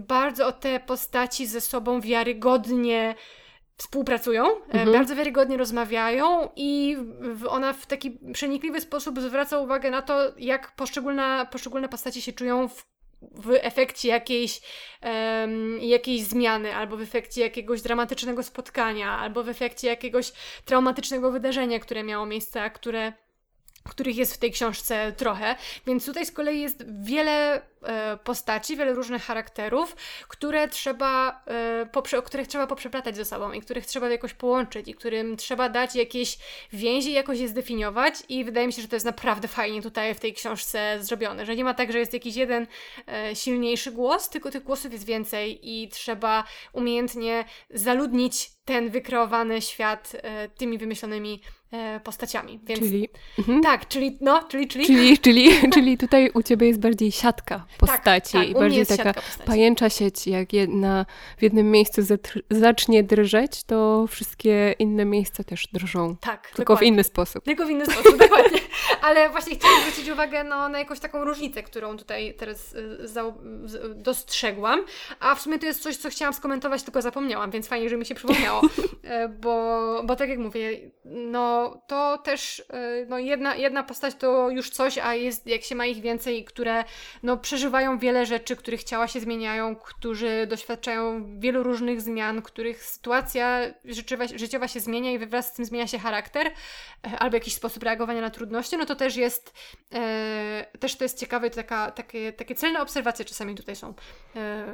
bardzo 0.06 0.46
o 0.46 0.52
te 0.52 0.80
postaci 0.80 1.46
ze 1.46 1.60
sobą 1.60 2.00
wiarygodnie 2.00 3.14
współpracują, 3.76 4.44
e, 4.46 4.64
mhm. 4.64 4.92
bardzo 4.92 5.16
wiarygodnie 5.16 5.56
rozmawiają 5.56 6.48
i 6.56 6.96
ona 7.48 7.72
w 7.72 7.86
taki 7.86 8.18
przenikliwy 8.32 8.80
sposób 8.80 9.20
zwraca 9.20 9.58
uwagę 9.58 9.90
na 9.90 10.02
to, 10.02 10.32
jak 10.38 10.76
poszczególne, 10.76 11.46
poszczególne 11.50 11.88
postaci 11.88 12.22
się 12.22 12.32
czują 12.32 12.68
w, 12.68 12.84
w 13.22 13.50
efekcie 13.60 14.08
jakiejś, 14.08 14.60
um, 15.02 15.78
jakiejś 15.80 16.22
zmiany, 16.22 16.76
albo 16.76 16.96
w 16.96 17.00
efekcie 17.00 17.40
jakiegoś 17.40 17.82
dramatycznego 17.82 18.42
spotkania, 18.42 19.18
albo 19.18 19.44
w 19.44 19.48
efekcie 19.48 19.88
jakiegoś 19.88 20.32
traumatycznego 20.64 21.32
wydarzenia, 21.32 21.78
które 21.78 22.02
miało 22.02 22.26
miejsce, 22.26 22.62
a 22.62 22.70
które 22.70 23.12
których 23.88 24.16
jest 24.16 24.34
w 24.34 24.38
tej 24.38 24.50
książce 24.52 25.12
trochę, 25.12 25.56
więc 25.86 26.06
tutaj 26.06 26.26
z 26.26 26.32
kolei 26.32 26.60
jest 26.60 26.84
wiele 27.02 27.62
postaci, 28.24 28.76
wiele 28.76 28.94
różnych 28.94 29.22
charakterów, 29.22 29.96
które 30.28 30.68
trzeba, 30.68 31.42
e, 31.46 31.86
poprze, 31.92 32.22
których 32.22 32.48
trzeba 32.48 32.66
poprzeplatać 32.66 33.16
ze 33.16 33.24
sobą 33.24 33.52
i 33.52 33.60
których 33.60 33.86
trzeba 33.86 34.08
jakoś 34.08 34.34
połączyć 34.34 34.88
i 34.88 34.94
którym 34.94 35.36
trzeba 35.36 35.68
dać 35.68 35.94
jakieś 35.94 36.38
więzi, 36.72 37.12
jakoś 37.12 37.38
je 37.38 37.48
zdefiniować 37.48 38.14
i 38.28 38.44
wydaje 38.44 38.66
mi 38.66 38.72
się, 38.72 38.82
że 38.82 38.88
to 38.88 38.96
jest 38.96 39.06
naprawdę 39.06 39.48
fajnie 39.48 39.82
tutaj 39.82 40.14
w 40.14 40.20
tej 40.20 40.34
książce 40.34 40.98
zrobione, 41.00 41.46
że 41.46 41.56
nie 41.56 41.64
ma 41.64 41.74
tak, 41.74 41.92
że 41.92 41.98
jest 41.98 42.12
jakiś 42.12 42.36
jeden 42.36 42.66
e, 43.06 43.36
silniejszy 43.36 43.92
głos, 43.92 44.30
tylko 44.30 44.50
tych 44.50 44.62
głosów 44.62 44.92
jest 44.92 45.06
więcej 45.06 45.60
i 45.62 45.88
trzeba 45.88 46.44
umiejętnie 46.72 47.44
zaludnić 47.70 48.50
ten 48.64 48.90
wykreowany 48.90 49.62
świat 49.62 50.12
e, 50.22 50.48
tymi 50.48 50.78
wymyślonymi 50.78 51.40
e, 51.72 52.00
postaciami. 52.00 52.60
Więc, 52.62 52.80
czyli? 52.80 53.08
Mhm. 53.38 53.62
Tak, 53.62 53.88
czyli 53.88 54.18
no, 54.20 54.42
czyli, 54.48 54.68
czyli. 54.68 54.86
Czyli, 54.86 55.18
czyli, 55.24 55.70
czyli 55.74 55.98
tutaj 55.98 56.30
u 56.34 56.42
Ciebie 56.42 56.66
jest 56.66 56.80
bardziej 56.80 57.12
siatka 57.12 57.66
postaci 57.78 58.32
tak, 58.32 58.42
tak, 58.42 58.48
i 58.48 58.54
bardziej 58.54 58.86
taka 58.86 59.14
pajęcza 59.44 59.90
sieć, 59.90 60.26
jak 60.26 60.52
jedna 60.52 61.06
w 61.38 61.42
jednym 61.42 61.70
miejscu 61.70 62.02
zacznie 62.50 63.02
drżeć, 63.02 63.64
to 63.64 64.06
wszystkie 64.08 64.74
inne 64.78 65.04
miejsca 65.04 65.44
też 65.44 65.66
drżą. 65.72 66.16
Tak, 66.16 66.46
Tylko 66.46 66.58
dokładnie. 66.62 66.86
w 66.86 66.88
inny 66.88 67.04
sposób. 67.04 67.44
Tylko 67.44 67.66
w 67.66 67.70
inny 67.70 67.86
sposób, 67.86 68.18
dokładnie. 68.18 68.60
Ale 69.02 69.30
właśnie 69.30 69.56
chciałam 69.56 69.80
zwrócić 69.80 70.08
uwagę 70.10 70.44
no, 70.44 70.68
na 70.68 70.78
jakąś 70.78 71.00
taką 71.00 71.24
różnicę, 71.24 71.62
którą 71.62 71.96
tutaj 71.96 72.34
teraz 72.34 72.72
y, 72.72 73.08
dostrzegłam, 73.94 74.84
a 75.20 75.34
w 75.34 75.40
sumie 75.40 75.58
to 75.58 75.66
jest 75.66 75.82
coś, 75.82 75.96
co 75.96 76.10
chciałam 76.10 76.34
skomentować, 76.34 76.82
tylko 76.82 77.02
zapomniałam, 77.02 77.50
więc 77.50 77.68
fajnie, 77.68 77.88
że 77.88 77.96
mi 77.96 78.06
się 78.06 78.14
przypomniało. 78.14 78.60
E, 79.04 79.28
bo, 79.28 80.02
bo 80.04 80.16
tak 80.16 80.28
jak 80.28 80.38
mówię, 80.38 80.90
no 81.04 81.76
to 81.86 82.18
też 82.18 82.62
e, 82.70 83.06
no 83.08 83.18
jedna, 83.18 83.54
jedna 83.54 83.82
postać 83.82 84.14
to 84.14 84.50
już 84.50 84.70
coś, 84.70 84.98
a 84.98 85.14
jest, 85.14 85.46
jak 85.46 85.62
się 85.62 85.74
ma 85.74 85.86
ich 85.86 86.00
więcej, 86.00 86.44
które 86.44 86.84
no 87.22 87.36
przeżywają 87.36 87.59
wiele 87.98 88.26
rzeczy, 88.26 88.56
których 88.56 88.84
ciała 88.84 89.08
się 89.08 89.20
zmieniają, 89.20 89.76
którzy 89.76 90.46
doświadczają 90.46 91.26
wielu 91.40 91.62
różnych 91.62 92.00
zmian, 92.00 92.42
których 92.42 92.84
sytuacja 92.84 93.60
życiowa, 94.34 94.68
się 94.68 94.80
zmienia 94.80 95.10
i 95.10 95.18
wraz 95.18 95.48
z 95.48 95.52
tym 95.52 95.64
zmienia 95.64 95.86
się 95.86 95.98
charakter 95.98 96.46
e, 96.46 97.18
albo 97.18 97.36
jakiś 97.36 97.54
sposób 97.54 97.82
reagowania 97.82 98.20
na 98.20 98.30
trudności, 98.30 98.76
no 98.76 98.86
to 98.86 98.96
też 98.96 99.16
jest 99.16 99.54
e, 99.94 100.66
też 100.80 100.96
to 100.96 101.04
jest 101.04 101.18
ciekawe, 101.18 101.50
taka, 101.50 101.90
takie, 101.90 102.32
takie 102.32 102.54
celne 102.54 102.82
obserwacje 102.82 103.24
czasami 103.24 103.54
tutaj 103.54 103.76
są 103.76 103.88
e, 103.88 103.94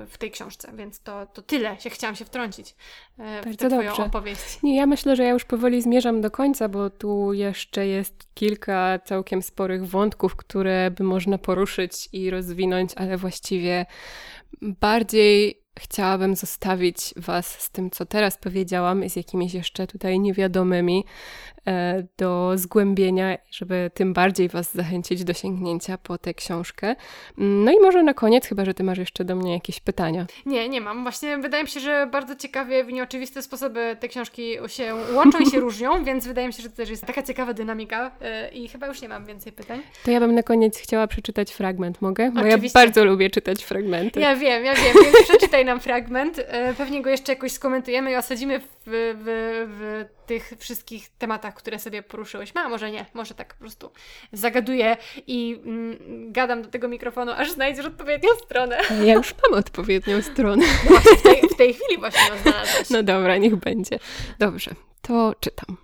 w 0.06 0.18
tej 0.18 0.30
książce, 0.30 0.72
więc 0.74 1.00
to, 1.00 1.26
to 1.26 1.42
tyle 1.42 1.80
się 1.80 1.90
chciałam 1.90 2.16
się 2.16 2.24
wtrącić 2.24 2.74
e, 3.18 3.56
tę 3.56 3.68
Twoją 3.68 3.96
opowieść. 3.96 4.62
Nie, 4.62 4.76
ja 4.76 4.86
myślę, 4.86 5.16
że 5.16 5.24
ja 5.24 5.30
już 5.30 5.44
powoli 5.44 5.82
zmierzam 5.82 6.20
do 6.20 6.30
końca, 6.30 6.68
bo 6.68 6.90
tu 6.90 7.32
jeszcze 7.32 7.86
jest 7.86 8.34
kilka 8.34 8.98
całkiem 8.98 9.42
sporych 9.42 9.86
wątków, 9.86 10.36
które 10.36 10.90
by 10.90 11.04
można 11.04 11.38
poruszyć 11.38 12.08
i 12.12 12.30
rozwinąć, 12.30 12.90
ale 12.96 13.16
właściwie 13.16 13.86
bardziej 14.62 15.65
chciałabym 15.80 16.36
zostawić 16.36 17.14
Was 17.16 17.46
z 17.46 17.70
tym, 17.70 17.90
co 17.90 18.06
teraz 18.06 18.36
powiedziałam, 18.36 19.04
i 19.04 19.10
z 19.10 19.16
jakimiś 19.16 19.54
jeszcze 19.54 19.86
tutaj 19.86 20.20
niewiadomymi, 20.20 21.04
E, 21.66 22.06
do 22.18 22.52
zgłębienia, 22.54 23.38
żeby 23.50 23.90
tym 23.94 24.12
bardziej 24.12 24.48
Was 24.48 24.74
zachęcić 24.74 25.24
do 25.24 25.32
sięgnięcia 25.32 25.98
po 25.98 26.18
tę 26.18 26.34
książkę. 26.34 26.96
No 27.38 27.72
i 27.72 27.80
może 27.80 28.02
na 28.02 28.14
koniec, 28.14 28.46
chyba 28.46 28.64
że 28.64 28.74
Ty 28.74 28.84
masz 28.84 28.98
jeszcze 28.98 29.24
do 29.24 29.36
mnie 29.36 29.52
jakieś 29.52 29.80
pytania. 29.80 30.26
Nie, 30.46 30.68
nie 30.68 30.80
mam. 30.80 31.02
Właśnie 31.02 31.38
wydaje 31.38 31.64
mi 31.64 31.68
się, 31.70 31.80
że 31.80 32.08
bardzo 32.12 32.36
ciekawie, 32.36 32.84
w 32.84 32.92
nieoczywiste 32.92 33.42
sposoby 33.42 33.96
te 34.00 34.08
książki 34.08 34.56
się 34.66 34.94
łączą 35.14 35.38
i 35.38 35.50
się 35.50 35.60
różnią, 35.66 36.04
więc 36.04 36.26
wydaje 36.26 36.46
mi 36.46 36.52
się, 36.52 36.62
że 36.62 36.70
to 36.70 36.76
też 36.76 36.90
jest 36.90 37.06
taka 37.06 37.22
ciekawa 37.22 37.54
dynamika 37.54 38.10
e, 38.20 38.48
i 38.48 38.68
chyba 38.68 38.86
już 38.86 39.02
nie 39.02 39.08
mam 39.08 39.24
więcej 39.24 39.52
pytań. 39.52 39.82
To 40.04 40.10
ja 40.10 40.20
bym 40.20 40.34
na 40.34 40.42
koniec 40.42 40.78
chciała 40.78 41.06
przeczytać 41.06 41.52
fragment, 41.52 42.02
mogę? 42.02 42.30
Bo 42.30 42.40
Oczywiście. 42.40 42.78
ja 42.78 42.84
bardzo 42.86 43.04
lubię 43.04 43.30
czytać 43.30 43.64
fragmenty. 43.64 44.20
Ja 44.20 44.36
wiem, 44.36 44.64
ja 44.64 44.74
wiem, 44.74 44.94
więc 45.04 45.28
przeczytaj 45.28 45.64
nam 45.66 45.80
fragment. 45.80 46.38
E, 46.38 46.74
pewnie 46.74 47.02
go 47.02 47.10
jeszcze 47.10 47.32
jakoś 47.32 47.52
skomentujemy 47.52 48.12
i 48.12 48.16
osadzimy 48.16 48.60
w, 48.60 48.66
w, 48.86 49.24
w 49.78 50.04
tych 50.26 50.52
wszystkich 50.58 51.08
tematach, 51.18 51.54
które 51.54 51.78
sobie 51.78 52.02
poruszyłyśmy. 52.02 52.60
A 52.60 52.68
może 52.68 52.90
nie, 52.90 53.06
może 53.14 53.34
tak 53.34 53.54
po 53.54 53.60
prostu 53.60 53.90
zagaduję 54.32 54.96
i 55.26 55.60
mm, 55.64 56.32
gadam 56.32 56.62
do 56.62 56.68
tego 56.68 56.88
mikrofonu, 56.88 57.32
aż 57.32 57.52
znajdziesz 57.52 57.86
odpowiednią 57.86 58.28
stronę. 58.44 58.78
Ja 59.04 59.14
już 59.14 59.34
mam 59.42 59.58
odpowiednią 59.58 60.22
stronę. 60.22 60.66
Właśnie 60.88 61.16
w 61.16 61.22
tej, 61.22 61.42
w 61.48 61.56
tej 61.56 61.74
chwili 61.74 61.98
właśnie 61.98 62.28
ją 62.28 62.38
znalazłaś. 62.42 62.90
No 62.90 63.02
dobra, 63.02 63.36
niech 63.36 63.56
będzie. 63.56 63.98
Dobrze, 64.38 64.70
to 65.02 65.34
czytam. 65.40 65.76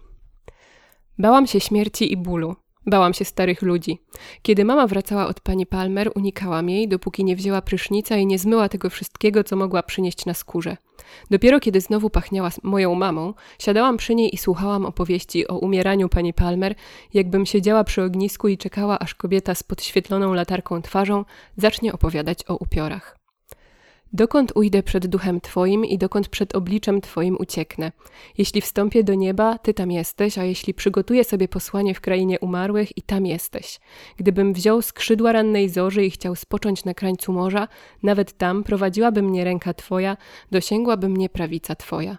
Bałam 1.18 1.46
się 1.46 1.60
śmierci 1.60 2.12
i 2.12 2.16
bólu. 2.16 2.56
Bałam 2.86 3.14
się 3.14 3.24
starych 3.24 3.62
ludzi. 3.62 3.98
Kiedy 4.42 4.64
mama 4.64 4.86
wracała 4.86 5.26
od 5.26 5.40
pani 5.40 5.66
Palmer, 5.66 6.10
unikałam 6.14 6.70
jej, 6.70 6.88
dopóki 6.88 7.24
nie 7.24 7.36
wzięła 7.36 7.62
prysznica 7.62 8.16
i 8.16 8.26
nie 8.26 8.38
zmyła 8.38 8.68
tego 8.68 8.90
wszystkiego, 8.90 9.44
co 9.44 9.56
mogła 9.56 9.82
przynieść 9.82 10.26
na 10.26 10.34
skórze. 10.34 10.76
Dopiero 11.30 11.60
kiedy 11.60 11.80
znowu 11.80 12.10
pachniała 12.10 12.50
moją 12.62 12.94
mamą, 12.94 13.34
siadałam 13.58 13.96
przy 13.96 14.14
niej 14.14 14.34
i 14.34 14.38
słuchałam 14.38 14.86
opowieści 14.86 15.48
o 15.48 15.58
umieraniu 15.58 16.08
pani 16.08 16.34
Palmer, 16.34 16.74
jakbym 17.14 17.46
siedziała 17.46 17.84
przy 17.84 18.02
ognisku 18.02 18.48
i 18.48 18.58
czekała, 18.58 18.98
aż 18.98 19.14
kobieta 19.14 19.54
z 19.54 19.62
podświetloną 19.62 20.34
latarką 20.34 20.82
twarzą 20.82 21.24
zacznie 21.56 21.92
opowiadać 21.92 22.38
o 22.48 22.56
upiorach. 22.56 23.21
Dokąd 24.14 24.52
ujdę 24.54 24.82
przed 24.82 25.06
duchem 25.06 25.40
Twoim 25.40 25.84
i 25.84 25.98
dokąd 25.98 26.28
przed 26.28 26.54
obliczem 26.54 27.00
Twoim 27.00 27.36
ucieknę? 27.40 27.92
Jeśli 28.38 28.60
wstąpię 28.60 29.04
do 29.04 29.14
nieba, 29.14 29.58
Ty 29.58 29.74
tam 29.74 29.90
jesteś, 29.90 30.38
a 30.38 30.44
jeśli 30.44 30.74
przygotuję 30.74 31.24
sobie 31.24 31.48
posłanie 31.48 31.94
w 31.94 32.00
krainie 32.00 32.40
umarłych, 32.40 32.98
i 32.98 33.02
tam 33.02 33.26
jesteś. 33.26 33.80
Gdybym 34.16 34.52
wziął 34.52 34.82
skrzydła 34.82 35.32
rannej 35.32 35.68
zorzy 35.68 36.04
i 36.04 36.10
chciał 36.10 36.36
spocząć 36.36 36.84
na 36.84 36.94
krańcu 36.94 37.32
morza, 37.32 37.68
nawet 38.02 38.38
tam 38.38 38.64
prowadziłaby 38.64 39.22
mnie 39.22 39.44
ręka 39.44 39.74
Twoja, 39.74 40.16
dosięgłaby 40.50 41.08
mnie 41.08 41.28
prawica 41.28 41.74
Twoja. 41.74 42.18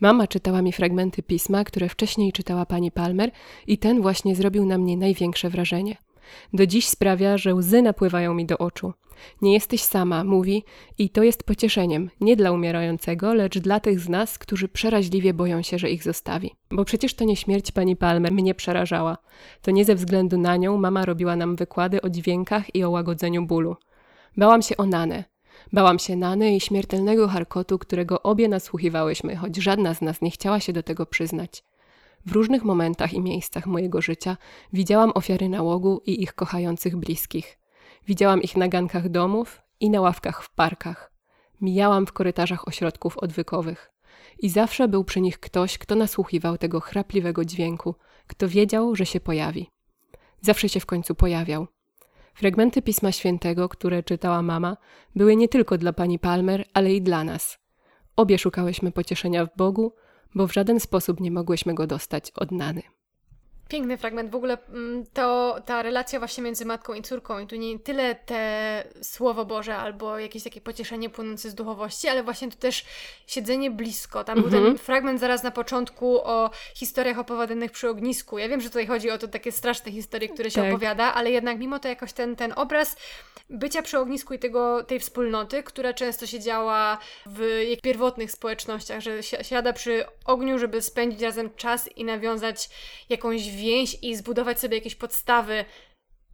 Mama 0.00 0.26
czytała 0.26 0.62
mi 0.62 0.72
fragmenty 0.72 1.22
pisma, 1.22 1.64
które 1.64 1.88
wcześniej 1.88 2.32
czytała 2.32 2.66
pani 2.66 2.90
Palmer, 2.90 3.30
i 3.66 3.78
ten 3.78 4.02
właśnie 4.02 4.36
zrobił 4.36 4.66
na 4.66 4.78
mnie 4.78 4.96
największe 4.96 5.50
wrażenie. 5.50 5.96
Do 6.52 6.66
dziś 6.66 6.88
sprawia, 6.88 7.38
że 7.38 7.54
łzy 7.54 7.82
napływają 7.82 8.34
mi 8.34 8.46
do 8.46 8.58
oczu. 8.58 8.92
Nie 9.42 9.52
jesteś 9.52 9.82
sama, 9.82 10.24
mówi, 10.24 10.64
i 10.98 11.10
to 11.10 11.22
jest 11.22 11.42
pocieszeniem, 11.42 12.10
nie 12.20 12.36
dla 12.36 12.52
umierającego, 12.52 13.34
lecz 13.34 13.58
dla 13.58 13.80
tych 13.80 14.00
z 14.00 14.08
nas, 14.08 14.38
którzy 14.38 14.68
przeraźliwie 14.68 15.34
boją 15.34 15.62
się, 15.62 15.78
że 15.78 15.90
ich 15.90 16.02
zostawi. 16.02 16.54
Bo 16.70 16.84
przecież 16.84 17.14
to 17.14 17.24
nie 17.24 17.36
śmierć 17.36 17.72
pani 17.72 17.96
Palmer 17.96 18.32
mnie 18.32 18.54
przerażała. 18.54 19.18
To 19.62 19.70
nie 19.70 19.84
ze 19.84 19.94
względu 19.94 20.38
na 20.38 20.56
nią 20.56 20.76
mama 20.76 21.04
robiła 21.04 21.36
nam 21.36 21.56
wykłady 21.56 22.02
o 22.02 22.10
dźwiękach 22.10 22.74
i 22.74 22.84
o 22.84 22.90
łagodzeniu 22.90 23.46
bólu. 23.46 23.76
Bałam 24.36 24.62
się 24.62 24.76
o 24.76 24.86
Nanę. 24.86 25.24
Bałam 25.72 25.98
się 25.98 26.16
Nany 26.16 26.56
i 26.56 26.60
śmiertelnego 26.60 27.28
harkotu, 27.28 27.78
którego 27.78 28.22
obie 28.22 28.48
nasłuchiwałyśmy, 28.48 29.36
choć 29.36 29.56
żadna 29.56 29.94
z 29.94 30.00
nas 30.00 30.22
nie 30.22 30.30
chciała 30.30 30.60
się 30.60 30.72
do 30.72 30.82
tego 30.82 31.06
przyznać. 31.06 31.64
W 32.26 32.32
różnych 32.32 32.64
momentach 32.64 33.12
i 33.12 33.20
miejscach 33.20 33.66
mojego 33.66 34.02
życia 34.02 34.36
widziałam 34.72 35.12
ofiary 35.14 35.48
nałogu 35.48 36.02
i 36.06 36.22
ich 36.22 36.34
kochających 36.34 36.96
bliskich. 36.96 37.58
Widziałam 38.06 38.42
ich 38.42 38.56
na 38.56 38.68
gankach 38.68 39.08
domów 39.08 39.62
i 39.80 39.90
na 39.90 40.00
ławkach 40.00 40.42
w 40.42 40.50
parkach. 40.50 41.12
Mijałam 41.60 42.06
w 42.06 42.12
korytarzach 42.12 42.68
ośrodków 42.68 43.18
odwykowych. 43.18 43.90
I 44.38 44.48
zawsze 44.48 44.88
był 44.88 45.04
przy 45.04 45.20
nich 45.20 45.40
ktoś, 45.40 45.78
kto 45.78 45.94
nasłuchiwał 45.94 46.58
tego 46.58 46.80
chrapliwego 46.80 47.44
dźwięku, 47.44 47.94
kto 48.26 48.48
wiedział, 48.48 48.96
że 48.96 49.06
się 49.06 49.20
pojawi. 49.20 49.70
Zawsze 50.40 50.68
się 50.68 50.80
w 50.80 50.86
końcu 50.86 51.14
pojawiał. 51.14 51.66
Fragmenty 52.34 52.82
Pisma 52.82 53.12
Świętego, 53.12 53.68
które 53.68 54.02
czytała 54.02 54.42
mama, 54.42 54.76
były 55.16 55.36
nie 55.36 55.48
tylko 55.48 55.78
dla 55.78 55.92
pani 55.92 56.18
Palmer, 56.18 56.64
ale 56.74 56.94
i 56.94 57.02
dla 57.02 57.24
nas. 57.24 57.58
Obie 58.16 58.38
szukałyśmy 58.38 58.92
pocieszenia 58.92 59.46
w 59.46 59.56
Bogu, 59.56 59.94
bo 60.34 60.46
w 60.46 60.52
żaden 60.52 60.80
sposób 60.80 61.20
nie 61.20 61.30
mogłyśmy 61.30 61.74
go 61.74 61.86
dostać 61.86 62.30
od 62.30 62.52
Nany. 62.52 62.82
Piękny 63.74 63.98
fragment. 63.98 64.30
W 64.30 64.34
ogóle 64.34 64.58
mm, 64.68 65.04
to, 65.12 65.56
ta 65.66 65.82
relacja 65.82 66.18
właśnie 66.18 66.44
między 66.44 66.64
matką 66.64 66.94
i 66.94 67.02
córką 67.02 67.38
i 67.38 67.46
tu 67.46 67.56
nie 67.56 67.78
tyle 67.78 68.14
te 68.14 68.84
Słowo 69.02 69.44
Boże 69.44 69.76
albo 69.76 70.18
jakieś 70.18 70.42
takie 70.44 70.60
pocieszenie 70.60 71.10
płynące 71.10 71.50
z 71.50 71.54
duchowości, 71.54 72.08
ale 72.08 72.22
właśnie 72.22 72.50
tu 72.50 72.56
też 72.56 72.84
siedzenie 73.26 73.70
blisko. 73.70 74.24
Tam 74.24 74.40
był 74.40 74.50
ten 74.50 74.58
Mhm. 74.58 74.78
fragment 74.78 75.20
zaraz 75.20 75.42
na 75.42 75.50
początku 75.50 76.20
o 76.24 76.50
historiach 76.74 77.18
opowiadanych 77.18 77.70
przy 77.70 77.88
ognisku. 77.88 78.38
Ja 78.38 78.48
wiem, 78.48 78.60
że 78.60 78.68
tutaj 78.68 78.86
chodzi 78.86 79.10
o 79.10 79.18
to 79.18 79.28
takie 79.28 79.52
straszne 79.52 79.92
historie, 79.92 80.28
które 80.28 80.50
się 80.50 80.60
Tak. 80.62 80.70
opowiada, 80.70 81.14
ale 81.14 81.30
jednak 81.30 81.58
mimo 81.58 81.78
to 81.78 81.88
jakoś 81.88 82.12
ten, 82.12 82.36
ten 82.36 82.52
obraz 82.56 82.96
bycia 83.50 83.82
przy 83.82 83.98
ognisku 83.98 84.34
i 84.34 84.38
tego, 84.38 84.84
tej 84.84 85.00
wspólnoty, 85.00 85.62
która 85.62 85.92
często 85.94 86.26
się 86.26 86.40
działa 86.40 86.98
w 87.26 87.62
pierwotnych 87.82 88.30
społecznościach, 88.32 89.00
że 89.00 89.22
si- 89.22 89.44
siada 89.44 89.72
przy 89.72 90.04
ogniu, 90.24 90.58
żeby 90.58 90.82
spędzić 90.82 91.20
razem 91.20 91.50
czas 91.56 91.88
i 91.96 92.04
nawiązać 92.04 92.68
jakąś 93.08 93.50
więź 93.50 93.63
i 94.02 94.16
zbudować 94.16 94.60
sobie 94.60 94.76
jakieś 94.76 94.94
podstawy 94.94 95.64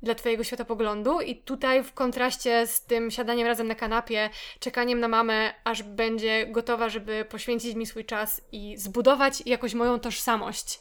dla 0.02 0.14
Twojego 0.14 0.44
światopoglądu. 0.44 1.20
I 1.20 1.36
tutaj 1.36 1.84
w 1.84 1.92
kontraście 1.92 2.66
z 2.66 2.84
tym 2.84 3.10
siadaniem 3.10 3.46
razem 3.46 3.68
na 3.68 3.74
kanapie, 3.74 4.30
czekaniem 4.60 5.00
na 5.00 5.08
mamę, 5.08 5.54
aż 5.64 5.82
będzie 5.82 6.46
gotowa, 6.46 6.88
żeby 6.88 7.24
poświęcić 7.24 7.74
mi 7.74 7.86
swój 7.86 8.04
czas 8.04 8.42
i 8.52 8.76
zbudować 8.76 9.42
jakoś 9.46 9.74
moją 9.74 10.00
tożsamość. 10.00 10.80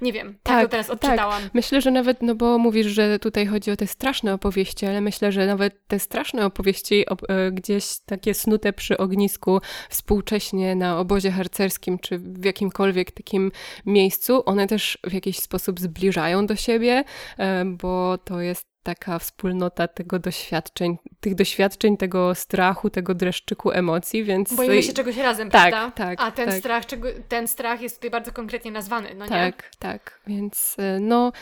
Nie 0.00 0.12
wiem, 0.12 0.38
tak, 0.42 0.54
to 0.56 0.60
Tak, 0.62 0.70
teraz 0.70 0.86
tak. 0.86 0.94
odczytałam. 0.94 1.42
Myślę, 1.54 1.80
że 1.80 1.90
nawet, 1.90 2.22
no 2.22 2.34
bo 2.34 2.58
mówisz, 2.58 2.86
że 2.86 3.18
tutaj 3.18 3.46
chodzi 3.46 3.70
o 3.70 3.76
te 3.76 3.86
straszne 3.86 4.34
opowieści, 4.34 4.86
ale 4.86 5.00
myślę, 5.00 5.32
że 5.32 5.46
nawet 5.46 5.86
te 5.88 5.98
straszne 5.98 6.46
opowieści 6.46 7.04
op- 7.10 7.24
e, 7.28 7.52
gdzieś 7.52 7.84
takie 8.06 8.34
snute 8.34 8.72
przy 8.72 8.96
ognisku 8.98 9.60
współcześnie 9.88 10.74
na 10.76 10.98
obozie 10.98 11.30
harcerskim, 11.30 11.98
czy 11.98 12.18
w 12.18 12.44
jakimkolwiek 12.44 13.10
takim 13.10 13.52
miejscu, 13.86 14.42
one 14.46 14.66
też 14.66 14.98
w 15.06 15.12
jakiś 15.12 15.38
sposób 15.38 15.80
zbliżają 15.80 16.46
do 16.46 16.56
siebie, 16.56 17.04
e, 17.38 17.64
bo 17.64 18.18
to 18.18 18.40
jest 18.40 18.66
taka 18.88 19.18
wspólnota 19.18 19.88
tego 19.88 20.18
doświadczeń, 20.18 20.98
tych 21.20 21.34
doświadczeń, 21.34 21.96
tego 21.96 22.34
strachu, 22.34 22.90
tego 22.90 23.14
dreszczyku 23.14 23.70
emocji, 23.70 24.24
więc... 24.24 24.54
Boimy 24.54 24.82
się 24.82 24.92
czegoś 24.92 25.16
razem, 25.16 25.50
Tak, 25.50 25.70
prawda? 25.70 25.96
tak, 25.96 26.18
A 26.22 26.30
ten, 26.30 26.48
tak. 26.48 26.58
Strach, 26.58 26.84
ten 27.28 27.48
strach 27.48 27.80
jest 27.80 27.96
tutaj 27.96 28.10
bardzo 28.10 28.32
konkretnie 28.32 28.70
nazwany, 28.70 29.14
no 29.14 29.24
nie? 29.24 29.30
Tak, 29.30 29.70
tak. 29.78 30.20
Więc 30.26 30.76
e, 30.78 31.00
no, 31.00 31.32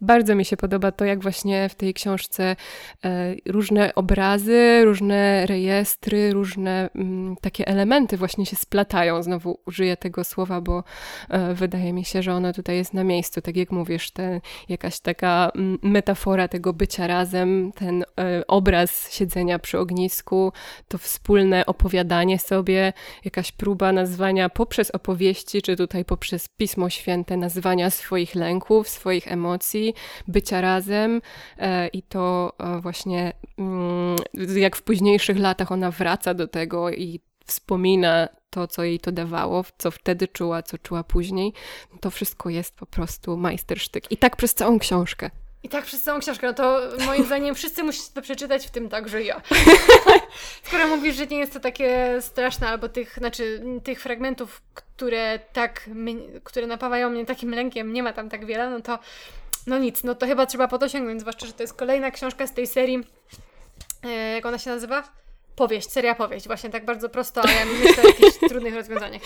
bardzo 0.00 0.34
mi 0.34 0.44
się 0.44 0.56
podoba 0.56 0.92
to, 0.92 1.04
jak 1.04 1.22
właśnie 1.22 1.68
w 1.68 1.74
tej 1.74 1.94
książce 1.94 2.56
e, 3.04 3.34
różne 3.46 3.94
obrazy, 3.94 4.84
różne 4.84 5.46
rejestry, 5.46 6.32
różne 6.32 6.90
mm, 6.94 7.36
takie 7.40 7.68
elementy 7.68 8.16
właśnie 8.16 8.46
się 8.46 8.56
splatają. 8.56 9.22
Znowu 9.22 9.60
użyję 9.66 9.96
tego 9.96 10.24
słowa, 10.24 10.60
bo 10.60 10.84
e, 11.28 11.54
wydaje 11.54 11.92
mi 11.92 12.04
się, 12.04 12.22
że 12.22 12.34
ono 12.34 12.52
tutaj 12.52 12.76
jest 12.76 12.94
na 12.94 13.04
miejscu. 13.04 13.40
Tak 13.40 13.56
jak 13.56 13.70
mówisz, 13.70 14.10
ten, 14.10 14.40
jakaś 14.68 15.00
taka 15.00 15.50
mm, 15.54 15.78
metafora 15.82 16.48
tego 16.48 16.72
bycia 16.72 17.06
razem, 17.06 17.72
ten 17.72 18.02
e, 18.02 18.46
obraz 18.46 19.12
siedzenia 19.12 19.58
przy 19.58 19.78
ognisku, 19.78 20.52
to 20.88 20.98
wspólne 20.98 21.66
opowiadanie 21.66 22.38
sobie, 22.38 22.92
jakaś 23.24 23.52
próba 23.52 23.92
nazwania 23.92 24.48
poprzez 24.48 24.90
opowieści, 24.90 25.62
czy 25.62 25.76
tutaj 25.76 26.04
poprzez 26.04 26.48
Pismo 26.48 26.90
Święte, 26.90 27.36
nazwania 27.36 27.90
swoich 27.90 28.34
lęków, 28.34 28.88
swoich 28.88 29.32
emocji, 29.32 29.85
bycia 30.28 30.60
razem 30.60 31.22
e, 31.58 31.88
i 31.88 32.02
to 32.02 32.52
e, 32.58 32.80
właśnie 32.80 33.32
mm, 33.58 34.16
jak 34.56 34.76
w 34.76 34.82
późniejszych 34.82 35.38
latach 35.38 35.72
ona 35.72 35.90
wraca 35.90 36.34
do 36.34 36.48
tego 36.48 36.90
i 36.90 37.20
wspomina 37.46 38.28
to, 38.50 38.66
co 38.66 38.84
jej 38.84 39.00
to 39.00 39.12
dawało, 39.12 39.64
co 39.78 39.90
wtedy 39.90 40.28
czuła, 40.28 40.62
co 40.62 40.78
czuła 40.78 41.04
później, 41.04 41.52
to 42.00 42.10
wszystko 42.10 42.48
jest 42.48 42.74
po 42.74 42.86
prostu 42.86 43.36
majstersztyk. 43.36 44.12
I 44.12 44.16
tak 44.16 44.36
przez 44.36 44.54
całą 44.54 44.78
książkę. 44.78 45.30
I 45.62 45.68
tak 45.68 45.84
przez 45.84 46.02
całą 46.02 46.20
książkę, 46.20 46.46
no 46.46 46.54
to 46.54 46.80
moim 47.06 47.24
zdaniem 47.26 47.54
wszyscy 47.54 47.82
musicie 47.82 48.14
to 48.14 48.22
przeczytać, 48.22 48.66
w 48.66 48.70
tym 48.70 48.88
także 48.88 49.22
ja. 49.22 49.42
Skoro 50.66 50.86
mówisz, 50.88 51.16
że 51.16 51.26
nie 51.26 51.38
jest 51.38 51.52
to 51.52 51.60
takie 51.60 52.18
straszne, 52.20 52.68
albo 52.68 52.88
tych, 52.88 53.14
znaczy 53.14 53.62
tych 53.84 54.00
fragmentów, 54.00 54.62
które 54.74 55.38
tak, 55.52 55.90
które 56.44 56.66
napawają 56.66 57.10
mnie 57.10 57.26
takim 57.26 57.50
lękiem, 57.50 57.92
nie 57.92 58.02
ma 58.02 58.12
tam 58.12 58.28
tak 58.28 58.46
wiele, 58.46 58.70
no 58.70 58.80
to 58.80 58.98
no 59.66 59.78
nic, 59.78 60.04
no 60.04 60.14
to 60.14 60.26
chyba 60.26 60.46
trzeba 60.46 60.68
po 60.68 60.78
to 60.78 60.88
sięgnąć, 60.88 61.20
zwłaszcza, 61.20 61.46
że 61.46 61.52
to 61.52 61.62
jest 61.62 61.74
kolejna 61.74 62.10
książka 62.10 62.46
z 62.46 62.52
tej 62.52 62.66
serii, 62.66 63.04
e, 64.04 64.08
jak 64.08 64.46
ona 64.46 64.58
się 64.58 64.70
nazywa? 64.70 65.02
Powieść, 65.56 65.90
seria 65.92 66.14
powieść, 66.14 66.46
właśnie 66.46 66.70
tak 66.70 66.84
bardzo 66.84 67.08
prosto, 67.08 67.40
a 67.44 67.50
ja 67.50 67.64
myślę 67.82 68.02
o 68.02 68.06
jakichś 68.06 68.38
trudnych 68.50 68.74
rozwiązaniach. 68.74 69.22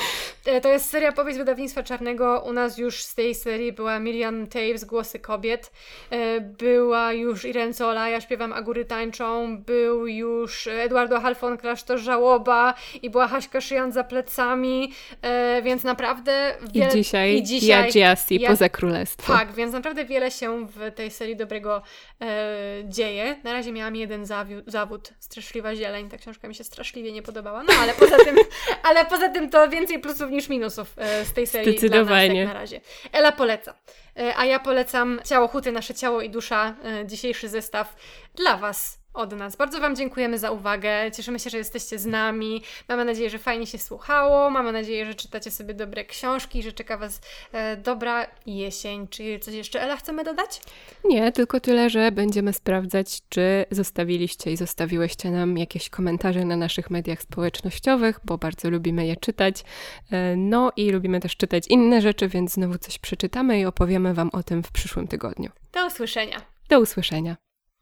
E, 0.46 0.60
To 0.60 0.68
jest 0.68 0.90
seria 0.90 1.12
powieść 1.12 1.38
wydawnictwa 1.38 1.82
Czarnego. 1.82 2.42
U 2.46 2.52
nas 2.52 2.78
już 2.78 3.02
z 3.02 3.14
tej 3.14 3.34
serii 3.34 3.72
była 3.72 3.98
Miriam 3.98 4.46
Taves, 4.46 4.84
Głosy 4.84 5.18
Kobiet. 5.18 5.72
E, 6.10 6.40
Była 6.40 7.12
już 7.12 7.44
Irene 7.44 7.72
Zola, 7.72 8.08
Ja 8.08 8.20
śpiewam, 8.20 8.52
a 8.52 8.62
góry 8.62 8.84
tańczą. 8.84 9.58
Był 9.58 10.06
już 10.06 10.66
Eduardo 10.66 11.20
Halfon, 11.20 11.58
Klasztor 11.58 11.98
Żałoba 11.98 12.74
i 13.02 13.10
była 13.10 13.28
Haśka 13.28 13.60
Szyjan 13.60 13.92
za 13.92 14.04
plecami, 14.04 14.92
e, 15.22 15.62
więc 15.62 15.84
naprawdę 15.84 16.54
I 16.68 16.72
wiele... 16.72 16.90
dzisiaj, 16.92 17.34
i 17.36 17.42
dzisiaj 17.42 17.68
Yajiasi, 17.86 18.40
ja- 18.40 18.50
poza 18.50 18.68
królestwo. 18.68 19.32
tak, 19.32 19.52
więc 19.52 19.72
naprawdę 19.72 20.04
wiele 20.04 20.30
się 20.30 20.66
w 20.66 20.92
tej 20.94 21.10
serii 21.10 21.36
dobrego 21.36 21.82
e, 22.20 22.26
dzieje. 22.84 23.36
Na 23.44 23.52
razie 23.52 23.72
miałam 23.72 23.96
jeden 23.96 24.24
zawiu- 24.24 24.62
zawód, 24.66 25.10
straszliwa 25.20 25.74
zieleń, 25.76 26.08
tak 26.08 26.19
książka 26.20 26.48
mi 26.48 26.54
się 26.54 26.64
straszliwie 26.64 27.12
nie 27.12 27.22
podobała, 27.22 27.62
no 27.62 27.72
ale 27.82 27.94
poza 27.94 28.16
tym, 28.18 28.36
ale 28.88 29.04
poza 29.06 29.28
tym 29.28 29.50
to 29.50 29.68
więcej 29.68 29.98
plusów 29.98 30.30
niż 30.30 30.48
minusów 30.48 30.92
e, 30.96 31.24
z 31.24 31.32
tej 31.32 31.46
serii 31.46 31.72
Zdecydowanie. 31.78 32.34
dla 32.34 32.44
nas 32.44 32.54
na 32.54 32.60
razie. 32.60 32.80
Ela 33.12 33.32
poleca. 33.32 33.74
E, 34.16 34.36
A 34.36 34.44
ja 34.44 34.58
polecam 34.58 35.20
Ciało 35.24 35.48
Huty, 35.48 35.72
Nasze 35.72 35.94
Ciało 35.94 36.20
i 36.20 36.30
Dusza, 36.30 36.74
e, 36.84 37.06
dzisiejszy 37.06 37.48
zestaw 37.48 37.96
dla 38.34 38.56
Was. 38.56 38.99
Od 39.14 39.32
nas. 39.32 39.56
Bardzo 39.56 39.80
Wam 39.80 39.96
dziękujemy 39.96 40.38
za 40.38 40.50
uwagę. 40.50 41.10
Cieszymy 41.16 41.38
się, 41.38 41.50
że 41.50 41.58
jesteście 41.58 41.98
z 41.98 42.06
nami. 42.06 42.62
Mamy 42.88 43.04
nadzieję, 43.04 43.30
że 43.30 43.38
fajnie 43.38 43.66
się 43.66 43.78
słuchało. 43.78 44.50
Mamy 44.50 44.72
nadzieję, 44.72 45.06
że 45.06 45.14
czytacie 45.14 45.50
sobie 45.50 45.74
dobre 45.74 46.04
książki, 46.04 46.62
że 46.62 46.72
czeka 46.72 46.96
Was 46.96 47.20
e, 47.52 47.76
dobra 47.76 48.26
jesień. 48.46 49.08
Czy 49.08 49.38
coś 49.38 49.54
jeszcze, 49.54 49.82
Ela, 49.82 49.96
chcemy 49.96 50.24
dodać? 50.24 50.60
Nie, 51.04 51.32
tylko 51.32 51.60
tyle, 51.60 51.90
że 51.90 52.12
będziemy 52.12 52.52
sprawdzać, 52.52 53.20
czy 53.28 53.64
zostawiliście 53.70 54.52
i 54.52 54.56
zostawiłyście 54.56 55.30
nam 55.30 55.58
jakieś 55.58 55.90
komentarze 55.90 56.44
na 56.44 56.56
naszych 56.56 56.90
mediach 56.90 57.22
społecznościowych, 57.22 58.20
bo 58.24 58.38
bardzo 58.38 58.70
lubimy 58.70 59.06
je 59.06 59.16
czytać. 59.16 59.64
E, 60.12 60.36
No 60.36 60.72
i 60.76 60.90
lubimy 60.90 61.20
też 61.20 61.36
czytać 61.36 61.64
inne 61.68 62.00
rzeczy, 62.00 62.28
więc 62.28 62.52
znowu 62.52 62.78
coś 62.78 62.98
przeczytamy 62.98 63.60
i 63.60 63.64
opowiemy 63.64 64.14
Wam 64.14 64.30
o 64.32 64.42
tym 64.42 64.62
w 64.62 64.72
przyszłym 64.72 65.08
tygodniu. 65.08 65.50
Do 65.72 65.86
usłyszenia. 65.86 66.40
Do 66.68 66.80
usłyszenia. 66.80 67.49